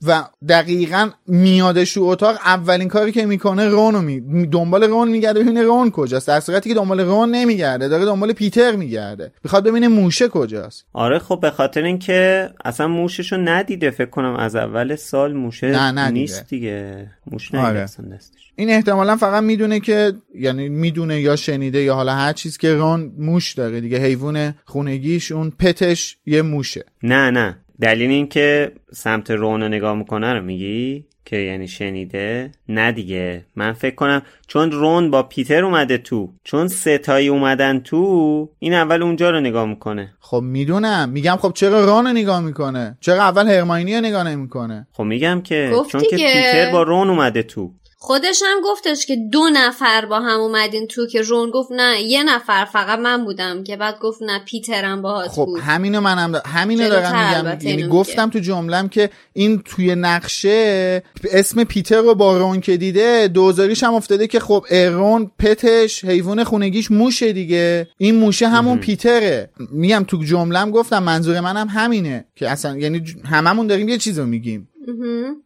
و 0.07 0.25
دقیقا 0.49 1.11
میادش 1.27 1.95
تو 1.95 2.03
اتاق 2.03 2.37
اولین 2.45 2.89
کاری 2.89 3.13
که 3.13 3.27
می‌کنه 3.27 3.69
رون 3.69 3.95
رو 3.95 4.01
می... 4.01 4.47
دنبال 4.47 4.85
رون 4.85 5.09
میگرده 5.09 5.41
ببینه 5.41 5.63
رون 5.63 5.91
کجاست 5.91 6.29
در 6.29 6.41
صورتی 6.41 6.69
که 6.69 6.75
دنبال 6.75 7.01
رون 7.01 7.31
نمیگرده 7.31 7.89
داره 7.89 8.05
دنبال 8.05 8.33
پیتر 8.33 8.77
میگرده 8.77 9.33
می‌خواد 9.45 9.65
ببینه 9.65 9.89
موشه 9.89 10.29
کجاست 10.29 10.87
آره 10.93 11.19
خب 11.19 11.39
به 11.43 11.51
خاطر 11.51 11.83
اینکه 11.83 12.51
اصلا 12.65 12.89
موششو 12.89 13.37
ندیده 13.37 13.91
فکر 13.91 14.11
کنم 14.11 14.37
از 14.37 14.57
اول 14.57 14.97
سال 14.97 15.33
موشه 15.33 15.67
نه، 15.67 15.79
ندیده. 15.79 16.11
نیست 16.11 16.49
دیگه 16.49 17.11
موش 17.27 17.55
ندیده 17.55 17.69
آره. 17.69 17.81
اصلا 17.81 18.07
دستش 18.17 18.50
این 18.61 18.71
احتمالا 18.71 19.17
فقط 19.17 19.43
می‌دونه 19.43 19.81
که 19.81 20.13
یعنی 20.35 20.69
می‌دونه 20.69 21.21
یا 21.21 21.37
شنیده 21.37 21.83
یا 21.83 21.95
حالا 21.95 22.15
هر 22.15 22.33
چیز 22.33 22.59
که 22.59 22.75
رون 22.75 23.13
موش 23.19 23.53
داره 23.53 23.81
دیگه 23.81 23.99
حیوان 23.99 24.55
خونگیش 24.65 25.33
اون 25.33 25.53
پتش 25.59 26.17
یه 26.27 26.43
موشه. 26.43 26.85
نه 27.03 27.31
نه. 27.31 27.59
دلیل 27.81 28.11
این 28.11 28.29
که 28.29 28.73
سمت 28.93 29.31
رون 29.31 29.61
رو 29.61 29.69
نگاه 29.69 29.95
می‌کنه 29.95 30.33
رو 30.33 30.45
میگی؟ 30.45 31.05
که 31.25 31.37
یعنی 31.37 31.69
شنیده؟ 31.69 32.51
نه 32.69 32.93
دیگه. 32.93 33.45
من 33.57 33.73
فکر 33.73 33.95
کنم 33.95 34.23
چون 34.47 34.73
رون 34.73 35.11
با 35.11 35.23
پیتر 35.23 35.65
اومده 35.65 35.99
تو 35.99 36.33
چون 36.45 36.69
ستایی 36.69 37.29
اومدن 37.29 37.79
تو 37.79 38.49
این 38.59 38.75
اول 38.75 39.03
اونجا 39.03 39.31
رو 39.31 39.41
نگاه 39.41 39.67
می‌کنه. 39.67 40.15
خب 40.21 40.41
می‌دونم. 40.43 41.09
میگم 41.09 41.37
خب 41.41 41.53
چرا 41.55 41.85
ران 41.85 42.07
رو 42.07 42.13
نگاه 42.13 42.41
می‌کنه؟ 42.41 42.99
چرا 43.01 43.23
اول 43.23 43.49
هرماینی 43.49 43.95
رو 43.95 44.01
نگاه 44.01 44.29
نمی‌کنه؟ 44.29 44.87
خب 44.93 45.03
میگم 45.03 45.41
که 45.41 45.73
چون 45.91 46.01
که. 46.01 46.17
پیتر 46.17 46.73
با 46.73 46.83
رون 46.83 47.11
اومده 47.11 47.43
تو. 47.43 47.73
خودش 48.03 48.43
هم 48.47 48.61
گفتش 48.65 49.07
که 49.07 49.17
دو 49.17 49.49
نفر 49.53 50.07
با 50.07 50.21
هم 50.21 50.41
اومدین 50.41 50.87
تو 50.87 51.07
که 51.07 51.23
رون 51.23 51.51
گفت 51.51 51.73
نه 51.73 52.03
یه 52.03 52.23
نفر 52.23 52.65
فقط 52.65 52.99
من 52.99 53.25
بودم 53.25 53.65
که 53.65 53.77
بعد 53.77 53.99
گفت 53.99 54.23
نه 54.23 54.39
پیترم 54.39 55.03
باهات 55.03 55.31
خب 55.31 55.45
بود. 55.45 55.61
همینو 55.61 56.01
منم 56.01 56.33
دا... 56.33 56.43
همینو 56.47 56.89
دارم 56.89 57.47
میگم. 57.47 57.69
یعنی 57.69 57.89
گفتم. 57.89 58.31
تو 58.31 58.39
جملم 58.39 58.89
که 58.89 59.11
این 59.33 59.63
توی 59.65 59.95
نقشه 59.95 61.03
اسم 61.33 61.65
پیتر 61.65 62.01
رو 62.01 62.15
با 62.15 62.39
رون 62.39 62.61
که 62.61 62.77
دیده 62.77 63.29
دوزاریش 63.29 63.83
هم 63.83 63.95
افتاده 63.95 64.27
که 64.27 64.41
خب 64.41 64.65
رون 64.71 65.31
پتش 65.39 66.05
حیوان 66.05 66.45
خونگیش 66.45 66.91
موشه 66.91 67.33
دیگه. 67.33 67.89
این 67.99 68.17
موشه 68.17 68.49
همون 68.49 68.79
پیتره. 68.79 69.51
میگم 69.73 70.05
تو 70.09 70.25
جملم 70.25 70.71
گفتم 70.71 71.03
منظور 71.03 71.41
منم 71.41 71.69
همینه 71.69 72.25
که 72.37 72.51
اصلا 72.51 72.77
یعنی 72.77 73.03
هممون 73.25 73.67
داریم 73.67 73.89
یه 73.89 73.99
چیز 73.99 74.19
رو 74.19 74.27
میگیم. 74.27 74.70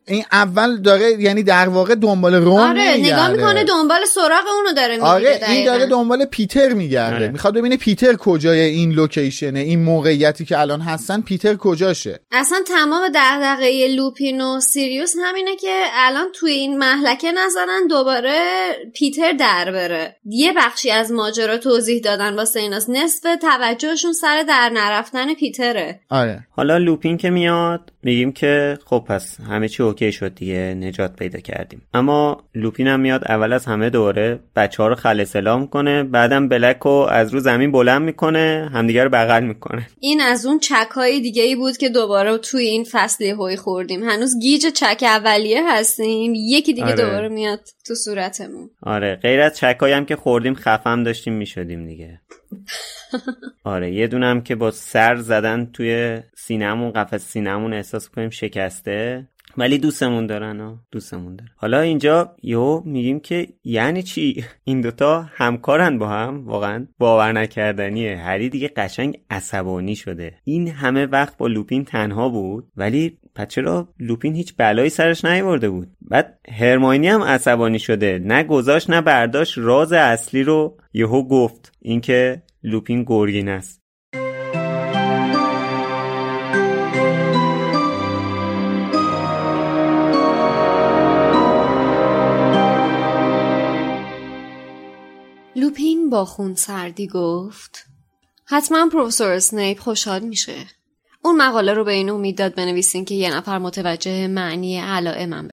این 0.07 0.25
اول 0.33 0.77
داره 0.77 1.23
یعنی 1.23 1.43
در 1.43 1.69
واقع 1.69 1.95
دنبال 1.95 2.35
رون 2.35 2.61
آره 2.61 2.97
نگاه. 2.97 3.31
می‌کنه 3.31 3.65
دنبال 3.65 4.05
سراغ 4.05 4.45
اونو 4.57 4.73
داره 4.77 4.95
میگه 4.95 5.07
آره 5.07 5.41
این. 5.49 5.65
داره 5.65 5.87
دنبال 5.87 6.25
پیتر 6.25 6.73
میگرده. 6.73 7.17
آره. 7.17 7.29
می‌خواد 7.29 7.55
ببینه 7.55 7.77
پیتر 7.77 8.15
کجای 8.17 8.61
این 8.61 8.93
لوکیشنه 8.93 9.59
این 9.59 9.83
موقعیتی 9.83 10.45
که 10.45 10.61
الان 10.61 10.81
هستن 10.81 11.21
پیتر 11.21 11.55
کجاشه. 11.55 12.21
اصلا 12.33 12.59
تمام 12.67 13.03
دغدغه 13.15 13.89
لوپین 13.89 14.41
و 14.41 14.61
سیریوس 14.61 15.15
همینه 15.25 15.57
که 15.57 15.83
الان 15.95 16.27
توی 16.35 16.53
این 16.53 16.79
محلکه 16.79 17.33
نزنن 17.33 17.87
دوباره 17.91 18.41
پیتر 18.95 19.33
در 19.33 19.73
بره. 19.73 20.17
یه 20.25 20.53
بخشی 20.57 20.91
از 20.91 21.13
ماجرا 21.13 21.59
توضیح 21.59 22.01
دادن 22.01 22.35
واسه 22.35 22.61
ایناست. 22.61 22.91
نصف 22.91 23.27
توجهشون 23.41 24.13
سر 24.13 24.43
در 24.49 24.71
نرفتن 24.75 25.35
پیتره. 25.35 26.01
آره. 26.11 26.47
حالا 26.51 26.79
لوپین 26.79 27.17
که 27.17 27.31
میاد 27.31 27.81
میگیم 28.05 28.33
که 28.33 28.79
خب 28.85 29.05
پس 29.09 29.41
همه 29.41 29.69
چی 29.69 29.83
OK 29.83 30.13
شد 30.13 30.35
دیگه 30.35 30.75
نجات 30.81 31.17
پیدا 31.17 31.41
کردیم. 31.41 31.83
اما 31.95 32.45
لوپین 32.55 32.87
هم 32.87 33.01
میاد 33.01 33.25
اول 33.25 33.53
از 33.53 33.67
همه 33.67 33.91
دوره 33.91 34.39
بچه 34.57 34.83
ها 34.83 34.89
رو 34.89 34.95
خل 34.95 35.25
سلام 35.25 35.67
کنه 35.67 36.03
بعدم 36.03 36.49
بلک 36.49 36.79
رو 36.79 36.91
از 36.91 37.35
رو 37.35 37.41
زمین 37.41 37.73
بلند 37.73 38.03
می‌کنه 38.03 38.71
همدیگه 38.73 39.05
رو 39.05 39.11
بغل 39.11 39.45
می‌کنه. 39.45 39.87
این 40.01 40.21
از 40.21 40.47
اون 40.47 40.59
چک 40.59 40.91
های 40.91 41.21
دیگه 41.21 41.43
ای 41.43 41.57
بود 41.57 41.77
که 41.77 41.89
دوباره 41.89 42.39
توی 42.39 42.65
این 42.65 42.87
فصل 42.91 43.25
هوی 43.25 43.57
خوردیم. 43.57 44.03
هنوز 44.03 44.39
گیج 44.41 44.67
چک 44.67 44.99
اولیه 45.03 45.63
هستیم. 45.69 46.33
یکی 46.35 46.73
دیگه 46.73 46.87
آره. 46.87 46.97
دوباره 46.97 47.29
میاد 47.29 47.61
تو 47.87 47.95
صورتمون. 47.95 48.71
آره 48.83 49.19
غیر 49.23 49.41
از 49.41 49.57
چکایی 49.57 49.95
هم 49.95 50.05
که 50.05 50.17
خوردیم 50.17 50.55
خفم 50.55 51.03
داشتیم 51.03 51.33
می‌شدیم 51.33 51.87
دیگه. 51.87 52.21
آره 53.65 53.93
یه 53.93 54.07
دونم 54.07 54.41
که 54.41 54.55
با 54.55 54.71
سر 54.71 55.17
زدن 55.17 55.71
توی 55.73 56.21
سینمون 56.37 56.91
قفس 56.91 57.25
سینمون 57.25 57.73
احساس 57.73 58.09
کنیم 58.09 58.31
شکسته. 58.31 59.29
ولی 59.57 59.79
دوستمون 59.79 60.27
دارن 60.27 60.61
ها 60.61 60.79
دوستمون 60.91 61.37
دارن. 61.37 61.51
حالا 61.57 61.81
اینجا 61.81 62.37
یو 62.43 62.83
میگیم 62.85 63.21
که 63.21 63.49
یعنی 63.65 64.03
چی؟ 64.03 64.45
این 64.65 64.81
دوتا 64.81 65.23
همکارن 65.35 65.99
با 65.99 66.09
هم 66.09 66.47
واقعا 66.47 66.87
باور 66.99 67.33
نکردنیه. 67.33 68.17
هری 68.17 68.49
دیگه 68.49 68.69
قشنگ 68.77 69.21
عصبانی 69.31 69.97
شده. 69.97 70.35
این 70.45 70.69
همه 70.69 71.07
وقت 71.07 71.37
با 71.37 71.47
لوپین 71.47 71.85
تنها 71.85 72.29
بود 72.29 72.69
ولی 72.77 73.19
پس 73.35 73.49
چرا 73.49 73.89
لوپین 73.99 74.35
هیچ 74.35 74.55
بلایی 74.57 74.91
سرش 74.91 75.25
نیورده 75.25 75.71
بود؟ 75.71 75.89
بعد 76.01 76.39
هرماینی 76.49 77.09
هم 77.09 77.23
عصبانی 77.23 77.79
شده 77.79 78.19
نه 78.25 78.43
گذاشت 78.43 78.91
نه 78.91 79.01
برداشت 79.01 79.59
راز 79.59 79.93
اصلی 79.93 80.43
رو 80.43 80.77
یهو 80.93 81.29
گفت 81.29 81.73
اینکه 81.83 82.43
لوپین 82.63 83.05
گرگین 83.05 83.49
است. 83.49 83.85
لوپین 95.57 96.11
با 96.11 96.25
خون 96.25 96.55
سردی 96.55 97.07
گفت 97.07 97.87
حتما 98.45 98.89
پروفسور 98.93 99.31
اسنیپ 99.31 99.79
خوشحال 99.79 100.23
میشه. 100.23 100.55
اون 101.24 101.38
مقاله 101.38 101.74
رو 101.74 101.84
به 101.84 101.92
این 101.92 102.10
امید 102.10 102.38
داد 102.38 102.56
بنویسین 102.56 103.06
که 103.06 103.16
یه 103.16 103.36
نفر 103.36 103.58
متوجه 103.58 104.28
معنی 104.28 104.80
علائمم 104.80 105.48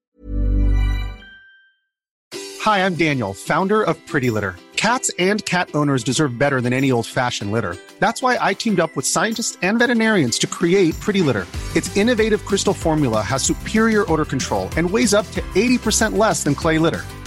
Hi, 2.67 2.85
I'm 2.85 2.95
Daniel, 2.95 3.33
founder 3.33 3.81
of 3.81 3.95
Pretty 4.11 4.29
Litter. 4.29 4.53
Cats 4.75 5.09
and 5.17 5.39
cat 5.45 5.69
owners 5.73 6.03
deserve 6.03 6.37
better 6.37 6.59
than 6.61 6.73
any 6.73 6.91
old 6.91 7.07
fashioned 7.07 7.51
litter. 7.51 7.77
That's 7.99 8.21
why 8.21 8.37
I 8.39 8.53
teamed 8.53 8.79
up 8.79 8.95
with 8.95 9.05
scientists 9.05 9.57
and 9.61 9.79
veterinarians 9.79 10.37
to 10.39 10.47
create 10.47 10.99
Pretty 10.99 11.21
Litter. 11.21 11.47
Its 11.75 11.95
innovative 11.95 12.45
crystal 12.45 12.73
formula 12.73 13.21
has 13.21 13.41
superior 13.41 14.03
odor 14.11 14.25
control 14.25 14.69
and 14.77 14.89
weighs 14.89 15.13
up 15.13 15.29
to 15.31 15.41
80% 15.55 16.17
less 16.17 16.43
than 16.43 16.55
clay 16.55 16.77
litter. 16.77 17.03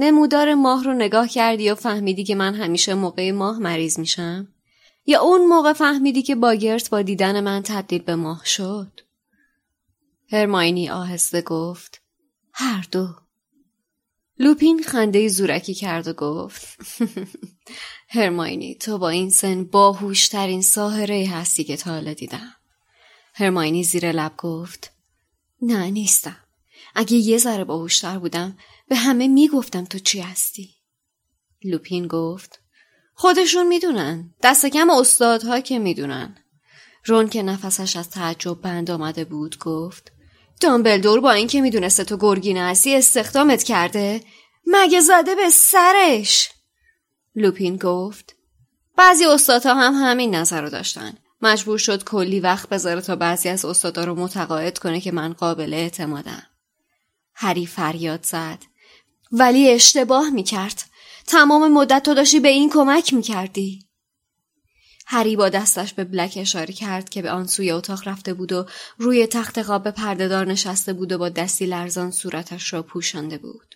نمودار 0.00 0.54
ماه 0.54 0.84
رو 0.84 0.94
نگاه 0.94 1.28
کردی 1.28 1.70
و 1.70 1.74
فهمیدی 1.74 2.24
که 2.24 2.34
من 2.34 2.54
همیشه 2.54 2.94
موقع 2.94 3.30
ماه 3.30 3.58
مریض 3.58 3.98
میشم؟ 3.98 4.48
یا 5.06 5.20
اون 5.20 5.46
موقع 5.46 5.72
فهمیدی 5.72 6.22
که 6.22 6.34
باگرت 6.34 6.90
با 6.90 7.02
دیدن 7.02 7.40
من 7.40 7.62
تبدیل 7.62 8.02
به 8.02 8.16
ماه 8.16 8.44
شد؟ 8.44 9.00
هرماینی 10.32 10.90
آهسته 10.90 11.42
گفت 11.42 12.02
هر 12.52 12.86
دو 12.92 13.08
لوپین 14.38 14.82
خنده 14.82 15.28
زورکی 15.28 15.74
کرد 15.74 16.08
و 16.08 16.12
گفت 16.12 16.78
هرماینی 18.08 18.74
تو 18.74 18.98
با 18.98 19.08
این 19.08 19.30
سن 19.30 19.64
باهوشترین 19.64 20.62
ساهره 20.62 21.28
هستی 21.30 21.64
که 21.64 21.76
تا 21.76 21.90
حالا 21.90 22.12
دیدم 22.12 22.54
هرماینی 23.34 23.84
زیر 23.84 24.12
لب 24.12 24.32
گفت 24.36 24.92
نه 25.62 25.90
نیستم 25.90 26.47
اگه 27.00 27.16
یه 27.16 27.38
ذره 27.38 27.64
باهوشتر 27.64 28.18
بودم 28.18 28.56
به 28.88 28.96
همه 28.96 29.28
می‌گفتم 29.28 29.84
تو 29.84 29.98
چی 29.98 30.20
هستی؟ 30.20 30.70
لوپین 31.64 32.06
گفت 32.06 32.60
خودشون 33.14 33.66
می‌دونن. 33.66 34.34
دست 34.42 34.66
کم 34.66 34.90
استادها 34.90 35.60
که 35.60 35.78
می‌دونن. 35.78 36.36
رون 37.04 37.28
که 37.28 37.42
نفسش 37.42 37.96
از 37.96 38.10
تعجب 38.10 38.60
بند 38.60 38.90
آمده 38.90 39.24
بود 39.24 39.58
گفت 39.58 40.12
دامبلدور 40.60 41.20
با 41.20 41.30
اینکه 41.30 41.60
می‌دونسته 41.60 42.04
تو 42.04 42.16
گرگینه 42.16 42.70
هستی 42.70 42.94
استخدامت 42.94 43.62
کرده؟ 43.62 44.20
مگه 44.66 45.00
زده 45.00 45.34
به 45.34 45.50
سرش؟ 45.50 46.50
لوپین 47.34 47.76
گفت 47.76 48.36
بعضی 48.96 49.24
استادها 49.26 49.74
هم 49.74 49.94
همین 49.94 50.34
نظر 50.34 50.62
رو 50.62 50.70
داشتن. 50.70 51.12
مجبور 51.42 51.78
شد 51.78 52.04
کلی 52.04 52.40
وقت 52.40 52.68
بذاره 52.68 53.00
تا 53.00 53.16
بعضی 53.16 53.48
از 53.48 53.64
استادا 53.64 54.04
رو 54.04 54.14
متقاعد 54.14 54.78
کنه 54.78 55.00
که 55.00 55.12
من 55.12 55.32
قابل 55.32 55.74
اعتمادم. 55.74 56.42
هری 57.40 57.66
فریاد 57.66 58.24
زد. 58.24 58.58
ولی 59.32 59.70
اشتباه 59.70 60.30
می‌کرد. 60.30 60.82
تمام 61.26 61.72
مدت 61.72 62.02
تو 62.02 62.14
داشتی 62.14 62.40
به 62.40 62.48
این 62.48 62.70
کمک 62.70 63.14
می‌کردی. 63.14 63.88
هری 65.06 65.36
با 65.36 65.48
دستش 65.48 65.94
به 65.94 66.04
بلک 66.04 66.34
اشاره 66.36 66.74
کرد 66.74 67.08
که 67.08 67.22
به 67.22 67.30
آن 67.30 67.46
سوی 67.46 67.70
اتاق 67.70 68.08
رفته 68.08 68.34
بود 68.34 68.52
و 68.52 68.66
روی 68.98 69.26
تخت 69.26 69.62
خواب 69.62 69.90
پردهدار 69.90 70.46
نشسته 70.46 70.92
بود 70.92 71.12
و 71.12 71.18
با 71.18 71.28
دستی 71.28 71.66
لرزان 71.66 72.10
صورتش 72.10 72.72
را 72.72 72.82
پوشانده 72.82 73.38
بود. 73.38 73.74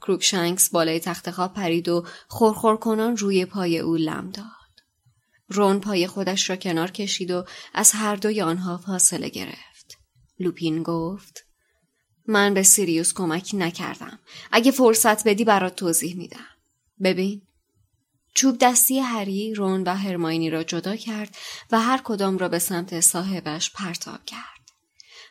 کروکشنکس 0.00 0.70
بالای 0.70 1.00
تخت 1.00 1.30
خواب 1.30 1.54
پرید 1.54 1.88
و 1.88 2.06
خورخور 2.28 2.76
کنان 2.76 3.16
روی 3.16 3.44
پای 3.44 3.78
او 3.78 3.96
لم 3.96 4.30
داد. 4.30 4.46
رون 5.48 5.80
پای 5.80 6.06
خودش 6.06 6.50
را 6.50 6.56
کنار 6.56 6.90
کشید 6.90 7.30
و 7.30 7.44
از 7.74 7.92
هر 7.92 8.16
دوی 8.16 8.42
آنها 8.42 8.78
فاصله 8.78 9.28
گرفت. 9.28 9.98
لوپین 10.38 10.82
گفت 10.82 11.51
من 12.26 12.54
به 12.54 12.62
سیریوس 12.62 13.12
کمک 13.14 13.50
نکردم. 13.54 14.18
اگه 14.52 14.70
فرصت 14.70 15.28
بدی 15.28 15.44
برات 15.44 15.76
توضیح 15.76 16.16
میدم. 16.16 16.46
ببین. 17.02 17.42
چوب 18.34 18.58
دستی 18.60 18.98
هری، 18.98 19.54
رون 19.54 19.82
و 19.82 19.94
هرماینی 19.94 20.50
را 20.50 20.62
جدا 20.64 20.96
کرد 20.96 21.36
و 21.72 21.80
هر 21.80 22.00
کدام 22.04 22.38
را 22.38 22.48
به 22.48 22.58
سمت 22.58 23.00
صاحبش 23.00 23.72
پرتاب 23.72 24.24
کرد. 24.24 24.42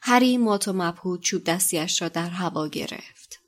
هری 0.02 0.38
مات 0.38 0.68
و 0.68 0.74
مبهود 0.74 1.22
چوب 1.22 1.44
دستیش 1.44 2.02
را 2.02 2.10
در 2.10 2.30
هوا 2.30 2.68
گرفت. 2.68 3.40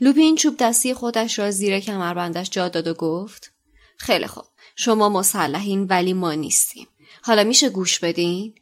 لوپین 0.00 0.36
چوب 0.36 0.56
دستی 0.56 0.94
خودش 0.94 1.38
را 1.38 1.50
زیر 1.50 1.80
کمربندش 1.80 2.50
جا 2.50 2.68
داد 2.68 2.86
و 2.86 2.94
گفت 2.94 3.52
خیلی 3.96 4.26
خوب 4.26 4.44
شما 4.76 5.08
مسلحین 5.08 5.84
ولی 5.84 6.12
ما 6.12 6.32
نیستیم. 6.32 6.86
حالا 7.22 7.44
میشه 7.44 7.70
گوش 7.70 7.98
بدین؟ 7.98 8.54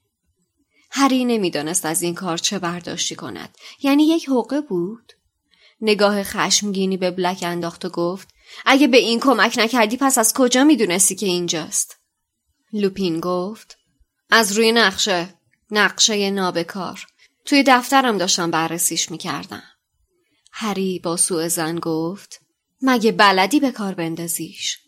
هری 0.98 1.24
نمی‌دانست 1.24 1.86
از 1.86 2.02
این 2.02 2.14
کار 2.14 2.38
چه 2.38 2.58
برداشتی 2.58 3.14
کند. 3.14 3.58
یعنی 3.82 4.08
یک 4.08 4.28
حقه 4.28 4.60
بود؟ 4.60 5.12
نگاه 5.80 6.22
خشمگینی 6.22 6.96
به 6.96 7.10
بلک 7.10 7.38
انداخت 7.42 7.84
و 7.84 7.88
گفت 7.88 8.28
اگه 8.66 8.86
به 8.86 8.96
این 8.96 9.20
کمک 9.20 9.54
نکردی 9.58 9.96
پس 9.96 10.18
از 10.18 10.34
کجا 10.34 10.64
می‌دونستی 10.64 11.14
که 11.14 11.26
اینجاست؟ 11.26 11.96
لوپین 12.72 13.20
گفت 13.20 13.78
از 14.30 14.52
روی 14.52 14.72
نقشه 14.72 15.34
نقشه 15.70 16.30
نابکار. 16.30 17.06
توی 17.44 17.64
دفترم 17.66 18.18
داشتم 18.18 18.50
بررسیش 18.50 19.10
می‌کردم. 19.10 19.62
هری 20.52 20.98
با 20.98 21.16
سوء 21.16 21.48
زن 21.48 21.78
گفت 21.78 22.40
مگه 22.82 23.12
بلدی 23.12 23.60
به 23.60 23.70
کار 23.70 23.94
بندازیش؟ 23.94 24.78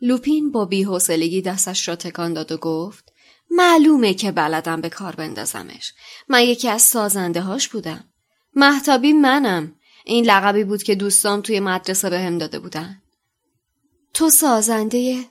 لوپین 0.00 0.52
با 0.52 0.64
بیحوصلگی 0.64 1.42
دستش 1.42 1.88
را 1.88 1.96
تکان 1.96 2.32
داد 2.32 2.52
و 2.52 2.56
گفت 2.56 3.13
معلومه 3.50 4.14
که 4.14 4.32
بلدم 4.32 4.80
به 4.80 4.88
کار 4.88 5.14
بندازمش. 5.14 5.92
من 6.28 6.42
یکی 6.42 6.68
از 6.68 6.82
سازنده 6.82 7.40
هاش 7.40 7.68
بودم. 7.68 8.04
محتابی 8.54 9.12
منم. 9.12 9.74
این 10.04 10.24
لقبی 10.24 10.64
بود 10.64 10.82
که 10.82 10.94
دوستام 10.94 11.40
توی 11.40 11.60
مدرسه 11.60 12.10
به 12.10 12.20
هم 12.20 12.38
داده 12.38 12.58
بودن. 12.58 13.02
تو 14.14 14.30
سازنده 14.30 15.24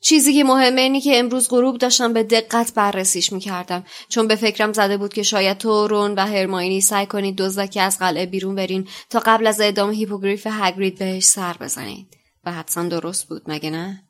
چیزی 0.00 0.34
که 0.34 0.44
مهمه 0.44 0.80
اینی 0.80 1.00
که 1.00 1.18
امروز 1.18 1.48
غروب 1.48 1.78
داشتم 1.78 2.12
به 2.12 2.22
دقت 2.22 2.74
بررسیش 2.74 3.32
می‌کردم. 3.32 3.84
چون 4.08 4.28
به 4.28 4.36
فکرم 4.36 4.72
زده 4.72 4.96
بود 4.96 5.12
که 5.12 5.22
شاید 5.22 5.58
تو 5.58 5.86
رون 5.86 6.14
و 6.14 6.20
هرماینی 6.26 6.80
سعی 6.80 7.06
کنید 7.06 7.36
دزدکی 7.36 7.80
از 7.80 7.98
قلعه 7.98 8.26
بیرون 8.26 8.54
برین 8.54 8.88
تا 9.10 9.22
قبل 9.26 9.46
از 9.46 9.60
اعدام 9.60 9.90
هیپوگریف 9.90 10.46
هگرید 10.50 10.98
بهش 10.98 11.24
سر 11.24 11.56
بزنید. 11.60 12.06
و 12.44 12.52
حدسم 12.52 12.88
درست 12.88 13.28
بود 13.28 13.42
مگه 13.46 13.70
نه؟ 13.70 14.02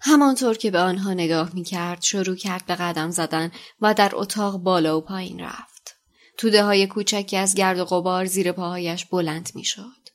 همانطور 0.00 0.56
که 0.56 0.70
به 0.70 0.78
آنها 0.78 1.14
نگاه 1.14 1.54
می 1.54 1.64
کرد 1.64 2.02
شروع 2.02 2.36
کرد 2.36 2.66
به 2.66 2.74
قدم 2.74 3.10
زدن 3.10 3.52
و 3.80 3.94
در 3.94 4.10
اتاق 4.14 4.56
بالا 4.56 4.98
و 4.98 5.00
پایین 5.00 5.40
رفت. 5.40 5.96
توده 6.36 6.64
های 6.64 6.86
کوچکی 6.86 7.36
از 7.36 7.54
گرد 7.54 7.78
و 7.78 7.84
غبار 7.84 8.24
زیر 8.24 8.52
پاهایش 8.52 9.04
بلند 9.04 9.50
می 9.54 9.64
شد. 9.64 10.08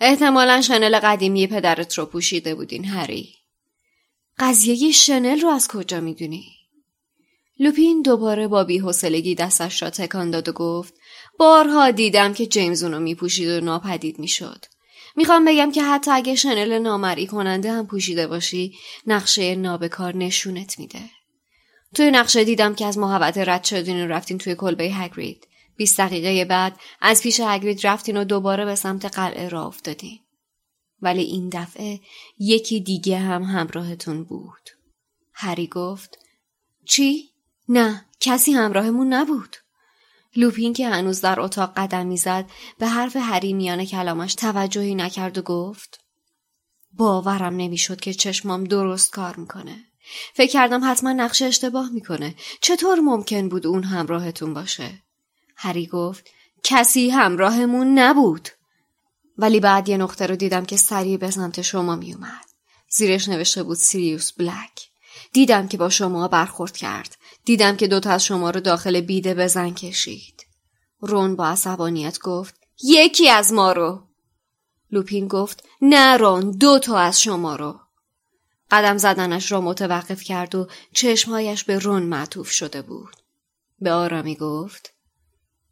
احتمالا 0.00 0.60
شنل 0.60 0.98
قدیمی 0.98 1.46
پدرت 1.46 1.98
رو 1.98 2.06
پوشیده 2.06 2.54
بودین 2.54 2.84
هری. 2.84 3.34
قضیه 4.38 4.92
شنل 4.92 5.40
رو 5.40 5.48
از 5.48 5.68
کجا 5.68 6.00
می‌دونی؟ 6.00 6.52
لوپین 7.58 8.02
دوباره 8.02 8.48
با 8.48 8.64
بیحوصلگی 8.64 9.34
دستش 9.34 9.82
را 9.82 9.90
تکان 9.90 10.30
داد 10.30 10.48
و 10.48 10.52
گفت 10.52 10.94
بارها 11.38 11.90
دیدم 11.90 12.34
که 12.34 12.46
جیمز 12.46 12.82
اونو 12.82 13.00
میپوشید 13.00 13.48
و 13.48 13.60
ناپدید 13.60 14.18
می‌شد. 14.18 14.64
می‌خوام 15.16 15.44
بگم 15.44 15.72
که 15.72 15.82
حتی 15.82 16.10
اگه 16.10 16.34
شنل 16.34 16.78
نامرئی 16.78 17.26
کننده 17.26 17.72
هم 17.72 17.86
پوشیده 17.86 18.26
باشی 18.26 18.74
نقشه 19.06 19.54
نابکار 19.54 20.16
نشونت 20.16 20.78
میده. 20.78 21.00
توی 21.94 22.10
نقشه 22.10 22.44
دیدم 22.44 22.74
که 22.74 22.86
از 22.86 22.98
محوطه 22.98 23.44
رد 23.44 23.64
شدین 23.64 24.04
و 24.04 24.08
رفتین 24.08 24.38
توی 24.38 24.54
کلبه 24.54 24.84
هگرید. 24.84 25.46
20 25.76 26.00
دقیقه 26.00 26.44
بعد 26.44 26.76
از 27.00 27.22
پیش 27.22 27.40
هگرید 27.40 27.86
رفتین 27.86 28.16
و 28.16 28.24
دوباره 28.24 28.64
به 28.64 28.74
سمت 28.74 29.04
قلعه 29.04 29.48
را 29.48 29.66
افتادین. 29.66 30.18
ولی 31.02 31.22
این 31.22 31.48
دفعه 31.48 32.00
یکی 32.38 32.80
دیگه 32.80 33.18
هم 33.18 33.42
همراهتون 33.42 34.24
بود. 34.24 34.70
هری 35.32 35.66
گفت 35.66 36.18
چی؟ 36.84 37.30
نه 37.68 38.06
کسی 38.20 38.52
همراهمون 38.52 39.12
نبود. 39.12 39.56
لوپین 40.36 40.72
که 40.72 40.88
هنوز 40.88 41.20
در 41.20 41.40
اتاق 41.40 41.72
قدم 41.76 42.06
می‌زد 42.06 42.50
به 42.78 42.86
حرف 42.86 43.16
هری 43.16 43.52
میان 43.52 43.84
کلامش 43.84 44.34
توجهی 44.34 44.94
نکرد 44.94 45.38
و 45.38 45.42
گفت 45.42 46.00
باورم 46.92 47.56
نمی‌شد 47.56 48.00
که 48.00 48.14
چشمام 48.14 48.64
درست 48.64 49.10
کار 49.10 49.36
می‌کنه 49.36 49.76
فکر 50.34 50.52
کردم 50.52 50.90
حتما 50.90 51.12
نقشه 51.12 51.44
اشتباه 51.44 51.90
می‌کنه 51.90 52.34
چطور 52.60 53.00
ممکن 53.00 53.48
بود 53.48 53.66
اون 53.66 53.82
همراهتون 53.84 54.54
باشه 54.54 55.02
هری 55.56 55.86
گفت 55.86 56.28
کسی 56.62 57.10
همراهمون 57.10 57.98
نبود 57.98 58.48
ولی 59.38 59.60
بعد 59.60 59.88
یه 59.88 59.96
نقطه 59.96 60.26
رو 60.26 60.36
دیدم 60.36 60.64
که 60.64 60.76
سریع 60.76 61.16
به 61.16 61.30
سمت 61.30 61.62
شما 61.62 61.96
می 61.96 62.14
اومد. 62.14 62.44
زیرش 62.90 63.28
نوشته 63.28 63.62
بود 63.62 63.76
سیریوس 63.76 64.32
بلک. 64.32 64.90
دیدم 65.32 65.68
که 65.68 65.76
با 65.76 65.88
شما 65.88 66.28
برخورد 66.28 66.76
کرد. 66.76 67.16
دیدم 67.46 67.76
که 67.76 67.86
دوتا 67.86 68.10
از 68.10 68.24
شما 68.24 68.50
رو 68.50 68.60
داخل 68.60 69.00
بیده 69.00 69.34
بزن 69.34 69.74
کشید. 69.74 70.46
رون 71.00 71.36
با 71.36 71.46
عصبانیت 71.46 72.18
گفت 72.18 72.54
یکی 72.84 73.28
از 73.28 73.52
ما 73.52 73.72
رو. 73.72 74.02
لوپین 74.90 75.28
گفت 75.28 75.64
نه 75.82 76.16
رون 76.16 76.50
دو 76.50 76.78
تا 76.78 76.98
از 76.98 77.22
شما 77.22 77.56
رو. 77.56 77.80
قدم 78.70 78.98
زدنش 78.98 79.52
را 79.52 79.60
متوقف 79.60 80.22
کرد 80.22 80.54
و 80.54 80.68
چشمهایش 80.92 81.64
به 81.64 81.78
رون 81.78 82.02
معطوف 82.02 82.50
شده 82.50 82.82
بود. 82.82 83.16
به 83.80 83.92
آرامی 83.92 84.36
گفت 84.36 84.94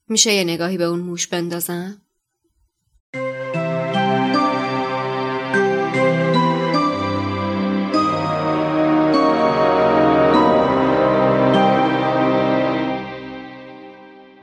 میشه 0.09 0.35
یه 0.35 0.45
نگاهی 0.45 0.79
به 0.79 0.85
اون 0.85 1.01
موش 1.01 1.27
بندازم؟ 1.27 2.03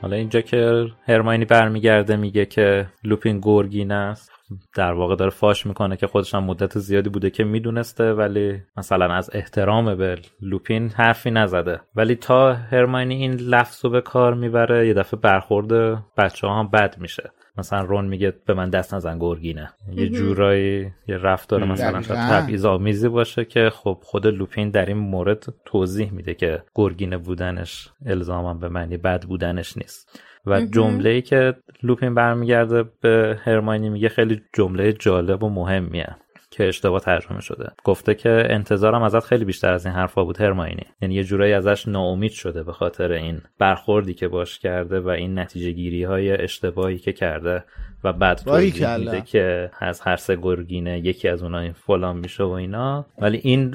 حالا 0.02 0.16
اینجا 0.16 0.40
که 0.40 0.86
هرماینی 1.08 1.44
برمیگرده 1.44 2.16
میگه 2.16 2.46
که 2.46 2.86
لوپین 3.04 3.40
گرگین 3.42 3.92
است 3.92 4.32
در 4.74 4.92
واقع 4.92 5.16
داره 5.16 5.30
فاش 5.30 5.66
می‌کنه 5.66 5.96
که 5.96 6.06
خودش 6.06 6.34
هم 6.34 6.44
مدت 6.44 6.78
زیادی 6.78 7.08
بوده 7.08 7.30
که 7.30 7.44
می‌دونسته 7.44 8.12
ولی 8.12 8.62
مثلا 8.76 9.14
از 9.14 9.30
احترام 9.32 9.94
به 9.94 10.18
لوپین 10.40 10.88
حرفی 10.88 11.30
نزده. 11.30 11.80
ولی 11.96 12.14
تا 12.14 12.52
هرماینی 12.52 13.14
این 13.14 13.32
لفظ 13.32 13.84
رو 13.84 13.90
به 13.90 14.00
کار 14.00 14.34
می‌بره 14.34 14.88
یه 14.88 14.94
دفعه 14.94 15.20
برخورد 15.20 15.72
بچه 16.16 16.46
ها 16.46 16.58
هم 16.58 16.68
بد 16.68 16.98
میشه. 16.98 17.30
مثلا 17.58 17.80
رون 17.80 18.04
میگه 18.04 18.32
به 18.46 18.54
من 18.54 18.70
دست 18.70 18.94
نزن 18.94 19.18
گرگینه. 19.18 19.72
یه 19.92 20.08
جورایی 20.08 20.92
یه 21.08 21.16
رفتار 21.16 21.64
مثلا 21.64 22.00
تبعیض 22.02 22.64
آمیزی 22.64 23.08
باشه 23.08 23.44
که 23.44 23.70
خب 23.70 23.98
خود 24.02 24.26
لوپین 24.26 24.70
در 24.70 24.86
این 24.86 24.96
مورد 24.96 25.54
توضیح 25.64 26.12
میده 26.12 26.34
که 26.34 26.62
گرگینه 26.74 27.18
بودنش 27.18 27.88
الزاما 28.06 28.54
به 28.54 28.68
معنی 28.68 28.96
بد 28.96 29.24
بودنش 29.24 29.76
نیست. 29.76 30.20
و 30.46 30.60
جمله 30.60 31.10
ای 31.10 31.22
که 31.22 31.54
لوپین 31.82 32.14
برمیگرده 32.14 32.84
به 33.00 33.38
هرماینی 33.44 33.88
میگه 33.88 34.08
خیلی 34.08 34.42
جمله 34.52 34.92
جالب 34.92 35.42
و 35.42 35.48
مهمیه. 35.48 36.16
که 36.52 36.68
اشتباه 36.68 37.00
ترجمه 37.00 37.40
شده. 37.40 37.72
گفته 37.84 38.14
که 38.14 38.46
انتظارم 38.50 39.02
ازت 39.02 39.24
خیلی 39.24 39.44
بیشتر 39.44 39.72
از 39.72 39.86
این 39.86 39.94
حرفا 39.94 40.24
بود 40.24 40.40
هرماینی. 40.40 40.86
یعنی 41.02 41.14
یه 41.14 41.24
جورایی 41.24 41.52
ازش 41.52 41.88
ناامید 41.88 42.32
شده 42.32 42.62
به 42.62 42.72
خاطر 42.72 43.12
این 43.12 43.40
برخوردی 43.58 44.14
که 44.14 44.28
باش 44.28 44.58
کرده 44.58 45.00
و 45.00 45.08
این 45.08 45.38
نتیجه 45.38 45.70
گیری 45.70 46.04
های 46.04 46.42
اشتباهی 46.42 46.98
که 46.98 47.12
کرده 47.12 47.64
و 48.04 48.12
بعد 48.12 48.38
توضیح 48.38 48.96
میده 48.98 49.20
که 49.20 49.70
از 49.80 50.00
هر 50.00 50.16
سه 50.16 50.36
گرگینه 50.36 50.98
یکی 50.98 51.28
از 51.28 51.42
اونها 51.42 51.60
این 51.60 51.72
فلان 51.72 52.16
میشه 52.16 52.44
و 52.44 52.50
اینا. 52.50 53.06
ولی 53.18 53.40
این 53.42 53.74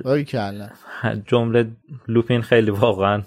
جمله 1.25 1.67
لوپین 2.07 2.41
خیلی 2.41 2.71
واقعا 2.71 3.21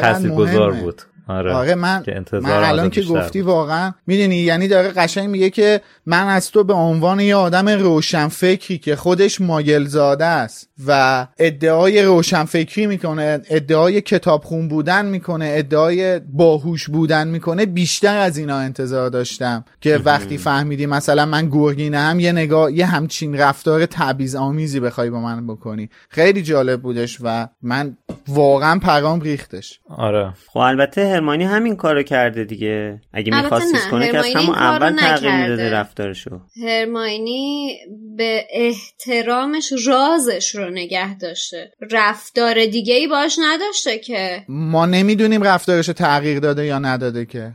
تاثیرگذار 0.00 0.72
بود. 0.72 1.02
آره, 1.28 1.52
آره 1.52 1.74
من, 1.74 2.04
من 2.32 2.44
الان 2.44 2.90
که 2.90 3.02
گفتی 3.02 3.40
واقعا 3.40 3.92
می‌دونی 4.06 4.36
یعنی 4.36 4.68
داره 4.68 4.88
قشنگ 4.88 5.28
میگه 5.28 5.50
که 5.50 5.80
من 6.06 6.26
از 6.28 6.50
تو 6.50 6.64
به 6.64 6.72
عنوان 6.72 7.20
یه 7.20 7.36
آدم 7.36 7.68
روشنفکری 7.68 8.78
که 8.78 8.96
خودش 8.96 9.40
ماگل 9.40 9.84
زاده 9.84 10.24
است 10.24 10.68
و 10.86 11.26
ادعای 11.38 12.02
روشنفکری 12.02 12.86
می‌کنه 12.86 13.40
ادعای 13.50 14.00
کتابخون 14.00 14.68
بودن 14.68 15.06
می‌کنه 15.06 15.52
ادعای 15.56 16.18
باهوش 16.18 16.88
بودن 16.88 17.28
می‌کنه 17.28 17.66
بیشتر 17.66 18.18
از 18.18 18.38
اینا 18.38 18.56
انتظار 18.56 19.08
داشتم 19.08 19.64
که 19.80 19.96
وقتی 20.04 20.38
فهمیدی 20.38 20.86
مثلا 20.86 21.26
من 21.26 21.48
گرگینه 21.48 21.98
هم 21.98 22.20
یه 22.20 22.32
نگاه 22.32 22.72
یه 22.72 22.86
همچین 22.86 23.38
رفتار 23.38 23.86
تبعیض 23.86 24.34
آمیزی 24.34 24.80
بخوای 24.80 25.10
با 25.10 25.20
من 25.20 25.46
بکنی. 25.46 25.90
خیلی 26.08 26.42
جالب 26.42 26.82
بودش 26.82 27.18
و 27.22 27.48
من 27.62 27.96
واقعا 28.28 28.78
پرام 28.78 29.20
ریختش. 29.20 29.80
آره. 29.88 30.32
خب 30.46 30.58
البته 30.58 31.15
هرمانی 31.16 31.44
همین 31.44 31.76
کارو 31.76 32.02
کرده 32.02 32.44
دیگه. 32.44 33.00
اگه 33.12 33.42
میخواستیش 33.42 33.86
کنه 33.90 34.12
که 34.12 34.18
از 34.18 34.36
همون 34.36 34.54
اول 34.54 34.96
تغییر 34.96 35.36
می‌داده 35.36 35.70
رفتارشو. 35.70 36.40
هرماینی 36.66 37.76
به 38.16 38.44
احترامش 38.50 39.72
رازش 39.86 40.54
رو 40.54 40.70
نگه 40.70 41.18
داشته. 41.18 41.72
رفتار 41.90 42.66
دیگه 42.66 42.94
ای 42.94 43.06
باش 43.06 43.38
نداشته 43.42 43.98
که. 43.98 44.44
ما 44.48 44.86
نمی‌دونیم 44.86 45.42
رفتارش 45.42 45.86
تغییر 45.86 46.40
داده 46.40 46.64
یا 46.64 46.78
نداده 46.78 47.26
که. 47.26 47.52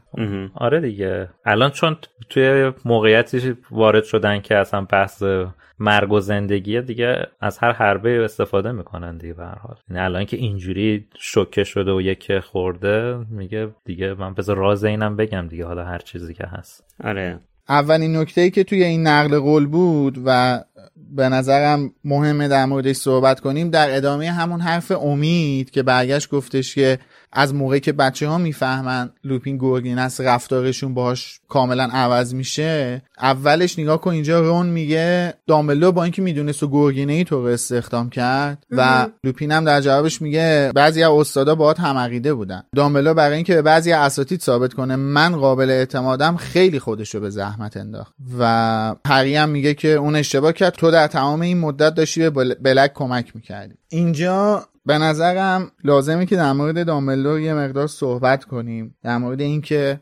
آره 0.55 0.81
دیگه. 0.81 1.29
الان 1.45 1.71
چون 1.71 1.97
توی 2.29 2.71
موقعیتی 2.85 3.57
وارد 3.71 4.03
شدن 4.03 4.41
که 4.41 4.55
اصلا 4.55 4.81
بحث 4.81 5.23
مرگ 5.81 6.11
و 6.11 6.19
زندگی 6.19 6.81
دیگه 6.81 7.27
از 7.39 7.57
هر 7.57 7.71
حربه 7.71 8.23
استفاده 8.23 8.71
می‌کنن 8.71 9.17
دیگه 9.17 9.33
به 9.33 9.45
حال. 9.45 9.75
یعنی 9.89 10.01
الان 10.01 10.25
که 10.25 10.37
اینجوری 10.37 11.07
شوکه 11.19 11.63
شده 11.63 11.91
و 11.91 12.01
یک 12.01 12.39
خورده 12.39 13.17
میگه 13.29 13.69
دیگه 13.85 14.13
من 14.13 14.33
بذار 14.33 14.57
راز 14.57 14.83
اینم 14.83 15.15
بگم 15.15 15.47
دیگه 15.47 15.65
حالا 15.65 15.85
هر 15.85 15.97
چیزی 15.97 16.33
که 16.33 16.47
هست. 16.47 16.83
آره. 17.03 17.39
اولین 17.69 18.17
نکته 18.17 18.41
ای 18.41 18.51
که 18.51 18.63
توی 18.63 18.83
این 18.83 19.07
نقل 19.07 19.39
قول 19.39 19.65
بود 19.67 20.17
و 20.25 20.59
به 21.15 21.29
نظرم 21.29 21.91
مهمه 22.03 22.47
در 22.47 22.65
موردش 22.65 22.95
صحبت 22.95 23.39
کنیم 23.39 23.69
در 23.69 23.97
ادامه 23.97 24.31
همون 24.31 24.61
حرف 24.61 24.91
امید 24.91 25.69
که 25.69 25.83
برگشت 25.83 26.29
گفتش 26.29 26.75
که 26.75 26.99
از 27.31 27.55
موقعی 27.55 27.79
که 27.79 27.91
بچه 27.91 28.27
ها 28.27 28.37
می‌فهمن 28.37 29.09
لوپین 29.23 29.57
گورگین 29.57 29.97
است 29.97 30.21
رفتارشون 30.21 30.93
باهاش 30.93 31.40
کاملا 31.51 31.89
عوض 31.93 32.33
میشه 32.33 33.01
اولش 33.17 33.79
نگاه 33.79 34.01
کن 34.01 34.11
اینجا 34.11 34.39
رون 34.39 34.65
میگه 34.65 35.33
دامبلو 35.47 35.91
با 35.91 36.03
اینکه 36.03 36.21
می‌دونست 36.21 36.63
و 36.63 36.67
گورگینه 36.67 37.13
ای 37.13 37.23
تو 37.23 37.37
استخدام 37.37 38.09
کرد 38.09 38.63
و 38.71 39.07
لوپین 39.23 39.51
هم 39.51 39.65
در 39.65 39.81
جوابش 39.81 40.21
میگه 40.21 40.71
بعضی 40.75 41.03
از 41.03 41.11
استادا 41.11 41.55
باهات 41.55 41.79
هم 41.79 41.97
عقیده 41.97 42.33
بودن. 42.33 42.63
دامبلو 42.75 43.13
برای 43.13 43.35
اینکه 43.35 43.55
به 43.55 43.61
بعضی 43.61 43.91
اساتید 43.91 44.41
ثابت 44.41 44.73
کنه 44.73 44.95
من 44.95 45.35
قابل 45.35 45.69
اعتمادم 45.69 46.35
خیلی 46.37 46.79
خودشو 46.79 47.19
به 47.19 47.29
زحمت 47.29 47.77
انداخت. 47.77 48.13
و 48.39 48.95
هری 49.07 49.35
هم 49.35 49.49
میگه 49.49 49.73
که 49.73 49.87
اون 49.87 50.15
اشتباه 50.15 50.53
کرد. 50.53 50.73
تو 50.73 50.91
در 50.91 51.07
تمام 51.07 51.41
این 51.41 51.59
مدت 51.59 51.95
داشتی 51.95 52.29
به 52.29 52.55
بلک 52.55 52.93
کمک 52.93 53.35
می‌کردی. 53.35 53.73
اینجا 53.89 54.65
به 54.85 54.97
نظرم 54.97 55.71
لازمه 55.83 56.25
که 56.25 56.35
در 56.35 56.53
مورد 56.53 56.85
دامبلدور 56.85 57.39
یه 57.39 57.53
مقدار 57.53 57.87
صحبت 57.87 58.43
کنیم. 58.43 58.95
در 59.03 59.17
مورد 59.17 59.41
اینکه 59.41 59.99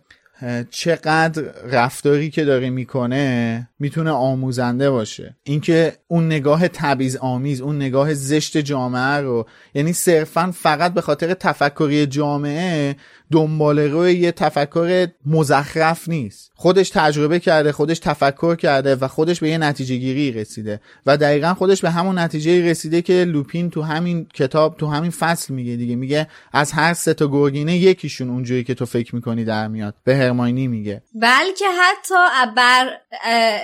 چقدر 0.70 1.44
رفتاری 1.64 2.30
که 2.30 2.46
داره 2.46 2.70
می‌کنه 2.70 3.70
می‌تونه 3.80 4.12
آموزنده 4.12 4.90
باشه. 4.90 5.38
اینکه 5.44 5.98
اون 6.08 6.26
نگاه 6.26 6.68
تبعیض 6.68 7.16
آمیز 7.16 7.62
اون 7.62 7.76
نگاه 7.76 8.14
زشت 8.14 8.58
جامعه 8.58 9.18
رو 9.18 9.46
یعنی 9.74 9.94
صرفا 9.94 10.52
فقط 10.56 10.94
به 10.94 11.02
خاطر 11.02 11.34
تفکری 11.34 12.06
جامعه 12.06 12.96
دنبال 13.32 13.80
روی 13.80 14.14
یه 14.14 14.32
تفکر 14.32 15.08
مزخرف 15.26 16.10
نیست. 16.10 16.52
خودش 16.56 16.90
تجربه 16.90 17.40
کرده 17.40 17.72
خودش 17.72 18.00
تفکر 18.00 18.56
کرده 18.56 18.96
و 18.96 19.08
خودش 19.08 19.40
به 19.40 19.50
یه 19.50 19.58
نتیجه 19.58 19.96
گیری 19.96 20.32
رسیده. 20.32 20.82
و 21.06 21.18
دقیقا 21.18 21.54
خودش 21.54 21.82
به 21.82 21.90
همون 21.90 22.20
نتیجه 22.20 22.66
رسیده 22.66 23.02
که 23.02 23.14
لوپین 23.14 23.70
تو 23.70 23.82
همین 23.82 24.28
کتاب 24.34 24.78
تو 24.78 24.88
همین 24.88 25.12
فصل 25.12 25.54
میگه 25.54 25.76
دیگه. 25.76 25.96
میگه 25.96 26.28
از 26.54 26.72
هر 26.72 26.94
سه 26.94 27.14
تا 27.14 27.28
گرگینه 27.28 27.78
یکیشون 27.78 28.30
اونجوری 28.30 28.64
که 28.64 28.74
تو 28.74 28.86
فکر 28.86 29.16
می‌کنی 29.16 29.46
در 29.46 29.68
میاد. 29.68 29.96
به 30.04 30.16
هرماینی 30.16 30.68
میگه. 30.68 31.02
بلکه 31.16 31.66
حتی 31.82 32.16
بر 32.56 32.90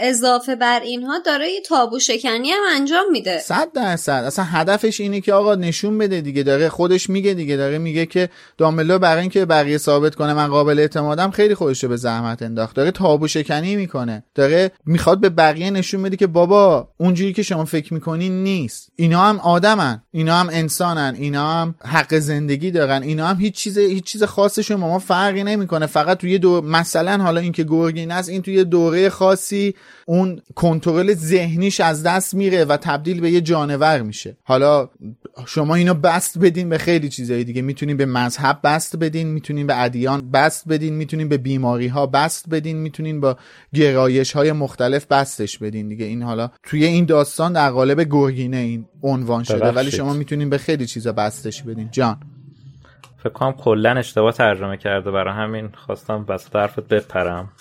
اضافه 0.02 0.56
بر 0.56 0.80
اینها 0.80 1.20
داره 1.26 1.50
یه 1.50 1.62
تابو 1.62 2.00
شکنی 2.00 2.50
هم 2.50 2.64
انجام 2.76 3.06
میده. 3.12 3.38
صد 3.38 3.72
درصد. 3.74 4.24
اصلا 4.26 4.46
هدفش 4.46 5.02
اینه 5.02 5.22
که 5.22 5.34
آقا 5.34 5.56
نشون 5.56 5.98
بده 5.98 6.22
دیگه. 6.22 6.44
داره 6.44 6.70
خودش 6.70 7.10
میگه 7.10 7.34
دیگه. 7.34 7.58
داره 7.58 7.78
میگه 7.78 8.06
که 8.06 8.30
داملو 8.58 9.00
برای 9.00 9.22
اینکه 9.22 9.46
بقیه 9.56 9.78
ثابت 9.78 10.16
کنه 10.16 10.34
من 10.34 10.48
قابل 10.48 10.80
اعتمادم 10.80 11.32
خیلی 11.32 11.56
خودش 11.56 11.84
رو 11.84 11.90
به 11.90 11.98
زحمت 11.98 12.42
انداخت. 12.42 12.76
داره 12.76 12.92
تابو 12.92 13.28
شکنی 13.28 13.76
می‌کنه. 13.76 14.24
داره 14.36 14.72
می‌خواد 14.86 15.20
به 15.20 15.30
بقیه 15.30 15.72
نشون 15.72 16.04
بده 16.04 16.18
که 16.18 16.28
بابا 16.28 16.90
اونجوری 16.98 17.34
که 17.34 17.44
شما 17.44 17.66
فکر 17.66 17.94
می‌کنین 17.94 18.44
نیست. 18.44 18.90
اینا 18.96 19.22
هم 19.22 19.40
آدمن. 19.40 20.02
اینا 20.12 20.36
هم 20.36 20.50
انسانن. 20.52 21.16
اینا 21.16 21.54
هم 21.54 21.76
حق 21.84 22.16
زندگی 22.16 22.72
دارن. 22.72 23.04
اینا 23.04 23.28
هم 23.28 23.36
هیچ 23.40 23.54
چیز 23.54 23.78
هیچ 23.78 24.04
چیز 24.04 24.24
خاصشون 24.24 24.78
ما 24.78 25.00
فرقی 25.00 25.44
نمی‌کنه. 25.44 25.86
فقط 25.86 26.18
توی 26.18 26.40
دو 26.40 26.62
مثلا 26.62 27.24
حالا 27.24 27.42
اینکه 27.42 27.64
گرگین 27.64 28.12
است 28.12 28.30
این 28.30 28.42
توی 28.42 28.64
دوره 28.64 29.10
خاصی 29.10 29.76
اون 30.06 30.42
کنترل 30.56 31.14
ذهنیش 31.14 31.80
از 31.80 32.04
دست 32.04 32.34
میره 32.34 32.66
و 32.66 32.78
تبدیل 32.78 33.22
به 33.22 33.32
یه 33.32 33.42
جانور 33.42 34.02
میشه. 34.02 34.38
حالا 34.44 34.90
شما 35.46 35.76
اینو 35.76 35.94
بست 35.94 36.38
بدین 36.38 36.70
به 36.70 36.78
خیلی 36.78 37.10
چیزایی 37.10 37.44
دیگه. 37.44 37.62
می‌تونین 37.62 37.98
به 37.98 38.06
مذهب 38.06 38.60
بست 38.64 38.96
بدین. 38.96 39.28
می‌تونین 39.46 39.68
به 39.68 39.84
ادیان 39.84 40.32
بست 40.32 40.68
بدین 40.68 40.94
می‌تونین 40.94 41.30
به 41.30 41.38
بیماری 41.38 41.88
ها 41.88 42.06
بست 42.06 42.50
بدین 42.50 42.78
می‌تونین 42.78 43.22
با 43.22 43.38
گرایش 43.74 44.32
های 44.32 44.52
مختلف 44.52 45.06
بستش 45.06 45.58
بدین. 45.58 45.90
دیگه 45.90 46.06
این 46.06 46.24
حالا 46.24 46.50
توی 46.64 46.86
این 46.86 47.06
داستان 47.06 47.54
در 47.54 47.70
قالب 47.70 48.08
گرگینه 48.10 48.58
این 48.58 48.86
عنوان 49.04 49.44
شده. 49.44 49.72
ولی 49.72 49.92
شما 49.92 50.14
می‌تونین 50.14 50.50
به 50.50 50.58
خیلی 50.58 50.86
چیزا 50.86 51.14
بستش 51.14 51.64
بدین. 51.64 51.90
جان. 51.92 52.18
فکر 53.18 53.30
کنم 53.30 53.52
کلا 53.52 53.92
اشتباه 53.92 54.32
ترجمه 54.32 54.78
کرده. 54.78 55.12
برای 55.12 55.34
همین 55.34 55.70
خواستم 55.86 56.24
بس 56.26 56.50
طرفت 56.50 56.88
بپرم. 56.88 57.52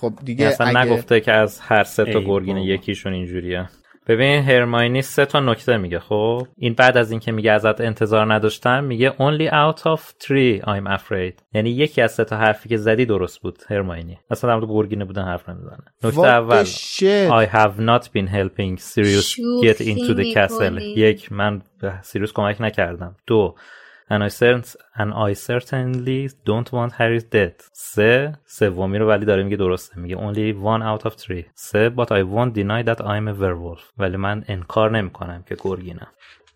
خب 0.00 0.12
دیگه 0.24 0.46
اصلا 0.46 0.66
اگه... 0.66 0.80
نگفته 0.80 1.20
که 1.20 1.32
از 1.32 1.60
هر 1.60 1.84
سه 1.84 2.04
تا 2.04 2.18
ای 2.18 2.26
گرگین 2.26 2.54
بابا. 2.54 2.66
یکیشون 2.66 3.12
اینجوریه. 3.12 3.68
ببین 4.06 4.42
هرماینی 4.42 5.02
سه 5.02 5.24
تا 5.24 5.40
نکته 5.40 5.76
میگه 5.76 5.98
خب؟ 5.98 6.46
این 6.56 6.74
بعد 6.74 6.96
از 6.96 7.10
اینکه 7.10 7.32
میگه 7.32 7.52
ازت 7.52 7.80
انتظار 7.80 8.34
نداشتم 8.34 8.84
میگه 8.84 9.10
only 9.10 9.50
out 9.50 9.78
of 9.78 10.00
three 10.00 10.64
I'm 10.64 10.98
afraid. 10.98 11.42
یعنی 11.54 11.70
یکی 11.70 12.02
از 12.02 12.12
سه 12.12 12.24
تا 12.24 12.36
حرفی 12.36 12.68
که 12.68 12.76
زدی 12.76 13.06
درست 13.06 13.40
بود 13.42 13.58
هرماینی. 13.68 14.18
اصلا 14.30 14.50
در 14.50 14.56
مورد 14.56 14.70
گرگینه 14.70 15.04
بودن 15.04 15.24
حرف 15.24 15.48
نمی‌زنه. 15.48 15.84
نکته 16.04 16.26
اول 16.26 16.64
shit؟ 16.64 17.30
I 17.30 17.54
have 17.54 17.80
not 17.80 18.04
been 18.04 18.28
helping 18.28 18.78
Sirius 18.78 19.36
get 19.64 19.80
into 19.80 20.14
the 20.14 20.34
castle. 20.34 20.82
یک 20.82 21.32
من 21.32 21.62
به 21.80 21.92
سیریوس 22.02 22.32
کمک 22.32 22.60
نکردم. 22.60 23.16
دو 23.26 23.54
and 24.10 24.22
I, 24.22 24.28
cert- 24.28 24.76
and 24.96 25.12
I 25.14 25.32
certainly 25.34 26.28
don't 26.46 26.72
want 26.72 26.92
Harry 26.92 27.20
dead 27.34 27.62
سه 27.72 28.38
سومی 28.46 28.98
رو 28.98 29.08
ولی 29.08 29.24
داره 29.26 29.42
میگه 29.42 29.56
درسته. 29.56 29.98
میگه 29.98 30.16
only 30.16 30.54
one 30.64 30.98
out 30.98 31.06
of 31.06 31.14
three. 31.14 31.44
سه 31.54 31.90
but 31.96 32.06
I 32.08 32.22
won't 32.22 32.54
deny 32.54 32.88
that 32.88 33.00
I'm 33.00 33.28
a 33.28 33.40
werewolf. 33.40 33.82
ولی 33.98 34.16
من 34.16 34.44
انکار 34.48 34.90
نمی‌کنم 34.90 35.44
که 35.48 35.56
گرگینم. 35.64 36.08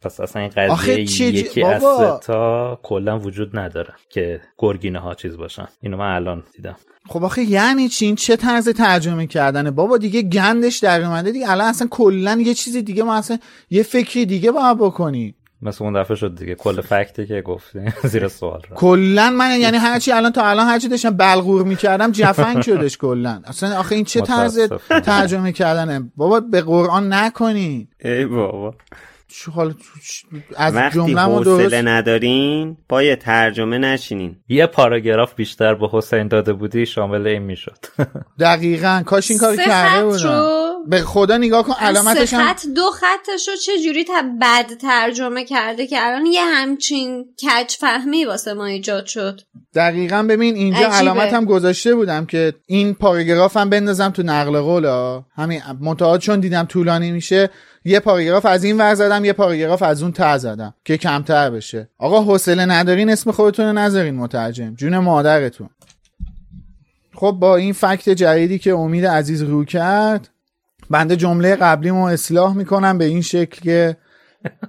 پس 0.02 0.20
اصلا 0.20 0.42
این 0.42 0.50
قضیه 0.56 1.00
یکی 1.00 1.62
از 1.62 1.82
بابا. 1.82 2.20
سه 2.20 2.26
تا 2.26 2.80
کلا 2.82 3.18
وجود 3.18 3.58
نداره 3.58 3.94
که 4.10 4.40
گرگینه 4.58 4.98
ها 4.98 5.14
چیز 5.14 5.36
باشن. 5.36 5.68
اینو 5.80 5.96
من 5.96 6.14
الان 6.14 6.42
دیدم. 6.56 6.76
خب 7.08 7.24
آخه 7.24 7.42
یعنی 7.42 7.88
چی؟ 7.88 8.06
این 8.06 8.16
چه 8.16 8.36
طرز 8.36 8.68
ترجمه 8.68 9.26
کردنه؟ 9.26 9.70
بابا 9.70 9.98
دیگه 9.98 10.22
گندش 10.22 10.78
در 10.78 11.02
اومده. 11.02 11.32
دیگه 11.32 11.50
الان 11.50 11.66
اصلا 11.66 11.88
کلا 11.90 12.38
یه 12.40 12.54
چیز 12.54 12.76
دیگه 12.76 13.02
ما 13.02 13.14
اصلا 13.14 13.38
یه 13.70 13.82
فکری 13.82 14.26
دیگه 14.26 14.50
باید 14.50 14.78
بکنی. 14.78 15.34
مثل 15.62 15.84
اون 15.84 16.00
دفعه 16.02 16.16
شد 16.16 16.38
دیگه. 16.38 16.54
کل 16.54 16.80
فکتی 16.80 17.26
که 17.26 17.42
گفتی. 17.42 17.78
زیر 18.12 18.28
سوال 18.28 18.62
رو 18.70 18.76
کلا 18.76 19.30
من 19.30 19.60
یعنی 19.60 19.76
هرچی 19.76 20.12
الان 20.12 20.32
تا 20.32 20.46
الان 20.46 20.66
هرچی 20.66 20.88
داشتم 20.88 21.10
بلغور 21.10 21.62
می‌کردم 21.62 22.12
جفنگ 22.12 22.62
شدش 22.62 22.98
کلا 22.98 23.40
اصلا 23.44 23.78
آخه 23.78 23.94
این 23.94 24.04
چه 24.04 24.20
طرز. 24.20 24.58
ترجمه 25.04 25.52
کردنه؟ 25.52 26.10
بابا 26.16 26.40
به 26.40 26.62
قرآن 26.62 27.12
نکنی 27.12 27.88
ای 28.04 28.24
بابا. 28.24 28.74
چه 29.28 29.50
حالا 29.50 29.70
چ- 29.72 30.36
از 30.56 30.74
وقتی 30.74 30.94
جمله 30.98 31.26
درست 31.26 31.60
حوصله 31.60 31.82
ندارین 31.82 32.76
با 32.88 33.02
یه 33.02 33.16
ترجمه 33.16 33.78
نشینین. 33.78 34.36
یه 34.48 34.66
پاراگراف 34.66 35.34
بیشتر 35.34 35.74
به 35.74 35.88
حسین 35.92 36.28
داده 36.28 36.52
بودی 36.52 36.86
شامل 36.86 37.26
این 37.26 37.42
می‌شد. 37.42 37.78
دقیقا. 38.40 39.02
کاش 39.06 39.30
این 39.30 39.40
کار 39.40 39.56
سه 39.56 39.64
کرده 39.64 40.04
بودم. 40.04 40.66
به 40.88 41.00
خدا 41.00 41.36
نگاه 41.36 41.62
کن 41.64 41.72
علامتش 41.80 42.34
هم 42.34 42.46
خط 42.46 42.66
دو 42.76 42.82
خطش 42.90 43.48
رو 43.48 43.54
چه 43.66 43.72
جوری 43.84 44.04
تا 44.04 44.22
بد 44.40 44.66
ترجمه 44.80 45.44
کرده 45.44 45.86
که 45.86 45.96
الان 46.06 46.26
یه 46.26 46.44
همچین 46.44 47.24
کج 47.42 47.70
فهمی 47.80 48.24
واسه 48.24 48.54
ما 48.54 48.64
ایجاد 48.66 49.06
شد؟ 49.06 49.40
دقیقا 49.74 50.22
ببین 50.22 50.54
اینجا 50.54 50.78
عجیبه. 50.78 50.94
علامت 50.94 51.34
هم 51.34 51.44
گذاشته 51.44 51.94
بودم 51.94 52.26
که 52.26 52.52
این 52.66 52.94
پاراگراف 52.94 53.56
هم 53.56 53.70
بندازم 53.70 54.08
تو 54.10 54.22
نقل 54.22 54.60
قول 54.60 54.84
ها. 54.84 55.26
همین 55.36 55.60
منتها 55.80 56.18
چون 56.18 56.40
دیدم 56.40 56.64
طولانی 56.64 57.12
میشه 57.12 57.50
یه 57.86 58.00
پاراگراف 58.00 58.46
از 58.46 58.64
این 58.64 58.78
ور 58.78 58.94
زدم 58.94 59.24
یه 59.24 59.32
پاراگراف 59.32 59.82
از 59.82 60.02
اون 60.02 60.12
ته 60.12 60.38
زدم 60.38 60.74
که 60.84 60.96
کمتر 60.96 61.50
بشه. 61.50 61.88
آقا 61.98 62.22
حوصله 62.22 62.66
ندارین 62.66 63.10
اسم 63.10 63.30
خودتون 63.30 63.78
نذارین 63.78 64.14
مترجم. 64.14 64.74
جون 64.74 64.98
مادرتون. 64.98 65.68
خب 67.14 67.36
با 67.40 67.56
این 67.56 67.72
فکت 67.72 68.08
جدیدی 68.08 68.58
که 68.58 68.72
امید 68.72 69.06
عزیز 69.06 69.42
رو 69.42 69.64
کرد 69.64 70.28
بنده 70.90 71.16
جمله 71.16 71.56
قبلیمو 71.56 72.04
اصلاح 72.04 72.56
می‌کنم 72.56 72.98
به 72.98 73.04
این 73.04 73.22
شکل 73.22 73.60
که 73.62 73.96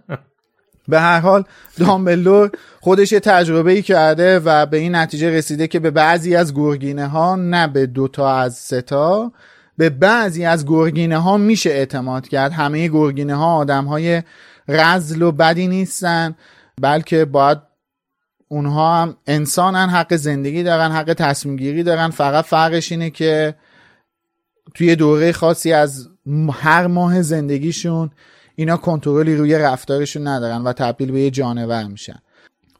به 0.87 0.99
هر 0.99 1.19
حال 1.19 1.43
دامبلور 1.79 2.51
خودش 2.79 3.11
یه 3.11 3.19
تجربه 3.19 3.71
ای 3.71 3.81
کرده 3.81 4.39
و 4.39 4.65
به 4.65 4.77
این 4.77 4.95
نتیجه 4.95 5.29
رسیده 5.29 5.67
که 5.67 5.79
به 5.79 5.91
بعضی 5.91 6.35
از 6.35 6.53
گرگینه 6.53 7.07
ها 7.07 7.35
نه 7.35 7.67
به 7.67 7.85
دوتا 7.85 8.35
از 8.35 8.55
سه 8.55 8.81
تا 8.81 9.31
به 9.77 9.89
بعضی 9.89 10.45
از 10.45 10.65
گرگینه 10.65 11.17
ها 11.17 11.37
میشه 11.37 11.69
اعتماد 11.69 12.27
کرد. 12.27 12.51
همه 12.51 12.87
گرگینه 12.87 13.35
ها 13.35 13.55
آدم 13.55 13.85
های 13.85 14.23
رزل 14.67 15.21
و 15.21 15.31
بدی 15.31 15.67
نیستن 15.67 16.35
بلکه 16.81 17.25
باید 17.25 17.57
اونها 18.47 19.01
هم 19.01 19.17
انسانن 19.27 19.89
حق 19.89 20.15
زندگی 20.15 20.63
دارن 20.63 20.91
حق 20.91 21.13
تصمیم 21.13 21.55
گیری 21.55 21.83
دارن. 21.83 22.09
فقط 22.09 22.45
فرقش 22.45 22.91
اینه 22.91 23.09
که 23.09 23.55
توی 24.73 24.95
دوره 24.95 25.31
خاصی 25.31 25.73
از 25.73 26.09
هر 26.53 26.87
ماه 26.87 27.21
زندگیشون 27.21 28.11
اینا 28.55 28.77
کنترلی 28.77 29.35
روی 29.35 29.57
رفتارشون 29.57 30.27
ندارن 30.27 30.61
و 30.61 30.73
تبدیل 30.73 31.11
به 31.11 31.21
یه 31.21 31.31
جانور 31.31 31.83
میشن. 31.83 32.19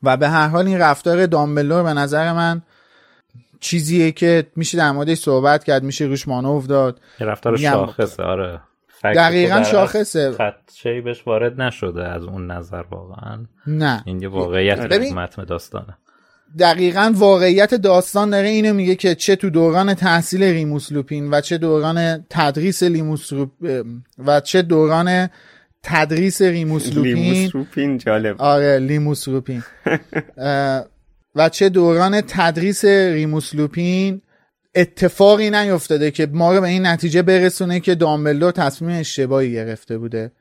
و 0.04 0.18
به 0.18 0.30
هر 0.30 0.48
حال 0.48 0.68
این 0.68 0.78
رفتار 0.78 1.26
دامبلور 1.26 1.84
به 1.84 1.94
نظر 1.94 2.34
من 2.34 2.62
چیزیه 3.60 4.12
که 4.12 4.44
میشه 4.56 4.78
در 4.78 4.92
موردش 4.92 5.18
صحبت 5.18 5.64
کرد 5.64 5.84
میشه 5.84 6.06
روش 6.06 6.28
مانور 6.28 6.64
داد 6.64 7.02
رفتار 7.20 7.58
شاخصه 7.58 8.24
آره. 8.24 8.60
دقیقاً 9.04 9.64
شاخصه. 9.64 10.32
خدشه‌ای 10.32 11.02
بهش 11.02 11.28
وارد 11.28 11.62
نشده 11.62 12.08
از 12.08 12.24
اون 12.24 12.52
نظر 12.52 12.84
واقعا. 12.92 13.46
نه. 13.68 14.04
این 14.06 14.22
یه 14.22 14.28
واقعیت 14.28 14.80
ببین- 14.80 15.14
متن 15.14 15.44
داستانه. 15.44 15.98
دقیقا 16.60 17.12
واقعیت 17.16 17.74
داستان 17.76 18.30
داره 18.30 18.48
اینو 18.48 18.74
میگه 18.74 18.96
که 18.96 19.16
چه 19.16 19.36
تو 19.36 19.50
دوران 19.50 19.94
تحصیل 19.94 20.44
ریموس 20.44 20.92
لوپین 20.92 21.30
و 21.34 21.42
چه 21.42 21.58
دوران 21.58 22.26
تدریس 22.30 22.84
لیموس 22.84 23.34
روپ- 23.34 23.86
و 24.18 24.40
چه 24.40 24.62
دوران 24.62 25.30
تدریس 25.84 26.42
ریموس 26.42 26.94
لوپین. 26.94 27.14
لیموس 27.16 27.56
روپین 27.56 27.98
جالب. 27.98 28.36
آره 28.42 28.80
لیموس 28.80 29.28
روپین 29.28 29.64
و 31.38 31.50
چه 31.50 31.70
دوران 31.70 32.22
تدریس 32.22 32.86
ریموس 32.86 33.56
لوپین 33.56 34.22
اتفاقی 34.76 35.50
نیفتاده 35.50 36.12
که 36.12 36.26
ما 36.26 36.56
رو 36.56 36.62
به 36.62 36.68
این 36.68 36.86
نتیجه 36.86 37.22
برسونه 37.22 37.80
که 37.80 37.96
دامبلدور 37.96 38.52
تصمیم 38.52 39.00
اشتباهی 39.00 39.52
گرفته 39.52 39.98
بوده. 39.98 40.32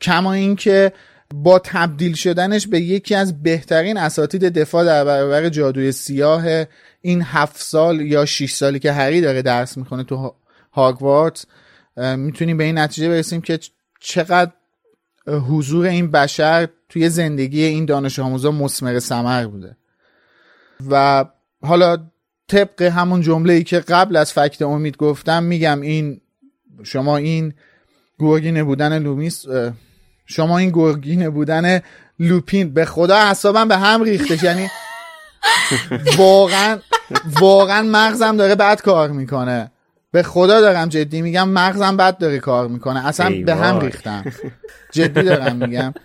کما 0.00 0.32
اینکه 0.32 0.92
با 1.34 1.58
تبدیل 1.58 2.14
شدنش 2.14 2.66
به 2.66 2.80
یکی 2.80 3.14
از 3.14 3.42
بهترین 3.42 3.96
اساتید 3.96 4.44
دفاع 4.44 4.84
در 4.84 5.04
برابر 5.04 5.48
جادوی 5.48 5.92
سیاه 5.92 6.64
این 7.00 7.22
هفت 7.22 7.60
سال 7.60 8.00
یا 8.00 8.24
شیش 8.24 8.52
سالی 8.52 8.78
که 8.78 8.92
هری 8.92 9.20
داره 9.20 9.42
درس 9.42 9.76
می‌کنه 9.76 10.04
تو 10.04 10.16
ها- 10.16 10.36
هاگوارتس 10.72 11.44
اه، 11.96 12.16
می‌تونیم 12.16 12.56
به 12.56 12.64
این 12.64 12.78
نتیجه 12.78 13.08
برسیم 13.08 13.40
که 13.40 13.58
چقدر 14.00 14.52
حضور 15.26 15.86
این 15.86 16.10
بشر 16.10 16.68
توی 16.88 17.08
زندگی 17.08 17.62
این 17.62 17.84
دانش 17.84 18.18
آموزا 18.18 18.50
مسمر 18.50 18.98
ثمر 18.98 19.46
بوده. 19.46 19.76
و 20.90 21.24
حالا 21.62 21.98
طبق 22.48 22.82
همون 22.82 23.20
جمله 23.20 23.52
ای 23.52 23.64
که 23.64 23.80
قبل 23.80 24.16
از 24.16 24.32
fact 24.32 24.62
امید 24.62 24.96
گفتم 24.96 25.42
میگم 25.42 25.80
این 25.80 26.20
شما 26.82 27.16
این 27.16 27.54
گرگینه 28.18 28.64
بودن 28.64 28.98
لومیس 28.98 29.44
شما 30.26 30.58
این 30.58 30.70
گرگینه 30.70 31.30
بودن 31.30 31.80
لوپین 32.18 32.74
به 32.74 32.84
خدا 32.84 33.16
اعصابم 33.16 33.68
به 33.68 33.76
هم 33.76 34.02
ریختش. 34.02 34.42
یعنی 34.42 34.68
واقعا 36.16 36.78
واقعا 37.40 37.82
مغزم 37.82 38.36
داره 38.36 38.54
بد 38.54 38.80
کار 38.80 39.10
می‌کنه. 39.10 39.70
به 40.12 40.22
خدا 40.22 40.60
دارم 40.60 40.88
جدی 40.88 41.22
میگم 41.22 41.48
مغزم 41.48 41.96
بد 41.96 42.18
داره 42.18 42.38
کار 42.38 42.68
می‌کنه. 42.68 43.06
اصلا 43.06 43.42
به 43.46 43.54
هم. 43.54 43.80
ریختم. 43.80 44.24
جدی 44.92 45.22
دارم 45.22 45.56
میگم. 45.56 45.94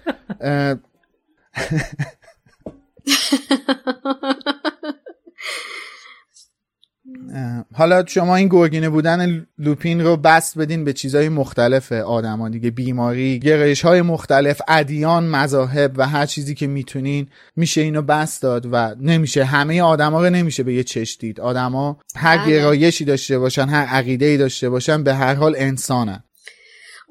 حالا 7.74 8.06
شما 8.06 8.36
این 8.36 8.48
گرگینه 8.48 8.90
بودن 8.90 9.48
لوپین 9.58 10.02
رو 10.02 10.18
بست 10.18 10.58
بدین 10.58 10.84
به 10.84 10.94
چیزهای 10.94 11.30
مختلف 11.30 11.92
آدما 11.92 12.50
دیگه 12.50 12.72
بیماری 12.72 13.40
گرایش 13.40 13.82
های 13.82 14.02
مختلف 14.02 14.62
ادیان 14.68 15.24
مذاهب 15.24 15.92
و 15.96 16.08
هر 16.08 16.26
چیزی 16.26 16.56
که 16.56 16.68
می‌تونین 16.68 17.28
میشه 17.56 17.82
اینو 17.82 18.02
بست 18.02 18.42
داد 18.42 18.68
و 18.72 18.96
نمیشه. 19.00 19.44
همه 19.44 19.82
آدما 19.82 20.24
رو 20.24 20.30
نمیشه 20.30 20.64
به 20.64 20.74
یه 20.74 20.84
چش 20.84 21.18
دید. 21.20 21.40
آدما 21.40 22.00
هر 22.16 22.38
بله. 22.38 22.50
گرایشی 22.50 23.06
داشته 23.06 23.40
باشن 23.40 23.70
هر 23.70 23.86
عقیده 23.86 24.26
ای 24.26 24.38
داشته 24.38 24.70
باشن 24.70 25.04
به 25.04 25.14
هر 25.14 25.34
حال 25.34 25.56
انسانن. 25.58 26.24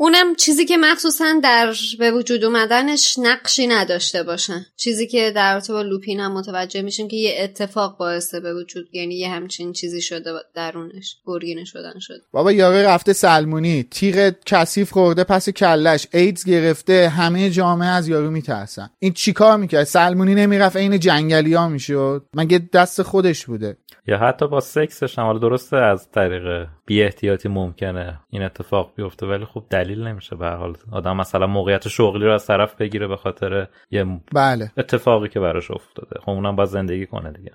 اونم 0.02 0.34
چیزی 0.34 0.64
که 0.64 0.76
مخصوصا 0.76 1.40
در 1.42 1.74
به 1.98 2.10
وجود 2.10 2.44
اومدنش 2.44 3.18
نقشی 3.18 3.66
نداشته 3.66 4.22
باشن. 4.22 4.66
چیزی 4.76 5.06
که 5.06 5.32
در 5.34 5.54
رابطه 5.54 5.72
با 5.72 5.82
لوپین 5.82 6.20
هم 6.20 6.32
متوجه 6.32 6.82
میشیم 6.82 7.08
که 7.08 7.16
یه 7.16 7.34
اتفاق 7.40 7.98
باعث 7.98 8.34
به 8.34 8.54
وجود 8.54 8.88
یعنی 8.92 9.14
یه 9.14 9.28
همچین 9.28 9.72
چیزی 9.72 10.02
شده 10.02 10.32
درونش 10.54 11.16
گرگینه 11.26 11.64
شدن 11.64 11.98
شده. 11.98 12.20
بابا 12.32 12.52
یاره 12.52 12.82
رفته 12.82 13.12
سلمونی 13.12 13.82
تیغ 13.82 14.34
کثیف 14.46 14.90
خورده 14.90 15.24
پس 15.24 15.48
کلش 15.48 16.06
ایدز 16.12 16.44
گرفته 16.44 17.08
همه 17.08 17.50
جامعه 17.50 17.88
از 17.88 18.08
یارو 18.08 18.30
میترسن. 18.30 18.90
این 18.98 19.12
چیکار 19.12 19.56
می‌کرد؟ 19.56 19.84
سلمونی 19.84 20.34
نمی‌رفت 20.34 20.76
عین 20.76 20.98
جنگلی 20.98 21.54
ها 21.54 21.68
می‌شد؟ 21.68 22.24
مگه 22.34 22.68
دست 22.72 23.02
خودش 23.02 23.46
بوده؟ 23.46 23.76
یا 24.06 24.18
حتی 24.18 24.48
با 24.48 24.60
سکسش 24.60 25.18
هم 25.18 25.24
حالا 25.24 25.38
درسته 25.38 25.76
از 25.76 26.10
طریق 26.10 26.66
بی 26.90 27.02
احتیاطی 27.02 27.48
ممکنه 27.48 28.20
این 28.30 28.42
اتفاق 28.42 28.92
بیفته 28.96 29.26
ولی 29.26 29.44
خب 29.44 29.64
دلیل 29.70 30.02
نمیشه 30.02 30.36
به 30.36 30.46
هر 30.46 30.56
حال. 30.56 30.76
آدم 30.92 31.16
مثلا 31.16 31.46
موقعیت 31.46 31.88
شغلی 31.88 32.24
رو 32.24 32.32
از 32.32 32.46
طرف 32.46 32.74
بگیره 32.74 33.06
به 33.06 33.16
خاطر 33.16 33.66
یه 33.90 34.06
بله. 34.34 34.72
اتفاقی 34.76 35.28
که 35.28 35.40
براش 35.40 35.70
افتاده. 35.70 36.20
خب 36.20 36.30
اونم 36.30 36.56
باید 36.56 36.68
زندگی 36.68 37.06
کنه 37.06 37.32
دیگه. 37.32 37.52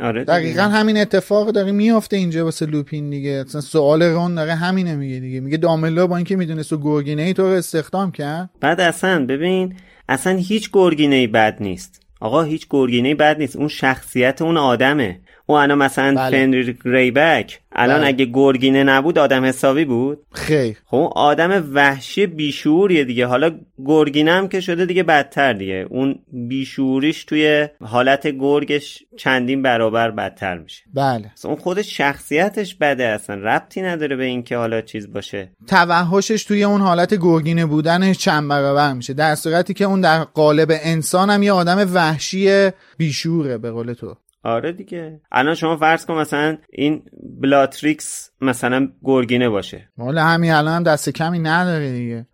آره 0.00 0.20
دیگه. 0.20 0.32
دقیقا 0.32 0.62
همین 0.62 0.98
اتفاق 0.98 1.50
داره 1.50 1.72
میفته 1.72 2.16
اینجا 2.16 2.44
واسه 2.44 2.66
لوپین 2.66 3.10
دیگه. 3.10 3.44
اصلا 3.46 3.60
سوال 3.60 4.02
رون 4.02 4.34
داره 4.34 4.54
همینه 4.54 4.96
میگه 4.96 5.20
دیگه. 5.20 5.40
میگه 5.40 5.56
داملو 5.56 6.06
با 6.06 6.16
اینکه 6.16 6.36
می‌دونست 6.36 6.72
و 6.72 6.76
گورگینه 6.76 7.22
ای 7.22 7.34
تو 7.34 7.42
رو 7.42 7.48
استخدام 7.48 8.12
کرد. 8.12 8.50
بعد 8.60 8.80
اصلا 8.80 9.26
ببین 9.26 9.76
اصلا 10.08 10.36
هیچ 10.36 10.70
گرگینه 10.72 11.26
بد 11.26 11.56
نیست. 11.60 12.02
آقا 12.20 12.42
هیچ 12.42 12.66
گرگینه 12.70 13.14
بد 13.14 13.38
نیست. 13.38 13.56
اون 13.56 13.68
شخصیت 13.68 14.42
اون 14.42 14.56
آدمه. 14.56 15.20
او 15.46 15.54
الان 15.54 15.78
مثلا 15.78 16.14
بله. 16.14 16.30
فنریک 16.30 16.78
ریبک 16.84 17.60
الان 17.72 17.98
بله. 17.98 18.06
اگه 18.06 18.24
گرگینه 18.24 18.84
نبود 18.84 19.18
آدم 19.18 19.44
حسابی 19.44 19.84
بود. 19.84 20.18
خیر. 20.32 20.76
خب 20.86 20.96
اون 20.96 21.10
آدم 21.14 21.70
وحشی 21.72 22.26
بیشوریه 22.26 23.04
دیگه. 23.04 23.26
حالا 23.26 23.50
گرگینه 23.86 24.32
هم 24.32 24.48
که 24.48 24.60
شده 24.60 24.86
دیگه 24.86 25.02
بدتر 25.02 25.52
دیگه. 25.52 25.86
اون 25.90 26.18
بیشوریش 26.32 27.24
توی 27.24 27.68
حالت 27.80 28.26
گرگش 28.26 29.02
چندین 29.16 29.62
برابر 29.62 30.10
بدتر 30.10 30.58
میشه. 30.58 30.82
بله. 30.94 31.30
اون 31.44 31.56
خودش 31.56 31.96
شخصیتش 31.96 32.74
بده 32.74 33.04
اصلا. 33.04 33.36
ربطی 33.36 33.82
نداره 33.82 34.16
به 34.16 34.24
اینکه 34.24 34.56
حالا 34.56 34.80
چیز 34.80 35.12
باشه. 35.12 35.50
توحشش 35.66 36.44
توی 36.44 36.64
اون 36.64 36.80
حالت 36.80 37.14
گرگینه 37.14 37.66
بودنش 37.66 38.18
چند 38.18 38.48
برابر 38.48 38.92
میشه. 38.92 39.14
در 39.14 39.34
صورتی 39.34 39.74
که 39.74 39.84
اون 39.84 40.00
در 40.00 40.24
قالب 40.24 40.68
انسان 40.70 41.30
هم 41.30 41.42
یه 41.42 41.52
آدم 41.52 41.94
وحشی 41.94 42.70
بیشعوره 42.98 43.58
به 43.58 43.70
قول 43.70 43.92
تو. 43.92 44.16
آره 44.42 44.72
دیگه. 44.72 45.20
الان 45.32 45.54
شما 45.54 45.76
فرض 45.76 46.06
کن 46.06 46.14
مثلا 46.14 46.58
این 46.70 47.02
بلاتریکس 47.40 48.30
مثلا 48.40 48.88
گرگینه 49.04 49.48
باشه. 49.48 49.88
حالا 49.98 50.24
همین 50.24 50.52
الان 50.52 50.74
هم 50.74 50.82
دست 50.82 51.10
کمی 51.10 51.38
نداره 51.38 51.92
دیگه. 51.92 52.26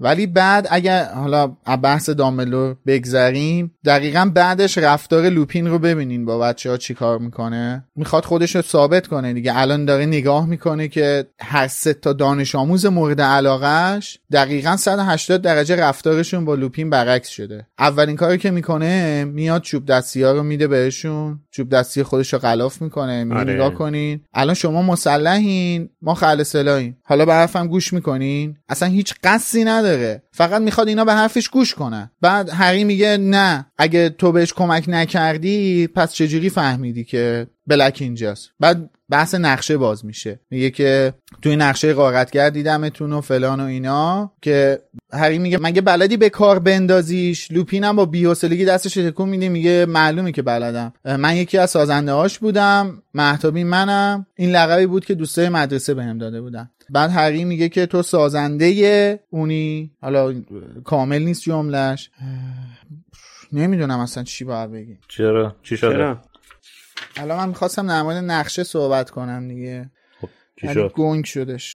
ولی 0.00 0.26
بعد 0.26 0.68
اگر 0.70 1.04
حالا 1.04 1.46
بحث 1.82 2.10
دامبلدور 2.10 2.74
بگذریم 2.86 3.74
دقیقا 3.84 4.30
بعدش 4.34 4.78
رفتار 4.78 5.28
لوپین 5.28 5.66
رو 5.66 5.78
ببینین 5.78 6.24
با 6.24 6.38
بچه 6.38 6.70
ها 6.70 6.76
چی 6.76 6.94
کار 6.94 7.18
می‌کنه. 7.18 7.84
می‌خواد 7.96 8.24
خودش 8.24 8.56
رو 8.56 8.62
ثابت 8.62 9.06
کنه 9.06 9.32
دیگه. 9.32 9.52
الان 9.58 9.84
داره 9.84 10.06
نگاه 10.06 10.46
می‌کنه 10.46 10.88
که 10.88 11.26
هر 11.40 11.68
سه 11.68 11.94
تا 11.94 12.12
دانش 12.12 12.54
آموز 12.54 12.86
مورد 12.86 13.20
علاقهش 13.20 14.18
دقیقا 14.32 14.76
180 14.76 15.42
درجه 15.42 15.76
رفتارشون 15.76 16.44
با 16.44 16.54
لوپین 16.54 16.90
برعکس 16.90 17.28
شده. 17.28 17.66
اولین 17.78 18.16
کاری 18.16 18.38
که 18.38 18.50
می‌کنه 18.50 19.24
میاد 19.24 19.62
چوب 19.62 19.86
دستی 19.86 20.22
ها 20.22 20.32
رو 20.32 20.42
میده 20.42 20.66
بهشون. 20.66 21.40
چوب 21.50 21.68
دستی 21.68 22.02
خودش 22.02 22.32
رو 22.32 22.38
غلاف 22.38 22.82
می‌کنه. 22.82 23.24
میگه 23.24 23.40
آره. 23.40 23.54
نگاه 23.54 23.74
کنین. 23.74 24.20
الان 24.34 24.54
شما 24.54 24.82
مسلحین. 24.82 25.51
ما 26.02 26.14
خل 26.14 26.42
سلاحیم 26.42 26.98
حالا 27.04 27.24
به 27.24 27.34
حرفم 27.34 27.66
گوش 27.66 27.92
می‌کنین؟ 27.92 28.56
اصلا 28.68 28.88
هیچ 28.88 29.14
قصدی 29.24 29.64
نداره. 29.64 30.22
فقط 30.32 30.62
می‌خواد 30.62 30.88
اینا 30.88 31.04
به 31.04 31.12
حرفش 31.12 31.48
گوش 31.48 31.74
کنن. 31.74 32.10
بعد 32.20 32.50
هری 32.50 32.84
میگه 32.84 33.16
نه 33.16 33.66
اگه 33.78 34.08
تو 34.08 34.32
بهش 34.32 34.52
کمک 34.52 34.84
نکردی 34.88 35.86
پس 35.86 36.12
چجوری 36.12 36.50
فهمیدی 36.50 37.04
که 37.04 37.46
بلک 37.66 37.98
اینجاست 38.00 38.50
بعد 38.60 38.90
بحث 39.12 39.34
نقشه 39.34 39.76
باز 39.76 40.04
میشه. 40.04 40.40
میگه 40.50 40.70
که 40.70 41.14
توی 41.42 41.56
نقشه 41.56 41.94
قارتگر 41.94 42.50
دیدمتون 42.50 43.12
و 43.12 43.20
فلان 43.20 43.60
و 43.60 43.64
اینا 43.64 44.32
که 44.42 44.78
هری 45.12 45.38
میگه 45.38 45.58
مگه 45.58 45.80
بلدی 45.80 46.16
به 46.16 46.30
کار 46.30 46.58
بندازیش؟ 46.58 47.52
لوپین 47.52 47.84
هم 47.84 47.96
با 47.96 48.06
بی‌حوصلگی 48.06 48.64
دستش 48.64 48.96
رو 48.96 49.10
تکون 49.10 49.28
میده 49.28 49.48
میگه 49.48 49.86
معلومه 49.86 50.32
که 50.32 50.42
بلدم. 50.42 50.92
من 51.04 51.36
یکی 51.36 51.58
از 51.58 51.70
سازنده 51.70 52.12
هاش 52.12 52.38
بودم 52.38 53.02
محتابی 53.14 53.64
منم. 53.64 54.26
این 54.34 54.50
لقبی 54.50 54.86
بود 54.86 55.04
که 55.04 55.14
دوستای 55.14 55.48
مدرسه 55.48 55.94
بهم 55.94 56.18
داده 56.18 56.40
بودن. 56.40 56.70
بعد 56.90 57.10
هری 57.10 57.44
میگه 57.44 57.68
که 57.68 57.86
تو 57.86 58.02
سازنده 58.02 59.20
اونی. 59.30 59.90
حالا 60.00 60.34
کامل 60.84 61.22
نیست 61.22 61.42
جملش 61.42 62.10
نمی‌دونم 63.52 64.00
اصلا 64.00 64.22
چی 64.22 64.44
باید 64.44 64.72
بگیم. 64.72 64.98
چرا؟ 65.08 65.56
چی 65.62 65.76
شده؟ 65.76 65.92
چرا؟ 65.92 66.20
الان 67.16 67.38
من 67.38 67.48
می‌خواستم 67.48 67.86
در 67.86 68.02
مورد 68.02 68.16
نقشه 68.16 68.64
صحبت 68.64 69.10
کنم 69.10 69.48
دیگه. 69.48 69.90
شد؟ 70.74 70.92
گنگ 70.96 71.24
شدش. 71.24 71.74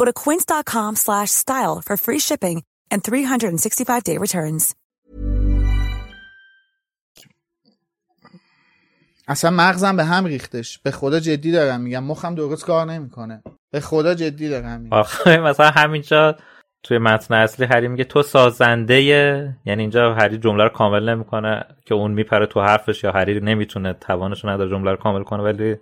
Go 0.00 0.04
to 0.04 0.12
quince.com 0.12 0.92
slash 0.96 1.30
style 1.30 1.76
for 1.86 1.96
free 1.96 2.20
shipping 2.28 2.62
and 2.90 3.02
365-day 3.02 4.18
returns. 4.18 4.74
اصلا 9.28 9.50
مغزم 9.50 9.96
به 9.96 10.04
هم 10.04 10.24
ریختش. 10.24 10.78
به 10.78 10.90
خدا 10.90 11.20
جدی 11.20 11.52
دارم 11.52 11.80
میگم. 11.80 12.04
مخم 12.04 12.34
درست 12.34 12.64
کار 12.64 12.86
نمی‌کنه. 12.86 13.42
به 13.70 13.80
خدا 13.80 14.14
جدی 14.14 14.48
دارم 14.48 14.80
میگم. 14.80 14.96
آخه 14.96 15.36
مثلا 15.36 15.70
همینجا 15.70 16.36
توی 16.82 16.98
متن 16.98 17.34
اصلی 17.34 17.66
هری 17.66 17.88
میگه 17.88 18.04
تو 18.04 18.22
سازنده 18.22 19.02
یعنی 19.64 19.82
اینجا 19.82 20.14
هری 20.14 20.38
جمله 20.38 20.62
رو 20.62 20.68
کامل 20.68 21.08
نمی‌کنه 21.08 21.64
که 21.86 21.94
اون 21.94 22.10
میپره 22.10 22.46
تو 22.46 22.60
حرفش 22.60 23.04
یا 23.04 23.12
هری 23.12 23.40
نمی‌تونه 23.40 23.92
توانش 23.92 24.44
رو 24.44 24.50
نداره 24.50 24.70
جمله 24.70 24.90
رو 24.90 24.96
کامل 24.96 25.22
کنه 25.22 25.42
ولی 25.42 25.76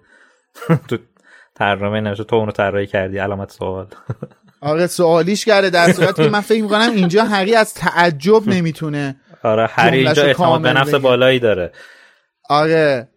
تو 0.89 0.99
ترجمه 1.55 2.01
نمیشه 2.01 2.25
تو 2.25 2.37
اونو 2.37 2.53
طراحی 2.53 2.87
کردی 2.87 3.19
علامت 3.19 3.51
سوال. 3.51 3.87
آره 4.61 4.87
سوالیش 4.87 5.45
کرده 5.45 5.71
در 5.71 5.93
صورتی 5.93 6.25
که 6.25 6.31
من 6.31 6.41
فکر 6.41 6.63
می‌کنم 6.63 6.91
اینجا 6.95 7.25
هری 7.25 7.55
از 7.55 7.75
تعجب 7.75 8.49
نمی‌تونه 8.49 9.17
آره 9.43 9.67
هری 9.71 9.99
اینجا 9.99 10.23
اعتماد 10.23 10.63
به 10.63 10.73
نفس. 10.73 10.95
بالایی 10.95 11.39
داره. 11.39 11.73
آره 12.51 13.09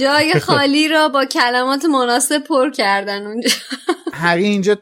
جای 0.00 0.40
خالی 0.48 0.88
را 0.88 1.08
با 1.08 1.24
کلمات 1.24 1.84
مناسب 1.84 2.38
پر 2.48 2.70
کردن 2.70 3.26
اونجا. 3.26 3.50
هری 4.12 4.44
اینجا 4.44 4.76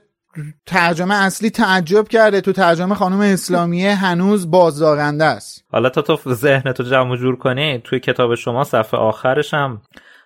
ترجمه 0.66 1.14
اصلی 1.14 1.50
تعجب 1.50 2.08
کرده 2.08 2.40
تو 2.40 2.52
ترجمه 2.52 2.94
خانم 2.94 3.20
اسلامیه 3.20 3.94
هنوز 3.94 4.50
بازدارنده 4.50 5.24
است. 5.24 5.64
حالا 5.72 5.88
تا 5.88 6.02
تو 6.02 6.34
ذهن 6.34 6.72
تو 6.72 6.82
جمع 6.82 7.16
جور 7.16 7.36
کنی 7.36 7.80
توی 7.84 8.00
کتاب 8.00 8.34
شما 8.34 8.64
صفحه 8.64 9.00
آخرش 9.00 9.54
هم 9.54 9.82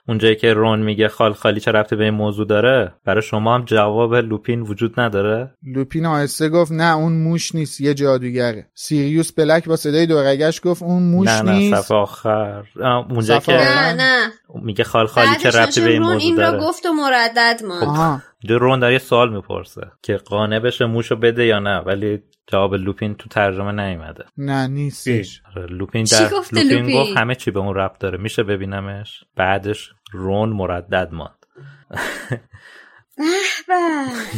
اونجایی 0.09 0.37
که 0.37 0.55
رون 0.55 0.83
میگه 0.83 1.09
خال 1.09 1.33
خالی 1.33 1.61
چه 1.61 1.71
ربطی 1.73 1.97
به 1.97 2.05
این 2.05 2.15
موضوع 2.15 2.47
داره 2.47 2.95
برای 3.05 3.23
شما 3.23 3.55
هم 3.55 3.65
جواب 3.65 4.15
لوپین 4.15 4.61
وجود 4.61 5.01
نداره؟ 5.01 5.55
لوپین 5.75 6.07
آهسته 6.07 6.49
گفت 6.49 6.73
نه 6.73 6.97
اون 6.97 7.13
موش 7.13 7.55
نیست 7.55 7.81
یه 7.81 7.95
جادوگره. 7.95 8.71
سیریوس 8.75 9.33
بلک 9.33 9.69
با 9.69 9.77
صدای 9.77 10.07
دورگش 10.07 10.61
گفت 10.65 10.83
اون 10.83 11.03
موش 11.03 11.29
نه 11.29 11.43
نه 11.43 11.53
نیست. 11.53 11.83
صفحه 11.83 11.97
آخر. 11.97 12.65
اونجا 13.11 13.39
که. 13.39 13.53
نه 13.53 13.93
نه. 13.93 14.31
میگه 14.63 14.85
خال 14.85 15.07
خالی 15.07 15.37
چه 15.43 15.51
ربطی 15.51 15.81
به 15.81 15.91
این 15.91 16.03
موضوع 16.03 16.19
این 16.21 16.37
داره. 16.37 16.59
را 16.59 16.69
گفت 16.69 16.87
و 16.87 16.93
مردد 16.93 17.61
ماند. 17.69 18.23
اینجا 18.43 18.57
رون 18.57 18.81
در 18.81 18.93
یه 18.93 18.99
سوال 18.99 19.33
می‌پرسه 19.33 19.91
که 20.03 20.17
قانع 20.17 20.59
بشه 20.59 20.87
موشو 20.87 21.17
بده 21.17 21.45
یا 21.45 21.59
نه 21.59 21.79
ولی 21.79 22.23
جواب 22.47 22.75
لوپین 22.75 23.15
تو 23.15 23.29
ترجمه 23.29 23.73
نیومده. 23.73 24.25
نه 24.37 24.67
نیستش. 24.67 25.43
آره، 25.57 25.67
لوپین 25.67 26.05
چی 26.05 26.17
در 26.17 26.29
گفته 26.31 26.63
لوپین 26.63 26.79
لوپین؟ 26.79 27.01
گفت 27.03 27.17
همه 27.17 27.35
چی 27.35 27.51
به 27.51 27.61
اون 27.61 27.75
ربط 27.75 27.99
داره 27.99 28.19
میشه 28.19 28.43
ببینمش؟ 28.43 29.25
بعدش 29.37 29.91
رون 30.13 30.49
مردد 30.49 31.09
ماند. 31.13 31.47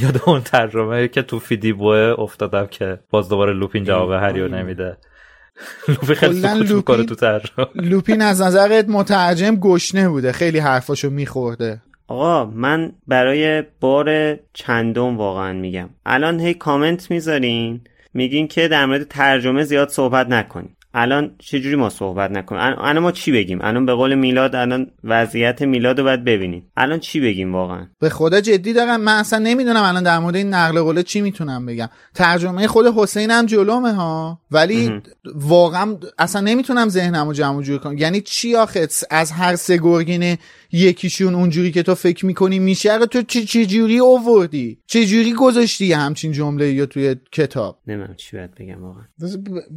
یاد 0.03 0.21
اون 0.27 0.41
ترجمه 0.41 1.09
که 1.09 1.23
تو 1.23 1.39
فیدی 1.39 1.73
بوه 1.73 2.15
افتادم 2.19 2.67
که 2.67 3.01
باز 3.11 3.29
دوباره 3.29 3.53
لوپین 3.53 3.85
جواب 3.85 4.11
هریو 4.13 4.49
نمیده. 4.49 4.97
لوپین 5.89 6.15
خیلی 6.15 6.41
لوپین- 6.65 7.07
تو 7.07 7.15
ترجمه. 7.15 7.67
لوپین 7.75 8.23
از 8.23 8.43
نظرت 8.43 8.89
مترجم 8.89 9.57
گشنه 9.57 10.09
بوده 10.09 10.33
خیلی 10.33 10.59
حرفاشو 10.59 11.11
میخورده. 11.11 11.83
آقا 12.07 12.45
من 12.45 12.93
برای 13.07 13.63
بار 13.81 14.39
چندم 14.53 15.17
واقعا 15.17 15.53
میگم. 15.53 15.89
الان 16.07 16.41
هی 16.41 16.55
کامنت 16.55 17.11
می‌ذارین 17.11 17.81
میگین 18.15 18.49
که 18.49 18.69
در 18.69 18.87
مورد 18.87 19.09
ترجمه 19.09 19.65
زیاد 19.65 19.89
صحبت 19.89 20.29
نکنیم. 20.29 20.77
الان 20.95 21.31
چجوری 21.39 21.77
ما 21.77 21.89
صحبت 21.89 22.31
نکنیم؟ 22.31 22.61
الان 22.63 22.99
ما 22.99 23.13
چی 23.13 23.33
بگیم؟ 23.33 23.59
الان 23.63 23.87
به 23.87 23.95
قول 23.95 24.15
میلاد 24.15 24.55
الان 24.55 24.91
وضعیت 25.05 25.63
میلاد 25.63 25.99
رو 25.99 26.05
باید 26.05 26.25
ببینیم. 26.25 26.73
الان 26.77 27.01
چی 27.01 27.21
بگیم 27.21 27.55
واقعا؟ 27.55 27.87
به 28.01 28.09
خدا 28.09 28.41
جدی 28.41 28.73
دارم. 28.73 29.01
من 29.01 29.19
اصلا 29.19 29.39
نمی‌دونم 29.39 29.83
الان 29.83 30.03
در 30.03 30.19
مورد 30.19 30.37
این 30.37 30.55
نقل 30.55 30.81
قوله 30.81 31.03
چی 31.03 31.21
می‌تونم 31.21 31.67
بگم. 31.67 31.89
ترجمه 32.15 32.67
خود 32.67 32.87
حسین 32.97 33.31
هم 33.31 33.47
جلومه 33.47 33.93
ها. 33.93 34.39
ولی 34.51 35.03
واقعا 35.35 35.97
اصلا 36.19 36.41
نمی‌تونم 36.41 36.89
ذهنم 36.89 37.27
رو 37.27 37.33
جمع 37.33 37.57
و 37.57 37.63
جور 37.63 37.79
کنم. 37.79 37.99
یعنی 37.99 38.21
چی 38.21 38.57
آخه؟ 38.57 38.89
از 39.11 39.33
هر 39.33 39.57
سه 39.57 39.77
گرگین 39.77 40.37
یکیشون 40.73 41.35
اونجوری 41.35 41.73
که 41.73 41.83
تو 41.83 41.95
فکر 41.95 42.27
می‌کنی 42.27 42.59
میشه. 42.59 42.97
رو 42.97 43.07
تو 43.07 43.23
چه 43.23 43.45
چه 43.45 43.67
جوری 43.67 43.99
اووردی 43.99 44.79
چه 44.87 45.07
جوری 45.07 45.33
گذاشتی 45.33 45.93
همچین 45.93 46.33
جمله 46.33 46.73
یا 46.73 46.87
توی 46.87 47.17
کتاب؟ 47.33 47.79
نمی‌دونم 47.87 48.15
چی 48.17 48.37
باید 48.37 48.55
بگم 48.55 48.83
واقعا. 48.83 49.05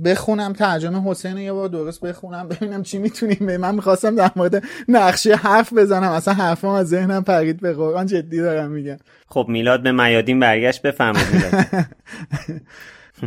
بخونم 0.05 0.53
ترجمه 0.53 1.11
حسین 1.11 1.37
یه 1.37 1.53
بار 1.53 1.69
درست 1.69 2.01
بخونم 2.01 2.47
ببینم 2.47 2.83
چی 2.83 2.97
می‌تونیم 2.97 3.45
به 3.45 3.57
من 3.57 3.75
می‌خواستم 3.75 4.15
در 4.15 4.31
مورد 4.35 4.63
نقشه 4.87 5.35
حرف 5.35 5.73
بزنم. 5.73 6.11
اصلا 6.11 6.33
حرفم 6.33 6.67
از 6.67 6.87
ذهنم 6.87 7.23
پرید 7.23 7.59
به 7.61 7.73
قرآن 7.73 8.05
جدی 8.05 8.37
دارم 8.37 8.71
میگم. 8.71 8.97
خب 9.27 9.45
میلاد 9.49 9.83
به 9.83 9.91
میادین 9.91 10.39
برگشت 10.39 10.81
میلاد. 11.33 11.65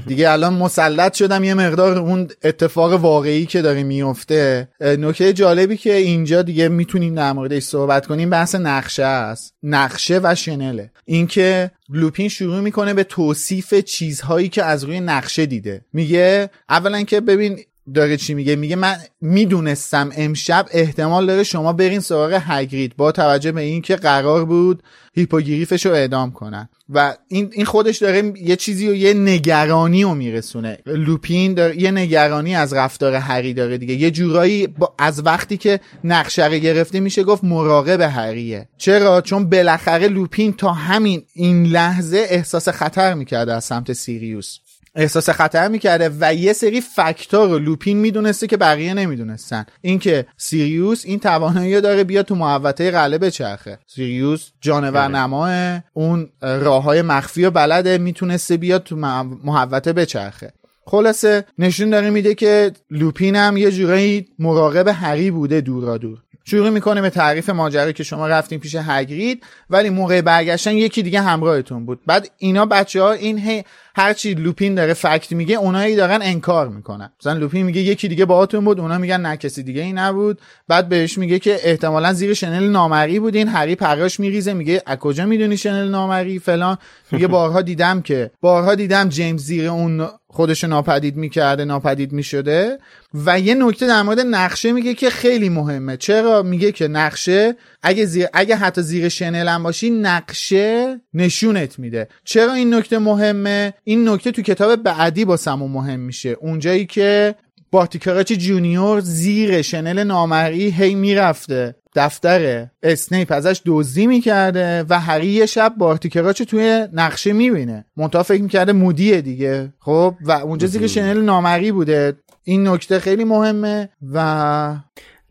دیگه 0.06 0.30
الان 0.30 0.54
مسلط 0.54 1.14
شدم 1.14 1.44
یه 1.44 1.54
مقدار 1.54 1.98
اون 1.98 2.28
اتفاق 2.44 2.92
واقعی 2.92 3.46
که 3.46 3.62
داره 3.62 3.82
میفته. 3.82 4.68
نکته 4.80 5.32
جالبی 5.32 5.76
که 5.76 5.94
اینجا 5.94 6.42
دیگه 6.42 6.68
می‌تونیم 6.68 7.14
در 7.14 7.32
موردش 7.32 7.62
صحبت 7.62 8.06
کنیم 8.06 8.30
بحث 8.30 8.54
نقشه 8.54 9.04
است. 9.04 9.54
نقشه 9.62 10.20
و 10.22 10.34
شنله. 10.34 10.90
اینکه 11.04 11.70
لوپین 11.88 12.28
شروع 12.28 12.60
می‌کنه 12.60 12.94
به 12.94 13.04
توصیف 13.04 13.74
چیزهایی 13.74 14.48
که 14.48 14.64
از 14.64 14.84
روی 14.84 15.00
نقشه 15.00 15.46
دیده. 15.46 15.80
میگه 15.92 16.50
اولا 16.68 17.02
که 17.02 17.20
ببین 17.20 17.58
داره 17.94 18.16
چی 18.16 18.34
میگه؟ 18.34 18.56
میگه 18.56 18.76
من 18.76 18.96
می‌دونستم 19.20 20.10
امشب 20.16 20.66
احتمال 20.70 21.26
داره 21.26 21.42
شما 21.42 21.72
برین 21.72 22.00
سراغ 22.00 22.42
هگرید 22.44 22.96
با 22.96 23.12
توجه 23.12 23.52
به 23.52 23.60
اینکه 23.60 23.96
قرار 23.96 24.44
بود 24.44 24.82
هیپوگریفش 25.14 25.86
رو 25.86 25.92
اعدام 25.92 26.32
کنن. 26.32 26.68
و 26.88 27.16
این 27.28 27.50
این 27.52 27.64
خودش 27.64 27.98
داره 27.98 28.32
یه 28.42 28.56
چیزی 28.56 28.88
و 28.88 28.94
یه 28.94 29.14
نگرانی 29.14 30.02
رو 30.02 30.14
میرسونه. 30.14 30.78
لوپین 30.86 31.54
داره 31.54 31.82
یه 31.82 31.90
نگرانی 31.90 32.54
از 32.54 32.72
رفتار 32.72 33.14
هری 33.14 33.54
داره 33.54 33.78
دیگه. 33.78 33.94
یه 33.94 34.10
جورایی 34.10 34.66
با 34.66 34.94
از 34.98 35.26
وقتی 35.26 35.56
که 35.56 35.80
نقشه 36.04 36.58
گرفته 36.58 37.00
میشه 37.00 37.22
گفت 37.22 37.44
مراقب 37.44 38.00
هریه. 38.00 38.68
چرا؟ 38.78 39.20
چون 39.20 39.50
بالاخره 39.50 40.08
لوپین 40.08 40.52
تا 40.52 40.72
همین 40.72 41.22
این 41.34 41.66
لحظه 41.66 42.26
احساس 42.30 42.68
خطر 42.68 43.14
می‌کرده 43.14 43.54
از 43.54 43.64
سمت 43.64 43.92
سیریوس. 43.92 44.58
احساس 44.98 45.30
خطر 45.30 45.68
می‌کرده 45.68 46.10
و 46.20 46.34
یه 46.34 46.52
سری 46.52 46.80
fact 46.80 47.35
ا 47.35 47.48
رو 47.48 47.58
لوپین 47.58 47.98
می‌دونسته 47.98 48.46
که 48.46 48.56
بقیه 48.56 48.94
نمی‌دونستن. 48.94 49.66
اینکه 49.80 50.26
سیریوس 50.36 51.02
این 51.04 51.18
توانایی 51.18 51.80
داره 51.80 52.04
بیاد 52.04 52.24
تو 52.24 52.34
محوطه 52.34 52.90
قلعه 52.90 53.18
بچرخه 53.18 53.78
سیریوس 53.86 54.50
جانور 54.60 55.08
نماه 55.08 55.82
اون 55.92 56.28
راه 56.42 56.82
های 56.82 57.02
مخفی 57.02 57.44
و 57.44 57.50
بلده 57.50 57.98
می‌تونسته 57.98 58.56
بیاد 58.56 58.82
تو 58.82 58.96
مح- 58.96 59.44
محوطه 59.44 59.92
بچرخه. 59.92 60.52
خلاصه 60.84 61.44
نشون 61.58 61.90
داره 61.90 62.10
میده 62.10 62.34
که 62.34 62.72
لوپین 62.90 63.36
هم 63.36 63.56
یه 63.56 63.70
جورایی 63.70 64.26
مراقب 64.38 64.88
هری 64.88 65.30
بوده 65.30 65.60
دورا 65.60 65.98
دور. 65.98 66.18
شروع 66.44 66.70
می‌کنه 66.70 67.02
به 67.02 67.10
تعریف 67.10 67.50
ماجرا 67.50 67.92
که 67.92 68.02
شما 68.04 68.28
رفتین 68.28 68.60
پیش 68.60 68.76
هگرید 68.80 69.44
ولی 69.70 69.90
موقع 69.90 70.20
برگشتن 70.20 70.72
یکی 70.72 71.02
دیگه 71.02 71.20
همراهتون 71.20 71.86
بود. 71.86 72.00
بعد 72.06 72.30
اینا 72.38 72.66
بچه 72.66 73.02
ها 73.02 73.12
این 73.12 73.38
هی 73.38 73.64
هرچی 73.98 74.34
لوپین 74.34 74.74
داره 74.74 74.94
فکت 74.94 75.32
میگه 75.32 75.56
اونایی 75.56 75.96
دارن 75.96 76.18
انکار 76.22 76.68
می‌کنن. 76.68 77.10
مثلا 77.20 77.32
لوپین 77.32 77.66
میگه 77.66 77.80
یکی 77.80 78.08
دیگه 78.08 78.24
باهاتون 78.24 78.64
بود 78.64 78.80
اونا 78.80 78.98
میگن 78.98 79.20
نه 79.20 79.36
کسی 79.36 79.62
دیگه 79.62 79.82
ای 79.82 79.92
نبود. 79.92 80.40
بعد 80.68 80.88
بهش 80.88 81.18
میگه 81.18 81.38
که 81.38 81.58
احتمالا 81.62 82.12
زیر 82.12 82.34
شنل 82.34 82.68
نامری 82.68 83.20
بودین. 83.20 83.48
هری 83.48 83.74
پراش 83.74 84.20
میریزه 84.20 84.52
میگه 84.52 84.82
از 84.86 84.98
کجا 84.98 85.26
می‌دونی 85.26 85.56
شنل 85.56 85.88
نامری؟ 85.88 86.38
فلان. 86.38 86.78
میگه 87.12 87.26
بارها 87.26 87.62
دیدم 87.62 88.02
که 88.02 88.30
بارها 88.40 88.74
دیدم 88.74 89.08
جیمز 89.08 89.44
زیر 89.44 89.68
اون 89.68 90.08
خودش 90.26 90.64
ناپدید 90.64 91.16
می‌کرده 91.16 91.64
ناپدید 91.64 92.12
می‌شده. 92.12 92.78
و 93.14 93.40
یه 93.40 93.54
نکته 93.54 93.86
در 93.86 94.02
مورد 94.02 94.20
نقشه 94.20 94.72
میگه 94.72 94.94
که 94.94 95.10
خیلی 95.10 95.48
مهمه. 95.48 95.96
چرا؟ 95.96 96.42
میگه 96.42 96.72
که 96.72 96.88
نقشه 96.88 97.56
اگه 97.82 98.04
زیر 98.04 98.26
اگه 98.32 98.56
حتی 98.56 98.82
زیر 98.82 99.08
شنل 99.08 99.48
هم 99.48 99.62
باشی 99.62 99.90
نقشه 99.90 101.00
نشونت 101.14 101.78
میده. 101.78 102.08
چرا 102.24 102.52
این 102.52 102.74
نکته 102.74 102.98
مهمه؟ 102.98 103.74
این 103.84 104.08
نکته 104.08 104.30
تو 104.30 104.42
کتاب 104.42 104.76
بعدی 104.76 105.24
واسمون 105.24 105.68
مهم 105.68 106.00
میشه. 106.00 106.28
اونجایی 106.28 106.86
که 106.86 107.34
بارتی 107.70 107.95
کراوچ 107.95 108.32
جونیور 108.32 109.00
زیر 109.00 109.62
شنل 109.62 110.04
نامری 110.04 110.70
هی 110.70 110.94
می‌رفته. 110.94 111.74
دفتر 111.94 112.66
اسنیپ 112.82 113.32
ازش 113.32 113.62
دزدی 113.66 114.06
می‌کرده 114.06 114.84
و 114.88 115.00
هری 115.00 115.26
یه 115.26 115.46
شب 115.46 115.74
بارتی 115.78 116.04
کراوچ 116.04 116.42
توی 116.42 116.86
نقشه 116.92 117.32
می‌بینه. 117.32 117.84
منتها 117.96 118.22
فکر 118.22 118.42
می‌کرده 118.42 118.72
مودیه 118.72 119.20
دیگه. 119.20 119.72
خب 119.78 120.14
و 120.20 120.32
اونجا 120.32 120.66
زیر 120.66 120.86
شنل 120.86 121.20
نامری 121.22 121.72
بوده. 121.72 122.16
این 122.44 122.68
نکته 122.68 122.98
خیلی 122.98 123.24
مهمه 123.24 123.88
و 124.12 124.76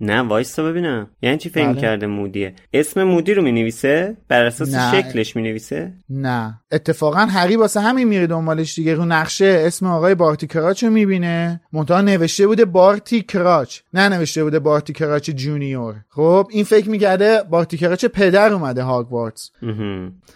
نه 0.01 0.21
وایستا 0.21 0.63
ببینم. 0.63 1.09
یعنی 1.21 1.37
چی 1.37 1.49
فکر 1.49 1.71
بله. 1.71 1.81
کرده 1.81 2.07
مودیه؟ 2.07 2.53
اسم 2.73 3.03
مودی 3.03 3.33
رو 3.33 3.43
می‌نویسه؟ 3.43 4.17
بر 4.27 4.45
اساس 4.45 4.73
نه. 4.73 4.91
شکلش 4.91 5.35
می‌نویسه؟ 5.35 5.93
نه. 6.09 6.59
اتفاقا 6.71 7.19
هری 7.19 7.55
واسه 7.55 7.79
همین 7.79 8.07
میره 8.07 8.27
دنبالش 8.27 8.75
دیگه. 8.75 8.93
رو 8.93 9.05
نقشه 9.05 9.63
اسم 9.65 9.85
آقای 9.85 10.15
بارتی 10.15 10.47
کراچ 10.47 10.83
رو 10.83 10.89
می‌بینه. 10.89 11.61
منتها 11.73 12.01
نوشته 12.01 12.47
بوده 12.47 12.65
بارتی 12.65 13.21
کراچ. 13.21 13.79
نه 13.93 14.09
نوشته 14.09 14.43
بوده 14.43 14.59
بارتی 14.59 14.93
کراچ 14.93 15.29
جونیور. 15.29 15.95
خب 16.09 16.47
این 16.51 16.63
فکر 16.63 16.89
می‌کرده 16.89 17.43
بارتی 17.49 17.77
کراچ 17.77 18.05
پدر 18.05 18.53
اومده 18.53 18.83
هاگوارتس. 18.83 19.51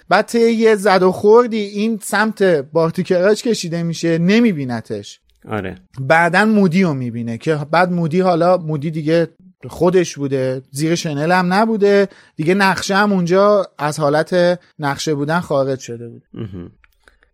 بعد 0.10 0.26
طی 0.26 0.52
یه 0.52 0.76
زد 0.76 1.04
و 1.04 1.12
خوردی 1.12 1.58
این 1.58 2.00
سمت 2.04 2.44
بارتی 2.44 3.04
کراچ 3.04 3.44
کشیده 3.44 3.84
میشه 3.84 4.18
نمیبینتش. 4.18 5.20
آره. 5.50 5.76
بعدا 6.00 6.46
مودی 6.46 6.84
رو 6.84 6.94
می‌بینه 6.94 7.38
که 7.38 7.60
بعد 7.72 7.92
مودی 7.92 8.20
حالا 8.20 8.58
مودی 8.58 8.92
دیگه 8.92 9.28
خودش 9.70 10.18
بوده. 10.18 10.62
زیر 10.72 10.96
شنل 10.96 11.32
هم 11.32 11.54
نبوده. 11.54 12.08
دیگه 12.36 12.54
نقشه 12.54 12.96
هم 12.96 13.12
اونجا 13.14 13.66
از 13.78 14.00
حالت 14.00 14.60
نقشه 14.80 15.16
بودن 15.16 15.40
خارج 15.40 15.80
شده 15.80 16.10
بود. 16.10 16.24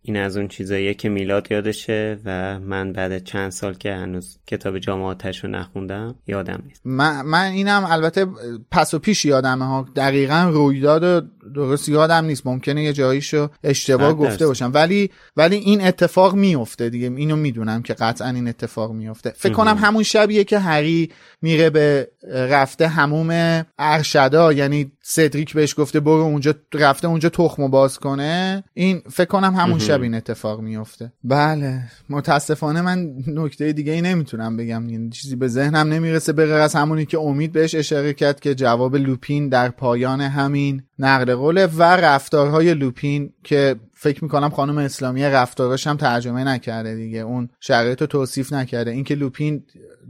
این 0.02 0.16
از 0.16 0.36
اون 0.36 0.48
چیزاییه 0.48 0.94
که 0.94 1.08
میلاد 1.08 1.52
یادشه 1.52 2.18
و 2.24 2.60
من 2.60 2.92
بعد 2.92 3.24
چند 3.24 3.50
سال 3.50 3.74
که 3.74 3.94
هنوز 3.94 4.38
کتاب 4.46 4.78
جام 4.78 5.02
آتش 5.02 5.44
رو 5.44 5.50
نخوندم 5.50 6.14
یادم 6.26 6.62
نیست. 6.66 6.80
من, 6.84 7.22
من 7.22 7.50
اینم 7.50 7.84
البته 7.88 8.26
پس 8.70 8.94
و 8.94 8.98
پیش 8.98 9.24
یادمه 9.24 9.64
ها. 9.64 9.86
دقیقا 9.96 10.50
رویداد 10.52 11.04
رو 11.04 11.22
درست 11.54 11.88
یادم 11.88 12.24
نیست 12.24 12.46
ممکنه 12.46 12.84
یه 12.84 12.92
جاییشو 12.92 13.48
اشتباه 13.64 14.14
گفته. 14.14 14.46
باشم. 14.46 14.70
ولی 14.74 15.10
ولی 15.36 15.56
این 15.56 15.86
اتفاق 15.86 16.34
میفته 16.34 16.90
دیگه. 16.90 17.12
اینو 17.16 17.36
می‌دونم 17.36 17.82
که 17.82 17.94
قطعا 17.94 18.28
این 18.28 18.48
اتفاق 18.48 18.92
میفته. 18.92 19.32
فکر 19.36 19.52
کنم 19.52 19.78
همون 19.80 20.02
شبیه 20.02 20.44
که 20.44 20.58
هری 20.58 21.10
میره 21.42 21.70
به 21.70 22.08
رفته 22.32 22.88
هموم 22.88 23.64
ارشدا 23.78 24.52
یعنی 24.52 24.92
سدریک 25.02 25.54
بهش 25.54 25.74
گفته 25.78 26.00
برو 26.00 26.22
اونجا 26.22 26.54
رفته 26.74 27.08
اونجا 27.08 27.28
تخمو 27.28 27.68
باز 27.68 27.98
کنه. 27.98 28.64
این 28.74 29.02
فکر 29.10 29.28
کنم 29.28 29.54
همون 29.54 29.78
شب 29.78 30.02
این 30.02 30.14
اتفاق 30.14 30.60
میفته. 30.60 31.12
بله. 31.24 31.82
متاسفانه 32.10 32.82
من 32.82 33.10
نکته 33.26 33.72
دیگه 33.72 33.92
ای 33.92 34.00
نمی‌تونم 34.00 34.56
بگم. 34.56 34.90
یعنی 34.90 35.10
چیزی 35.10 35.36
به 35.36 35.48
ذهنم 35.48 35.92
نمی‌رسه. 35.92 36.32
به 36.32 36.46
غیر 36.46 36.54
از 36.54 36.74
همونی 36.74 37.06
که 37.06 37.18
امید 37.18 37.52
بهش 37.52 37.74
اشاره 37.74 38.12
کرد 38.12 38.40
که 38.40 38.54
جواب 38.54 38.96
لوپین 38.96 39.48
در 39.48 39.68
پایان 39.68 40.20
همین. 40.20 40.82
نقل 40.98 41.34
قوله 41.34 41.66
و 41.66 41.82
رفتارهای 41.82 42.74
لوپین 42.74 43.32
که 43.44 43.76
فکر 43.94 44.24
می‌کنم 44.24 44.50
خانم 44.50 44.78
اسلامی 44.78 45.24
رفتاراش 45.24 45.86
هم 45.86 45.96
ترجمه 45.96 46.44
نکرده 46.44 46.94
دیگه 46.94 47.18
اون 47.18 47.48
شرایط 47.60 48.00
رو 48.00 48.06
توصیف 48.06 48.52
نکرده. 48.52 48.90
اینکه 48.90 49.14
لوپین 49.14 49.62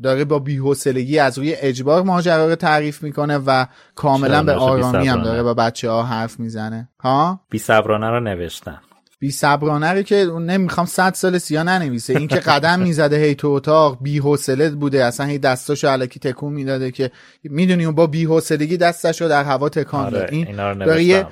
داره 0.03 0.25
با 0.25 0.39
بی‌حوصلگی 0.39 1.19
از 1.19 1.39
روی 1.39 1.55
اجبار 1.55 2.03
ماجرا 2.03 2.49
رو 2.49 2.55
تعریف 2.55 3.03
می‌کنه 3.03 3.39
و 3.39 3.67
کاملا 3.95 4.43
به 4.43 4.53
آرامی 4.53 5.09
هم 5.09 5.23
داره 5.23 5.43
با 5.43 5.55
بچه 5.55 5.91
ها 5.91 6.03
حرف 6.03 6.41
می‌زنه. 6.41 6.89
ها؟ 7.01 7.41
بی 7.51 7.59
صبرانه 7.59 8.11
رو 8.11 8.21
نوشتن. 8.21 8.79
بی 9.21 9.31
صبرانه 9.31 9.93
رو 9.93 10.03
که 10.03 10.25
نمی‌خوام 10.41 10.87
صد 10.87 11.15
سال 11.15 11.39
سیا 11.39 11.63
ننویسه. 11.63 12.19
این 12.19 12.29
که 12.29 12.37
قدم 12.37 12.81
می‌زده 12.81 13.17
هی 13.17 13.35
تو 13.35 13.49
اتاق 13.49 13.99
بی 14.01 14.19
حوصله 14.19 14.71
بوده. 14.71 15.05
اصلا 15.05 15.27
هی 15.27 15.39
دستاشو 15.39 15.89
علکی 15.89 16.21
تکون 16.21 16.53
می‌داده 16.53 16.91
که 16.91 17.11
می‌دونی 17.45 17.85
اون 17.85 17.95
با 17.95 18.07
بی 18.07 18.25
حوصلگی 18.25 18.77
دستاشو 18.77 19.29
در 19.29 19.45
هوا 19.45 19.69
تکان 19.69 20.07
آره 20.07 20.19
داد 20.19 20.33
این 20.33 20.75
داره 20.75 21.05
یه, 21.05 21.27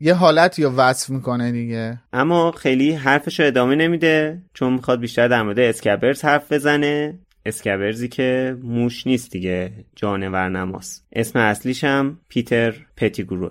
یه 0.00 0.14
حالتی 0.14 0.62
رو 0.62 0.70
وصف 0.70 1.10
می‌کنه 1.10 1.52
دیگه. 1.52 2.00
اما 2.12 2.52
خیلی 2.52 2.92
حرفش 2.92 3.40
رو 3.40 3.46
ادامه 3.46 3.74
نمیده 3.74 4.42
چون 4.54 4.72
می‌خواد 4.72 5.00
بیشتر 5.00 5.28
در 5.28 5.42
مورد 5.42 5.58
اسکبرز 5.58 6.24
حرف 6.24 6.52
بزنه. 6.52 7.18
اسکبرزی 7.46 8.08
که 8.08 8.56
موش 8.62 9.06
نیست 9.06 9.30
دیگه 9.30 9.72
جانور 9.96 10.48
نماست 10.48 11.06
اسم 11.12 11.38
اصلیش 11.38 11.84
هم 11.84 12.18
پیتر 12.28 12.74
پتیگروه. 12.96 13.50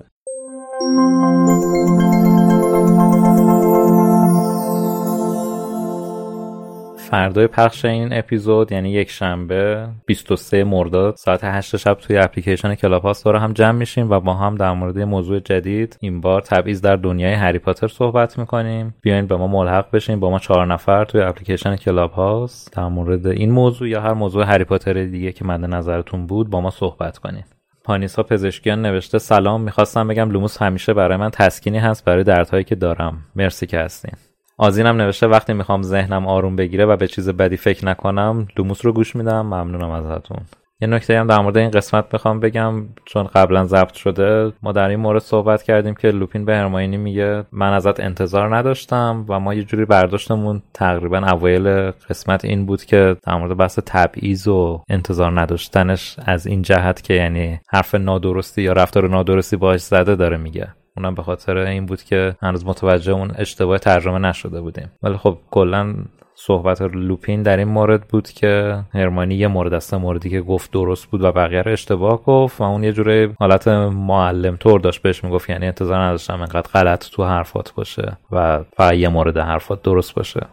فردای 7.10 7.48
پخش 7.48 7.86
این 7.86 8.14
اپیزود 8.14 8.72
یعنی 8.72 8.92
یک 8.92 9.10
شنبه 9.10 9.88
23 10.06 10.64
مرداد 10.64 11.16
ساعت 11.16 11.40
8 11.44 11.78
شب 11.78 11.94
توی 11.94 12.18
اپلیکیشن 12.18 12.76
Clubhouse 12.76 13.26
دور 13.26 13.36
هم 13.36 13.54
جمع 13.54 13.72
میشیم 13.72 14.12
و 14.12 14.20
با 14.20 14.34
هم 14.34 14.56
در 14.56 14.74
مورد 14.74 15.00
موضوع 15.00 15.40
جدید 15.40 15.98
این 16.00 16.22
بار 16.22 16.42
تبعیض 16.42 16.82
در 16.82 16.96
دنیای 16.96 17.34
هری 17.34 17.60
پاتر 17.60 17.88
صحبت 17.88 18.40
می‌کنیم. 18.40 18.96
بیاین 19.02 19.26
به 19.26 19.38
ما 19.38 19.48
ملحق 19.48 19.92
بشین 19.92 20.20
با 20.20 20.30
ما 20.30 20.40
چهار 20.40 20.66
نفر 20.66 21.06
توی 21.06 21.22
اپلیکیشن 21.22 21.76
Clubhouse 21.76 22.74
در 22.74 22.88
مورد 22.88 23.28
این 23.28 23.52
موضوع 23.52 23.90
یا 23.90 24.02
هر 24.02 24.14
موضوع 24.14 24.44
هری 24.44 24.64
پاتر 24.64 24.94
دیگه 24.94 25.32
که 25.32 25.46
مد 25.46 25.66
نظرتون 25.66 26.28
بود 26.28 26.50
با 26.50 26.62
ما 26.62 26.70
صحبت 26.70 27.18
کنیم 27.18 27.46
پانیسا 27.84 28.24
پزشکیان 28.24 28.82
نوشته 28.82 29.18
سلام 29.18 29.62
می‌خواستم 29.62 30.08
بگم 30.08 30.30
لوموس 30.30 30.62
همیشه 30.62 30.94
برای 30.94 31.18
من 31.18 31.30
تسکینی 31.30 31.78
هست 31.78 32.06
برای 32.06 32.24
دردهایی 32.24 32.64
که 32.64 32.76
دارم. 32.76 33.18
مرسی 33.36 33.66
که 33.66 33.80
هستین. 33.80 34.14
آزینم 34.58 35.02
نوشته 35.02 35.28
وقتی 35.28 35.54
می‌خوام 35.54 35.82
ذهنم 35.82 36.28
آروم 36.28 36.56
بگیره 36.56 36.86
و 36.86 36.98
به 36.98 37.08
چیز 37.08 37.30
بدی 37.30 37.58
فکر 37.58 37.86
نکنم 37.86 38.48
لوموس 38.58 38.86
رو 38.86 38.94
گوش 38.94 39.16
میدم. 39.16 39.42
ممنونم 39.42 39.90
ازتون. 39.90 40.38
یه 40.82 40.88
نکته 40.88 41.20
هم 41.20 41.28
در 41.28 41.40
مورد 41.40 41.58
این 41.58 41.70
قسمت 41.72 42.06
می‌خوام 42.14 42.40
بگم. 42.40 42.86
چون 43.06 43.24
قبلا 43.24 43.66
ضبط 43.66 43.94
شده 43.94 44.54
ما 44.64 44.72
در 44.72 44.90
این 44.90 45.00
مورد 45.00 45.22
صحبت 45.22 45.64
کردیم 45.64 45.96
که 45.96 46.12
لوپین 46.12 46.46
به 46.46 46.56
هرماینی 46.56 46.98
میگه 46.98 47.44
من 47.52 47.74
ازت 47.74 48.00
انتظار 48.00 48.56
نداشتم 48.56 49.26
و 49.30 49.40
ما 49.40 49.54
یه 49.54 49.64
جوری 49.64 49.86
برداشتمون. 49.86 50.62
تقریبا 50.74 51.18
اوایل 51.18 51.92
قسمت 51.92 52.46
این 52.46 52.66
بود 52.66 52.84
که 52.84 53.16
در 53.24 53.36
مورد 53.36 53.58
بحث 53.58 53.80
تبعیض 53.86 54.48
و 54.48 54.82
انتظار 54.90 55.42
نداشتنش 55.42 56.16
از 56.26 56.48
این 56.48 56.62
جهت 56.62 57.02
که 57.02 57.14
یعنی 57.14 57.60
حرف 57.70 57.96
نادرستی 57.96 58.62
یا 58.62 58.74
رفتار 58.74 59.10
نادرستی 59.10 59.56
باش 59.56 59.82
زده 59.82 60.16
داره 60.16 60.38
میگه. 60.38 60.68
اونم 60.98 61.16
به 61.16 61.24
خاطر 61.24 61.58
این 61.58 61.86
بود 61.86 62.04
که 62.04 62.36
هنوز 62.42 62.66
متوجه 62.66 63.14
اون 63.14 63.32
اشتباه 63.36 63.78
ترجمه 63.78 64.20
نشده 64.20 64.62
بودیم. 64.62 64.92
ولی 65.04 65.18
خب 65.18 65.38
کلا 65.52 65.96
صحبت 66.36 66.82
لوپین 66.82 67.44
در 67.44 67.58
این 67.58 67.68
مورد 67.68 68.08
بود 68.08 68.30
که 68.30 68.80
هرمانی 68.94 69.36
یه 69.36 69.48
مورد 69.48 69.74
است 69.74 69.94
موردی 69.94 70.30
که 70.30 70.42
گفت 70.42 70.72
درست 70.72 71.06
بود 71.06 71.24
و 71.24 71.32
بقیه 71.32 71.62
رو 71.62 71.72
اشتباه 71.72 72.24
گفت 72.24 72.62
و 72.62 72.64
اون 72.64 72.84
یه 72.84 72.92
جوری 72.92 73.34
حالت 73.40 73.68
معلم 73.68 74.56
طور 74.56 74.80
داشت 74.80 75.02
بهش 75.02 75.24
می‌گفت 75.24 75.50
یعنی 75.50 75.66
انتظار 75.66 76.00
نداشتم 76.00 76.42
انقدر 76.42 76.70
غلط 76.74 77.10
تو 77.10 77.26
حرفات 77.26 77.74
باشه 77.74 78.18
و 78.32 78.64
فقط 78.78 78.94
یه 78.94 79.10
مورد 79.10 79.38
حرفات 79.38 79.82
درست 79.82 80.16
باشه. 80.16 80.48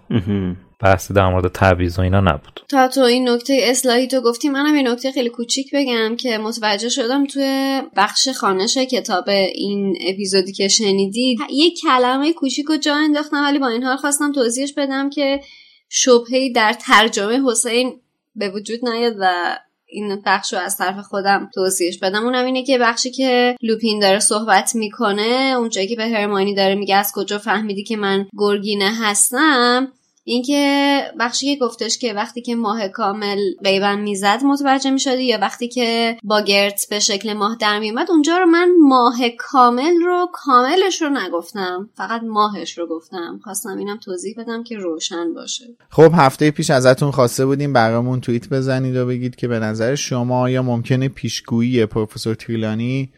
بحثی 0.82 1.14
در 1.14 1.28
مورد 1.28 1.52
تبعیض 1.52 1.98
و 1.98 2.02
اینا 2.02 2.20
نبود. 2.20 2.60
تا 2.68 2.88
تو 2.88 3.00
این 3.00 3.28
نکته 3.28 3.58
اصلاحی 3.62 4.06
تو 4.06 4.20
گفتی 4.20 4.48
منم 4.48 4.76
یه 4.76 4.82
نکته 4.82 5.12
خیلی 5.12 5.28
کوچیک 5.28 5.70
بگم 5.74 6.16
که 6.16 6.38
متوجه 6.38 6.88
شدم 6.88 7.26
توی 7.26 7.82
بخش 7.96 8.28
خانش 8.28 8.78
کتاب 8.78 9.28
این 9.54 9.96
اپیزودی 10.00 10.52
که 10.52 10.68
شنیدید 10.68 11.38
یه 11.50 11.70
کلمه 11.82 12.32
کوچیک 12.32 12.66
رو 12.66 12.76
جا 12.76 12.94
انداختم 12.94 13.44
ولی 13.44 13.58
با 13.58 13.68
این 13.68 13.82
حال 13.82 13.96
خواستم 13.96 14.32
توضیحش 14.32 14.72
بدم 14.72 15.10
که 15.10 15.40
شبهی 15.88 16.52
در 16.52 16.72
ترجمه 16.72 17.42
حسین 17.46 18.00
به 18.34 18.48
وجود 18.48 18.88
نیاد 18.88 19.16
و 19.20 19.56
این 19.86 20.22
بخش 20.26 20.52
رو 20.52 20.58
از 20.58 20.76
طرف 20.76 20.98
خودم 20.98 21.50
توضیحش 21.54 21.98
بدم. 21.98 22.24
اونم 22.24 22.44
اینه 22.44 22.64
که 22.64 22.78
بخشی 22.78 23.10
که 23.10 23.56
لوپین 23.62 24.00
داره 24.00 24.18
صحبت 24.18 24.74
می‌کنه 24.74 25.54
اونجایی 25.58 25.86
که 25.86 25.96
به 25.96 26.04
هرمانی 26.08 26.54
داره 26.54 26.74
میگه 26.74 26.96
از 26.96 27.12
کجا 27.14 27.38
فهمیدی 27.38 27.84
که 27.84 27.96
من 27.96 28.26
گرگینه 28.38 28.92
هستم 29.00 29.92
اینکه 30.24 31.02
بخشی 31.20 31.54
که 31.54 31.64
گفتش 31.64 31.98
که 31.98 32.12
وقتی 32.12 32.42
که 32.42 32.54
ماه 32.54 32.88
کامل 32.88 33.38
بیبن 33.62 34.00
می‌زد 34.00 34.40
متوجه 34.44 34.90
می‌شدی 34.90 35.24
یا 35.24 35.38
وقتی 35.38 35.68
که 35.68 36.16
با 36.22 36.40
گرت 36.40 36.86
به 36.90 36.98
شکل 36.98 37.32
ماه 37.32 37.56
در 37.60 37.78
میومد 37.78 38.10
اونجا 38.10 38.38
رو 38.38 38.46
من 38.46 38.68
ماه 38.80 39.16
کامل 39.38 39.94
رو 40.04 40.28
کاملش 40.32 41.02
رو 41.02 41.08
نگفتم. 41.08 41.90
فقط 41.94 42.22
ماهش 42.22 42.78
رو 42.78 42.86
گفتم. 42.86 43.40
خواستم 43.44 43.76
اینم 43.78 43.98
توضیح 43.98 44.34
بدم 44.38 44.62
که 44.62 44.76
روشن 44.76 45.34
باشه. 45.34 45.64
خب 45.90 46.12
هفته 46.14 46.50
پیش 46.50 46.70
ازتون 46.70 47.10
خواسته 47.10 47.46
بودیم 47.46 47.72
برامون 47.72 48.20
توییت 48.20 48.48
بزنید 48.48 48.96
و 48.96 49.06
بگید 49.06 49.36
که 49.36 49.48
به 49.48 49.58
نظر 49.58 49.94
شما 49.94 50.50
یا 50.50 50.62
ممکنه 50.62 51.08
پیشگویی 51.08 51.86
پروفسور 51.86 52.34
تریلانی 52.34 53.12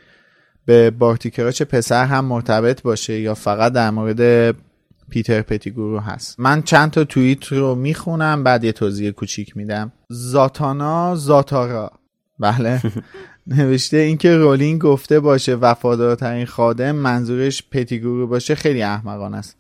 به 0.66 0.90
بارتیکراچ 0.90 1.62
پسر 1.62 2.04
هم 2.04 2.24
مرتبط 2.24 2.82
باشه 2.82 3.20
یا 3.20 3.34
فقط 3.34 3.72
در 3.72 3.90
مورد 3.90 4.54
پیتر 5.14 5.42
پتیگورو 5.42 6.00
هست. 6.00 6.40
من 6.40 6.62
چند 6.62 6.90
تا 6.90 7.04
توییت 7.04 7.44
رو 7.44 7.74
می‌خونم 7.74 8.44
بعد 8.44 8.64
یه 8.64 8.72
توضیح 8.72 9.10
کوچیک 9.10 9.56
میدم. 9.56 9.92
زاتانا 10.08 11.14
زاتارا. 11.16 11.90
بله. 12.38 12.82
نوشته 13.56 13.96
اینکه 13.96 14.36
رولینگ 14.36 14.80
گفته 14.80 15.20
باشه 15.20 15.54
وفادارترین 15.54 16.46
خادم 16.46 16.92
منظورش 16.92 17.62
پتیگورو 17.70 18.26
باشه 18.26 18.54
خیلی 18.54 18.82
احمقانه 18.82 19.36
است. 19.36 19.56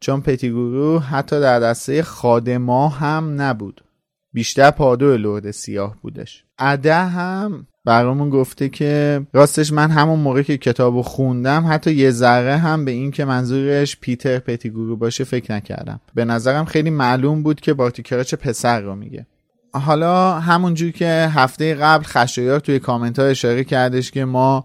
چون 0.00 0.20
پتیگرو 0.20 0.98
حتی 0.98 1.40
در 1.40 1.60
دسته 1.60 2.02
خادما 2.02 2.88
هم 2.88 3.40
نبود. 3.40 3.84
بیشتر 4.32 4.70
پادو 4.70 5.16
لرد 5.16 5.50
سیاه 5.50 5.96
بودش. 6.02 6.44
اده 6.58 6.94
هم 6.94 7.66
برامون 7.84 8.30
گفته 8.30 8.68
که 8.68 9.22
راستش 9.32 9.72
من 9.72 9.90
همون 9.90 10.18
موقع 10.18 10.42
که 10.42 10.58
کتابو 10.58 11.02
خوندم 11.02 11.66
حتی 11.68 11.92
یه 11.92 12.10
ذره 12.10 12.56
هم 12.56 12.84
به 12.84 12.90
این 12.90 13.10
که 13.10 13.24
منظورش 13.24 13.96
پیتر 14.00 14.38
پتیگرو 14.38 14.96
باشه 14.96 15.24
فکر 15.24 15.52
نکردم. 15.54 16.00
به 16.14 16.24
نظرم 16.24 16.64
خیلی 16.64 16.90
معلوم 16.90 17.42
بود 17.42 17.60
که 17.60 17.74
بارتی 17.74 17.98
کراوچ 17.98 18.34
پسر 18.34 18.80
رو 18.80 18.94
میگه. 18.94 19.26
حالا 19.74 20.40
همونجور 20.40 20.90
که 20.90 21.30
هفته 21.34 21.74
قبل 21.74 22.04
خشایار 22.04 22.60
توی 22.60 22.78
کامنت 22.78 23.18
ها 23.18 23.24
اشاره 23.24 23.64
کردش 23.64 24.10
که 24.10 24.24
ما 24.24 24.64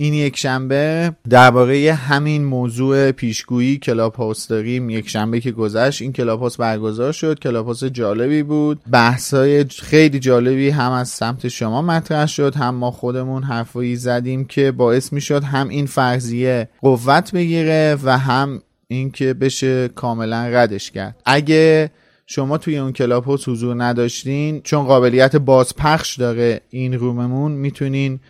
این 0.00 0.14
یک 0.14 0.36
شنبه 0.36 1.12
درباره 1.30 1.92
همین 1.92 2.44
موضوع 2.44 3.10
پیشگویی 3.10 3.78
Clubhouse 3.78 4.48
داریم. 4.48 4.90
یک 4.90 5.08
شنبه 5.08 5.40
که 5.40 5.52
گذشت 5.52 6.02
این 6.02 6.12
Clubhouse 6.12 6.56
برگزار 6.56 7.12
شد. 7.12 7.38
Clubhouse 7.38 7.84
جالبی 7.84 8.42
بود. 8.42 8.80
بحثای 8.90 9.64
خیلی 9.64 10.18
جالبی 10.18 10.70
هم 10.70 10.92
از 10.92 11.08
سمت 11.08 11.48
شما 11.48 11.82
مطرح 11.82 12.26
شد. 12.26 12.54
هم 12.54 12.74
ما 12.74 12.90
خودمون 12.90 13.42
حرفایی 13.42 13.96
زدیم 13.96 14.44
که 14.44 14.72
باعث 14.72 15.12
می 15.12 15.20
شد 15.20 15.44
هم 15.44 15.68
این 15.68 15.86
فرضیه 15.86 16.68
قوت 16.80 17.32
بگیره 17.32 17.96
و 18.04 18.18
هم 18.18 18.62
اینکه 18.88 19.34
بشه 19.34 19.88
کاملا 19.88 20.48
ردش 20.48 20.90
کرد. 20.90 21.16
اگه 21.24 21.90
شما 22.26 22.58
توی 22.58 22.78
اون 22.78 22.92
Clubhouse 22.92 23.48
حضور 23.48 23.84
نداشتین 23.84 24.60
چون 24.60 24.84
قابلیت 24.84 25.36
بازپخش 25.36 26.16
داره 26.16 26.60
این 26.70 26.94
room 26.94 27.27
مون 27.27 27.52
می‌تونین 27.52 28.20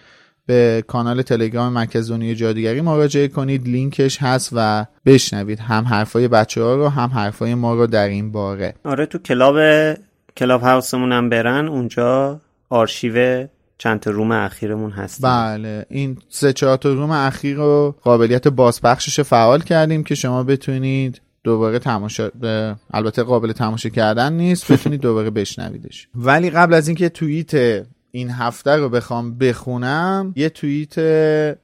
به 0.49 0.85
کانال 0.87 1.23
تلگرام 1.23 1.73
مرکز 1.73 2.11
دنیای 2.11 2.35
جادوگری 2.35 2.81
مراجعه 2.81 3.29
کنید. 3.29 3.69
لینکش 3.69 4.19
هست 4.23 4.51
و 4.53 4.87
بشنوید. 5.07 5.61
هم 5.61 5.85
حرفای 5.85 6.29
بچه 6.29 6.63
ها 6.63 6.75
رو 6.75 6.89
هم 6.89 7.09
حرفای 7.09 7.55
ما 7.55 7.75
رو 7.75 7.87
در 7.87 8.09
این 8.09 8.33
باره. 8.33 8.75
آره 8.85 9.07
تو 9.07 9.19
club 9.19 9.57
Clubhouse 10.37 10.61
مون 10.61 11.12
هم 11.13 11.29
برن. 11.29 11.69
اونجا 11.69 12.41
آرشیو 12.69 13.47
چند 13.79 14.01
تا 14.01 14.11
room 14.11 14.33
اخیرمون 14.33 14.91
هست 14.91 15.23
بله. 15.23 15.87
این 15.89 16.19
سه 16.29 16.53
چهار 16.53 16.77
تا 16.77 16.93
room 16.93 17.11
اخیر 17.11 17.57
رو 17.57 17.95
قابلیت 18.03 18.49
بازپخشش 18.49 19.21
فعال 19.21 19.61
کردیم 19.61 20.05
که 20.05 20.15
شما 20.15 20.43
بتونید 20.43 21.21
دوباره 21.45 21.79
تماشا 21.79 22.31
البته 22.91 23.23
قابل 23.23 23.53
تماشا 23.53 23.89
کردن 23.89 24.33
نیست. 24.33 24.73
بتونید 24.73 25.01
دوباره 25.01 25.31
بشنویدش. 25.31 26.09
ولی 26.15 26.51
قبل 26.51 26.75
از 26.75 26.89
اینکه 26.89 27.09
توییت 27.09 27.85
این 28.11 28.31
هفته 28.31 28.71
رو 28.71 28.89
بخوام 28.89 29.39
بخونم 29.39 30.33
یه 30.37 30.49
توییت 30.49 30.99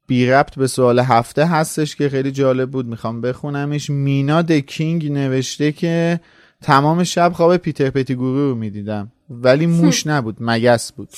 بی 0.07 0.27
ربط 0.27 0.55
به 0.55 0.67
سوال 0.67 0.99
هفته 0.99 1.47
هستش 1.47 1.97
که 1.97 2.09
خیلی 2.09 2.33
جالب 2.33 2.71
بود 2.71 2.87
می‌خوام 2.87 3.21
بخونمش. 3.21 3.91
مینا 3.91 4.43
کینگ 4.43 5.13
نوشته 5.13 5.73
که 5.73 6.21
تمام 6.63 7.05
شب 7.05 7.33
خواب 7.33 7.57
پیتر 7.57 7.91
پتیگورو 7.91 8.51
رو 8.51 8.55
می‌دیدم 8.55 9.13
ولی 9.31 9.67
موش 9.67 10.07
نبود 10.11 10.37
مگس 10.41 10.93
بود. 10.93 11.09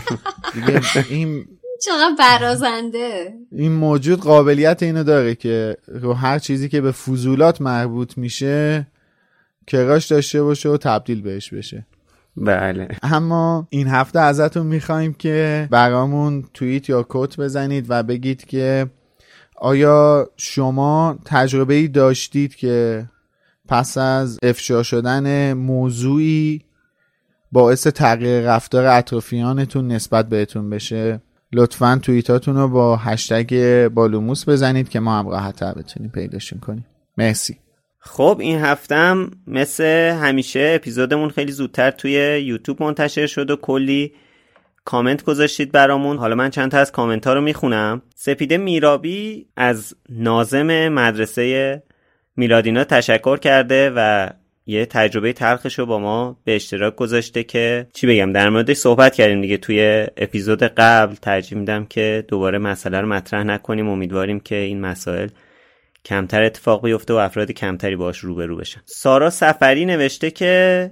دیگه 0.54 0.80
این 1.10 1.44
چقدر 1.84 2.14
برازنده. 2.18 3.34
این 3.52 3.72
موجود 3.72 4.20
قابلیت 4.20 4.82
اینو 4.82 5.04
داره 5.04 5.34
که 5.34 5.76
رو 5.86 6.12
هر 6.12 6.38
چیزی 6.38 6.68
که 6.68 6.80
به 6.80 6.92
فضولات 6.92 7.60
مربوط 7.60 8.18
میشه 8.18 8.86
کراش 9.66 10.06
داشته 10.06 10.42
باشه 10.42 10.68
و 10.68 10.76
تبدیل 10.76 11.22
بهش 11.22 11.54
بشه. 11.54 11.86
بله. 12.36 12.88
اما 13.02 13.66
این 13.70 13.88
هفته 13.88 14.20
ازتون 14.20 14.66
می‌خوایم 14.66 15.12
که 15.12 15.68
برامون 15.70 16.44
توییت 16.54 16.88
یا 16.88 17.02
کوت 17.02 17.40
بزنید 17.40 17.86
و 17.88 18.02
بگید 18.02 18.44
که 18.44 18.86
آیا 19.56 20.30
شما 20.36 21.18
تجربه 21.24 21.74
ای 21.74 21.88
داشتید 21.88 22.54
که 22.54 23.04
پس 23.68 23.98
از 23.98 24.38
افشا 24.42 24.82
شدن 24.82 25.52
موضوعی 25.52 26.62
باعث 27.52 27.86
تغییر 27.86 28.40
رفتار 28.40 28.86
اطرافیانتون 28.86 29.88
نسبت 29.88 30.28
بهتون 30.28 30.70
بشه؟ 30.70 31.20
لطفا 31.52 31.98
توییتاتون 32.02 32.56
رو 32.56 32.68
با 32.68 32.96
هشتگ 32.96 33.88
بالوموس 33.88 34.48
بزنید 34.48 34.88
که 34.88 35.00
ما 35.00 35.18
هم 35.18 35.28
راحت 35.28 35.62
بتونیم 35.62 36.10
پیداشون 36.10 36.58
کنیم. 36.58 36.86
مرسی. 37.18 37.58
خب 38.06 38.36
این 38.40 38.58
هفتم 38.58 39.30
مثل 39.46 39.84
همیشه 40.22 40.72
اپیزودمون 40.74 41.28
خیلی 41.28 41.52
زودتر 41.52 41.90
توی 41.90 42.12
یوتیوب 42.44 42.82
منتشر 42.82 43.26
شد 43.26 43.50
و 43.50 43.56
کلی 43.56 44.12
کامنت 44.84 45.24
گذاشتید 45.24 45.72
برامون. 45.72 46.16
حالا 46.16 46.34
من 46.34 46.50
چند 46.50 46.70
تا 46.70 46.78
از 46.78 46.92
کامنت 46.92 47.26
ها 47.26 47.32
رو 47.32 47.40
می‌خونم. 47.40 48.02
سپیده 48.14 48.56
میرابی 48.56 49.46
از 49.56 49.94
نازم 50.08 50.88
مدرسه 50.88 51.82
میلادینا 52.36 52.84
تشکر 52.84 53.36
کرده 53.36 53.92
و 53.96 54.30
یه 54.66 54.86
تجربه 54.86 55.32
تلخش 55.32 55.78
رو 55.78 55.86
با 55.86 55.98
ما 55.98 56.36
به 56.44 56.56
اشتراک 56.56 56.96
گذاشته 56.96 57.42
که 57.42 57.86
چی 57.92 58.06
بگم 58.06 58.32
در 58.32 58.48
موردش 58.50 58.76
صحبت 58.76 59.14
کردیم 59.14 59.40
دیگه 59.40 59.56
توی 59.56 60.06
اپیزود 60.16 60.62
قبل. 60.62 61.14
ترجیح 61.14 61.58
میدم 61.58 61.84
که 61.84 62.24
دوباره 62.28 62.58
مسئله 62.58 63.00
رو 63.00 63.08
مطرح 63.08 63.42
نکنیم. 63.42 63.88
امیدواریم 63.88 64.40
که 64.40 64.56
این 64.56 64.80
مسائل 64.80 65.28
کمتر 66.06 66.42
اتفاق 66.42 66.84
بیفته 66.84 67.14
و 67.14 67.16
افراد 67.16 67.50
کمتری 67.50 67.96
باش 67.96 68.18
روبرو 68.18 68.56
بشن. 68.56 68.80
سارا 68.84 69.30
سفری 69.30 69.84
نوشته 69.84 70.30
که 70.30 70.90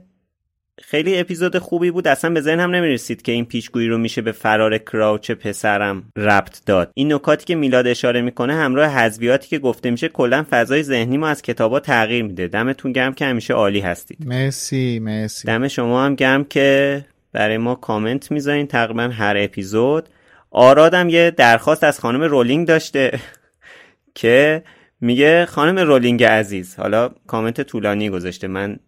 خیلی 0.83 1.19
اپیزود 1.19 1.59
خوبی 1.59 1.91
بود. 1.91 2.09
اصلا 2.09 2.31
به 2.31 2.41
ذهن 2.41 2.61
هم 2.61 2.71
نمی‌رسید 2.71 3.23
که 3.23 3.33
این 3.33 3.45
پیشگویی 3.45 3.89
رو 3.89 3.99
میشه 3.99 4.23
به 4.23 4.33
فرار 4.33 4.79
کراوچ 4.79 5.31
پسرم 5.31 6.03
ربط 6.17 6.65
داد. 6.67 6.91
این 6.95 7.13
نکاتی 7.13 7.45
که 7.45 7.55
میلاد 7.55 7.87
اشاره 7.87 8.23
می‌کنه 8.23 8.55
همراه 8.55 8.87
حذویاتی 8.89 9.49
که 9.49 9.59
گفته 9.59 9.91
میشه 9.91 10.09
کلا 10.09 10.47
فضای 10.51 10.83
ذهنی 10.83 11.17
ما 11.17 11.29
از 11.29 11.43
کتابا 11.43 11.81
تغییر 11.81 12.25
میده. 12.25 12.49
دمتون 12.49 12.93
گرم 12.93 13.15
که 13.15 13.25
همیشه 13.25 13.55
عالی 13.55 13.81
هستید. 13.81 14.19
مرسی 14.27 14.99
مرسی. 14.99 15.49
دم 15.49 15.69
شما 15.69 16.05
هم 16.05 16.15
گرم 16.15 16.45
که 16.45 17.05
برای 17.33 17.59
ما 17.59 17.75
کامنت 17.75 18.31
می‌ذارین. 18.31 18.67
تقریبا 18.67 19.03
هر 19.03 19.35
اپیزود. 19.39 20.09
آرادم 20.51 21.09
یه 21.09 21.31
درخواست 21.31 21.85
از 21.85 22.01
خانم 22.01 22.23
رولینگ 22.23 22.69
داشته 22.69 23.21
که 24.15 24.63
میگه 25.05 25.47
خانم 25.47 25.79
رولینگ 25.79 26.25
عزیز 26.25 26.77
حالا 26.77 27.11
کامنت 27.27 27.61
طولانی 27.61 28.11
گذاشته 28.11 28.49
من 28.49 28.79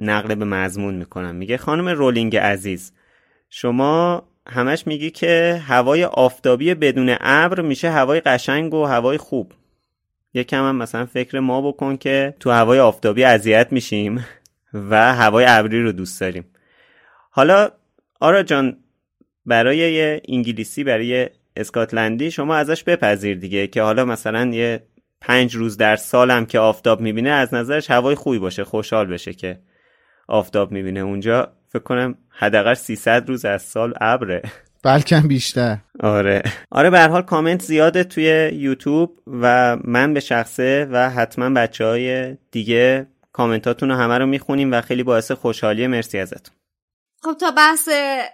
نقل 0.00 0.34
به 0.34 0.44
مضمون 0.44 0.94
می‌کنم. 0.94 1.34
میگه 1.34 1.56
خانم 1.56 1.88
رولینگ 1.88 2.36
عزیز 2.36 2.92
شما 3.50 4.22
همش 4.46 4.86
میگی 4.86 5.10
که 5.10 5.62
هوای 5.66 6.04
آفتابی 6.04 6.74
بدون 6.74 7.16
ابر 7.20 7.60
میشه 7.60 7.90
هوای 7.90 8.20
قشنگ 8.20 8.74
و 8.74 8.84
هوای 8.84 9.18
خوب. 9.18 9.52
یکم 10.34 10.68
هم 10.68 10.76
مثلا 10.76 11.06
فکر 11.06 11.40
ما 11.40 11.72
بکن 11.72 11.96
که 11.96 12.34
تو 12.40 12.50
هوای 12.50 12.80
آفتابی 12.80 13.24
اذیت 13.24 13.68
میشیم 13.70 14.26
و 14.74 15.14
هوای 15.14 15.44
ابری 15.48 15.82
رو 15.82 15.92
دوست 15.92 16.20
داریم. 16.20 16.44
حالا 17.30 17.70
آرا 18.20 18.42
جان 18.42 18.76
برای 19.46 19.78
یه 19.78 20.22
انگلیسی 20.28 20.84
برای 20.84 21.28
اسکاتلندی 21.56 22.30
شما 22.30 22.54
ازش 22.54 22.84
بپذیر 22.84 23.36
دیگه 23.36 23.66
که 23.66 23.82
حالا 23.82 24.04
مثلا 24.04 24.46
یه 24.46 24.82
پنج 25.26 25.54
روز 25.56 25.76
در 25.76 25.96
سالم 25.96 26.46
که 26.46 26.58
آفتاب 26.58 27.00
می‌بینه 27.00 27.30
از 27.30 27.54
نظرش 27.54 27.90
هوای 27.90 28.14
خوبی 28.14 28.38
باشه 28.38 28.64
خوشحال 28.64 29.06
بشه 29.06 29.32
که 29.32 29.58
آفتاب 30.28 30.72
می‌بینه 30.72 31.00
اونجا. 31.00 31.52
فکر 31.68 31.82
کنم 31.82 32.14
حداقل 32.30 32.74
300 32.74 33.28
روز 33.28 33.44
از 33.44 33.62
سال 33.62 33.94
ابره. 34.00 34.42
بلکه 34.82 35.20
بیشتر. 35.20 35.78
آره. 36.00 36.42
آره 36.70 36.90
به 36.90 37.00
حال 37.00 37.22
کامنت 37.22 37.62
زیاده 37.62 38.04
توی 38.04 38.50
یوتیوب 38.52 39.20
و 39.26 39.76
من 39.84 40.14
به 40.14 40.20
شخصه 40.20 40.88
و 40.90 41.10
حتما 41.10 41.50
بچه 41.50 41.84
های 41.84 42.36
دیگه 42.50 43.06
کامنتاتون 43.32 43.88
رو 43.88 43.94
همه 43.94 44.18
رو 44.18 44.26
می‌خونیم 44.26 44.72
و 44.72 44.80
خیلی 44.80 45.02
باعث 45.02 45.32
خوشحالی. 45.32 45.86
مرسی 45.86 46.18
ازتون. 46.18 46.54
خب 47.22 47.34
تا 47.40 47.50
بحث 47.50 47.88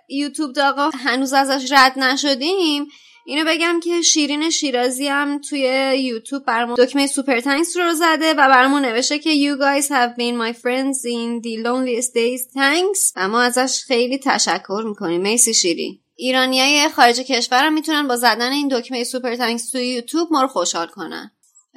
یوتیوب 0.09 0.53
داغا 0.53 0.91
هنوز 1.05 1.33
ازش 1.33 1.73
رد 1.73 1.99
نشدیم 1.99 2.85
اینو 3.25 3.45
بگم 3.51 3.81
که 3.81 4.03
شیرین 4.03 4.51
شیرازی 4.51 5.09
هم 5.09 5.41
توی 5.41 5.93
یوتیوب 5.99 6.45
برامون 6.45 6.77
دکمه 6.79 7.07
سوپر 7.07 7.41
تانکس 7.41 7.77
رو 7.77 7.93
زده 7.93 8.31
و 8.31 8.37
برامون 8.37 8.85
نوشته 8.85 9.19
که 9.19 9.35
you 9.35 9.59
guys 9.59 9.87
have 9.87 10.17
been 10.19 10.37
my 10.37 10.59
friends 10.61 10.99
in 11.05 11.43
the 11.45 11.65
loneliest 11.65 12.13
days. 12.15 12.53
Thanks. 12.55 13.13
و 13.17 13.29
ما 13.29 13.43
ازش 13.43 13.83
خیلی 13.87 14.19
تشکر 14.19 14.83
می‌کنیم. 14.87 15.23
مرسی 15.23 15.55
شیرین. 15.55 15.99
ایرانیای 16.17 16.89
خارج 16.89 17.21
کشورم 17.21 17.73
می‌تونن 17.73 18.09
با 18.09 18.17
زدن 18.17 18.53
این 18.53 18.69
دکمه 18.69 19.05
سوپر 19.05 19.35
تانکس 19.35 19.71
توی 19.71 19.87
یوتیوب 19.87 20.29
ما 20.33 20.43
رو 20.43 20.49
خوشحال 20.49 20.87
کنن. 20.87 21.31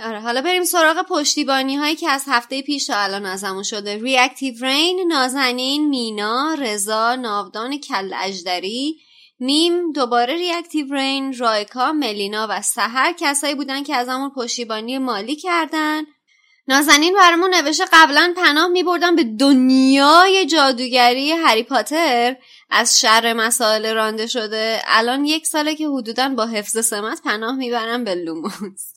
آره 0.03 0.19
حالا 0.19 0.41
بریم 0.41 0.63
سراغ 0.63 1.05
پشتیبانی 1.09 1.75
هایی 1.75 1.95
که 1.95 2.09
از 2.09 2.23
هفته 2.27 2.61
پیش 2.61 2.85
تا 2.85 2.97
الان 2.97 3.25
ازمون 3.25 3.63
شده. 3.63 3.97
Reactive 3.97 4.53
Rain 4.61 5.05
نازنین 5.07 5.89
مینا 5.89 6.53
رضا 6.53 7.15
ناودان 7.15 7.77
کل 7.77 8.13
اجدری 8.23 8.97
میم 9.39 9.91
دوباره 9.91 10.35
Reactive 10.35 10.93
Rain 10.93 11.37
رایکا 11.37 11.91
ملینا 11.91 12.47
و 12.49 12.61
سهر 12.61 13.13
کسایی 13.19 13.55
بودن 13.55 13.83
که 13.83 13.95
از 13.95 14.09
همون 14.09 14.29
پشتیبانی 14.29 14.97
مالی 14.97 15.35
کردن. 15.35 16.03
نازنین 16.67 17.13
برامون 17.13 17.53
نوشته 17.55 17.85
قبلا 17.93 18.33
پناه 18.37 18.67
می 18.67 18.83
بردن 18.83 19.15
به 19.15 19.23
دنیای 19.23 20.45
جادوگری 20.45 21.31
هری 21.31 21.63
پاتر. 21.63 22.35
از 22.69 22.99
شر 22.99 23.33
مسائل 23.33 23.93
رانده 23.93 24.27
شده. 24.27 24.81
الان 24.85 25.25
یک 25.25 25.47
ساله 25.47 25.75
که 25.75 25.87
حدودا 25.87 26.29
با 26.29 26.45
حفظ 26.45 26.85
سمت 26.85 27.21
پناه 27.21 27.55
می‌برن 27.55 28.03
به 28.03 28.15
لوموس. 28.15 28.93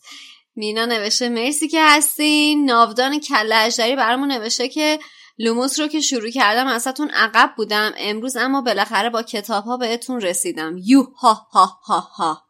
مینا 0.56 0.86
نوشته 0.86 1.28
مرسی 1.28 1.69
که 1.69 1.82
هستین. 1.82 2.65
ناودان 2.65 3.20
کل 3.20 3.56
اجدری 3.56 3.97
برامون 3.97 4.32
نوشته 4.32 4.69
که 4.69 4.98
لوموس 5.39 5.81
رو 5.81 5.86
که 5.86 6.01
شروع 6.01 6.31
کردم 6.31 6.66
ازتون 6.66 7.10
عقب 7.10 7.52
بودم. 7.56 7.93
امروز 7.98 8.36
اما 8.36 8.60
بالاخره 8.60 9.10
با 9.10 9.23
کتاب 9.23 9.65
ها 9.65 9.77
بهتون 9.77 10.20
رسیدم. 10.20 10.77
یو 10.78 11.02
ها 11.02 11.35
ها 11.52 11.81
ها 11.85 12.01
ها. 12.01 12.43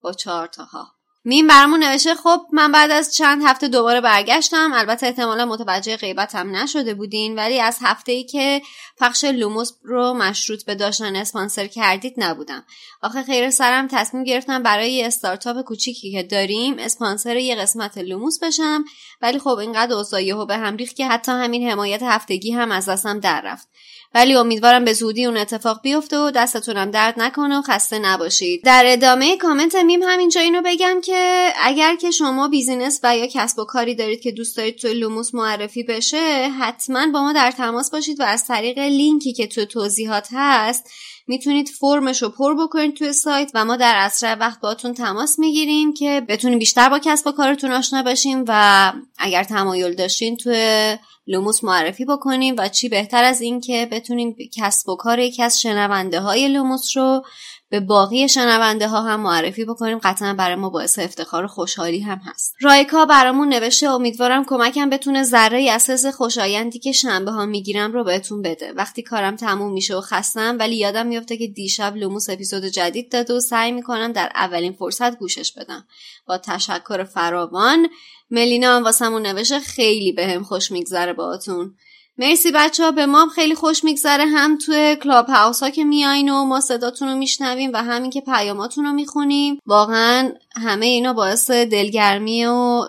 با 0.00 0.12
چهار 0.12 0.46
تا 0.46 0.64
ها. 0.64 0.99
میم 1.24 1.46
برامون 1.46 1.84
نوشته 1.84 2.14
خب 2.14 2.40
من 2.52 2.72
بعد 2.72 2.90
از 2.90 3.14
چند 3.14 3.42
هفته 3.44 3.68
دوباره 3.68 4.00
برگشتم. 4.00 4.70
البته 4.74 5.06
احتمالا 5.06 5.46
متوجه 5.46 5.96
غیبتم 5.96 6.56
نشده 6.56 6.94
بودین 6.94 7.34
ولی 7.34 7.60
از 7.60 7.78
هفته 7.80 8.12
ای 8.12 8.24
که 8.24 8.62
پخش 8.98 9.24
لوموس 9.24 9.72
رو 9.82 10.14
مشروط 10.14 10.64
به 10.64 10.74
داشتن 10.74 11.16
اسپانسر 11.16 11.66
کردید 11.66 12.14
نبودم. 12.16 12.64
آخه 13.02 13.22
خیر 13.22 13.50
سرم 13.50 13.88
تصمیم 13.90 14.24
گرفتم 14.24 14.62
برای 14.62 14.92
یه 14.92 15.06
استارتاپ 15.06 15.60
کوچیکی 15.60 16.12
که 16.12 16.22
داریم 16.22 16.78
اسپانسر 16.78 17.36
یه 17.36 17.56
قسمت 17.56 17.98
لوموس 17.98 18.38
بشم. 18.42 18.84
ولی 19.22 19.38
خب 19.38 19.48
اینقدر 19.48 19.94
اوضاع 19.94 20.44
به 20.44 20.56
هم 20.56 20.76
ریخت 20.76 20.96
که 20.96 21.06
حتی 21.06 21.32
همین 21.32 21.70
حمایت 21.70 22.02
هفتگی 22.02 22.52
هم 22.52 22.72
از 22.72 22.88
دستم 22.88 23.20
در 23.20 23.40
رفت. 23.40 23.68
ولی 24.14 24.34
امیدوارم 24.34 24.84
به 24.84 24.92
زودی 24.92 25.26
اون 25.26 25.36
اتفاق 25.36 25.80
بیفته 25.82 26.18
و 26.18 26.30
دستتونم 26.30 26.90
درد 26.90 27.14
نکنه 27.16 27.58
و 27.58 27.62
خسته 27.62 27.98
نباشید. 27.98 28.64
در 28.64 28.82
ادامه 28.86 29.36
کامنت 29.36 29.74
میم 29.74 30.02
همینجا 30.02 30.40
اینو 30.40 30.62
بگم 30.64 31.00
که 31.04 31.48
اگر 31.62 31.96
که 31.96 32.10
شما 32.10 32.48
business 32.48 33.00
و 33.02 33.16
یا 33.16 33.26
کسب 33.26 33.58
و 33.58 33.64
کاری 33.64 33.94
دارید 33.94 34.20
که 34.20 34.32
دوست 34.32 34.56
دارید 34.56 34.76
توی 34.76 34.94
لوموس 34.94 35.34
معرفی 35.34 35.82
بشه 35.82 36.50
حتما 36.60 37.06
با 37.12 37.22
ما 37.22 37.32
در 37.32 37.50
تماس 37.50 37.90
باشید 37.90 38.20
و 38.20 38.22
از 38.22 38.46
طریق 38.46 38.78
لینکی 38.78 39.32
که 39.32 39.46
تو 39.46 39.64
توضیحات 39.64 40.28
هست 40.32 40.84
می‌تونید 41.26 41.68
فرمش 41.68 42.22
رو 42.22 42.28
پر 42.28 42.54
بکنید 42.54 42.96
توی 42.96 43.12
سایت 43.12 43.50
و 43.54 43.64
ما 43.64 43.76
در 43.76 43.94
اسرع 43.96 44.34
وقت 44.34 44.60
باتون 44.60 44.94
تماس 44.94 45.38
می‌گیریم 45.38 45.94
که 45.94 46.22
بتونیم 46.28 46.58
بیشتر 46.58 46.88
با 46.88 46.98
کسب 47.04 47.26
و 47.26 47.32
کارتون 47.32 47.72
آشنا 47.72 48.02
باشیم 48.02 48.44
و 48.48 48.92
اگر 49.18 49.44
تمایل 49.44 49.94
داشتین 49.94 50.36
توی 50.36 50.96
لوموس 51.30 51.64
معرفی 51.64 52.04
بکنیم 52.04 52.54
و 52.58 52.68
چی 52.68 52.88
بهتر 52.88 53.24
از 53.24 53.40
این 53.40 53.60
که 53.60 53.88
بتونیم 53.90 54.36
کسب 54.56 54.88
و 54.88 54.96
کار 54.96 55.18
یکی 55.18 55.42
از 55.42 55.60
شنونده 55.60 56.20
های 56.20 56.48
لوموس 56.48 56.96
رو 56.96 57.24
به 57.70 57.80
باقی 57.80 58.28
شنونده 58.28 58.88
ها 58.88 59.02
هم 59.02 59.20
معرفی 59.20 59.64
بکنیم. 59.64 59.98
قطعا 59.98 60.34
برای 60.34 60.56
ما 60.56 60.70
باعث 60.70 60.98
افتخار 60.98 61.44
و 61.44 61.48
خوشحالی 61.48 62.00
هم 62.00 62.20
هست. 62.24 62.56
رایکا 62.60 63.06
برامون 63.06 63.48
نوشته 63.48 63.88
امیدوارم 63.88 64.44
کمکم 64.44 64.90
بتونه 64.90 65.22
ذره 65.22 65.70
از 65.70 65.90
حس 65.90 66.06
خوشایندی 66.06 66.78
که 66.78 66.92
شنبه 66.92 67.30
ها 67.30 67.46
می‌گیرم 67.46 67.92
رو 67.92 68.04
بهتون 68.04 68.42
بده. 68.42 68.72
وقتی 68.72 69.02
کارم 69.02 69.36
تموم 69.36 69.72
میشه 69.72 69.96
و 69.96 70.00
خستم 70.00 70.56
ولی 70.58 70.76
یادم 70.76 71.06
میفته 71.06 71.36
که 71.36 71.46
دیشب 71.46 71.96
لوموس 71.96 72.30
اپیزود 72.30 72.64
جدید 72.64 73.12
داد 73.12 73.30
و 73.30 73.40
سعی 73.40 73.72
می‌کنم 73.72 74.12
در 74.12 74.32
اولین 74.34 74.72
فرصت 74.72 75.18
گوشش 75.18 75.52
بدم. 75.52 75.86
با 76.26 76.38
تشکر 76.38 77.04
فراوان. 77.04 77.88
ملینا 78.30 78.76
هم 78.76 78.84
واسمون 78.84 79.26
نوشته 79.26 79.60
خیلی 79.60 80.12
بهم 80.12 80.38
به 80.38 80.44
خوش 80.44 80.70
میگذره 80.70 81.12
باهاتون. 81.12 81.74
مرسی 82.20 82.52
بچه 82.54 82.84
ها 82.84 82.92
به 82.92 83.06
ما 83.06 83.26
خیلی 83.34 83.54
خوش 83.54 83.84
میگذره 83.84 84.24
هم 84.24 84.58
توی 84.58 84.96
Clubhouse 84.96 85.62
ها 85.62 85.70
که 85.70 85.84
میایین 85.84 86.28
و 86.28 86.44
ما 86.44 86.60
صداتون 86.60 87.08
رو 87.08 87.14
میشنویم 87.14 87.70
و 87.74 87.76
همین 87.76 88.10
که 88.10 88.20
پیاماتون 88.20 88.84
رو 88.84 88.92
می‌خونیم. 88.92 89.58
واقعا 89.66 90.32
همه 90.56 90.86
اینا 90.86 91.12
باعث 91.12 91.50
دلگرمی 91.50 92.46
و 92.46 92.80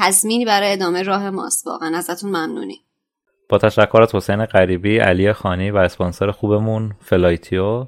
تضمینی 0.00 0.44
برای 0.44 0.72
ادامه 0.72 1.02
راه 1.02 1.30
ماست. 1.30 1.66
واقعا 1.66 1.96
ازتون 1.96 2.30
ممنونیم. 2.30 2.78
با 3.48 3.58
تشکر 3.58 4.02
از 4.02 4.14
حسین 4.14 4.46
غریبی 4.46 4.98
علی 4.98 5.32
خانی 5.32 5.70
و 5.70 5.76
اسپانسر 5.76 6.30
خوبمون 6.30 6.92
فلایتیو. 7.00 7.86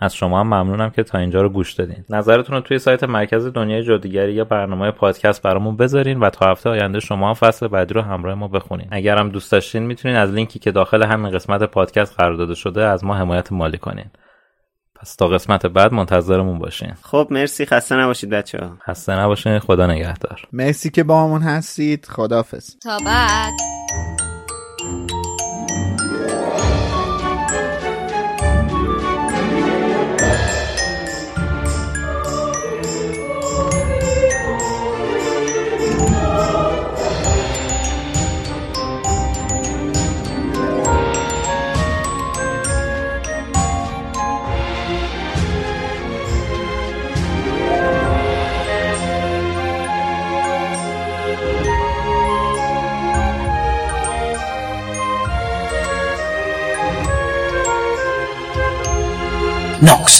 از 0.00 0.14
شما 0.14 0.40
هم 0.40 0.46
ممنونم 0.46 0.90
که 0.90 1.02
تا 1.02 1.18
اینجا 1.18 1.42
رو 1.42 1.48
گوش 1.48 1.72
دادین. 1.72 2.04
نظرتون 2.10 2.56
رو 2.56 2.60
توی 2.60 2.78
سایت 2.78 3.04
مرکز 3.04 3.46
دنیای 3.46 3.82
جادوگری 3.82 4.32
یا 4.32 4.44
برنامه 4.44 4.90
پادکست 4.90 5.42
برامون 5.42 5.76
بذارین 5.76 6.20
و 6.20 6.30
تا 6.30 6.50
هفته 6.50 6.70
آینده 6.70 7.00
شما 7.00 7.28
هم 7.28 7.34
فصل 7.34 7.68
بعدی 7.68 7.94
رو 7.94 8.02
همراه 8.02 8.34
ما 8.34 8.48
بخونین. 8.48 8.88
اگر 8.90 9.16
هم 9.18 9.28
دوست 9.28 9.52
داشتین 9.52 9.82
می‌تونین 9.82 10.16
از 10.16 10.30
لینکی 10.30 10.58
که 10.58 10.70
داخل 10.72 11.02
همین 11.02 11.30
قسمت 11.30 11.62
پادکست 11.62 12.16
قرار 12.16 12.34
داده 12.34 12.54
شده 12.54 12.84
از 12.84 13.04
ما 13.04 13.14
حمایت 13.14 13.52
مالی 13.52 13.78
کنین. 13.78 14.10
پس 14.94 15.14
تا 15.14 15.28
قسمت 15.28 15.66
بعد 15.66 15.92
منتظرمون 15.92 16.58
باشین. 16.58 16.92
خب 17.02 17.28
مرسی. 17.30 17.66
خسته 17.66 17.96
نباشید 17.96 18.30
بچه 18.30 18.58
ها 18.58 18.78
خسته 18.86 19.18
نباشین. 19.18 19.58
خدا 19.58 19.86
نگهدار. 19.86 20.42
مرسی 20.52 20.90
که 20.90 21.04
با 21.04 21.24
همون 21.24 21.42
هستید. 21.42 22.06
خدافز 22.06 22.78
تا 22.78 22.98
بعد. 23.06 23.79
knocks. 59.82 60.19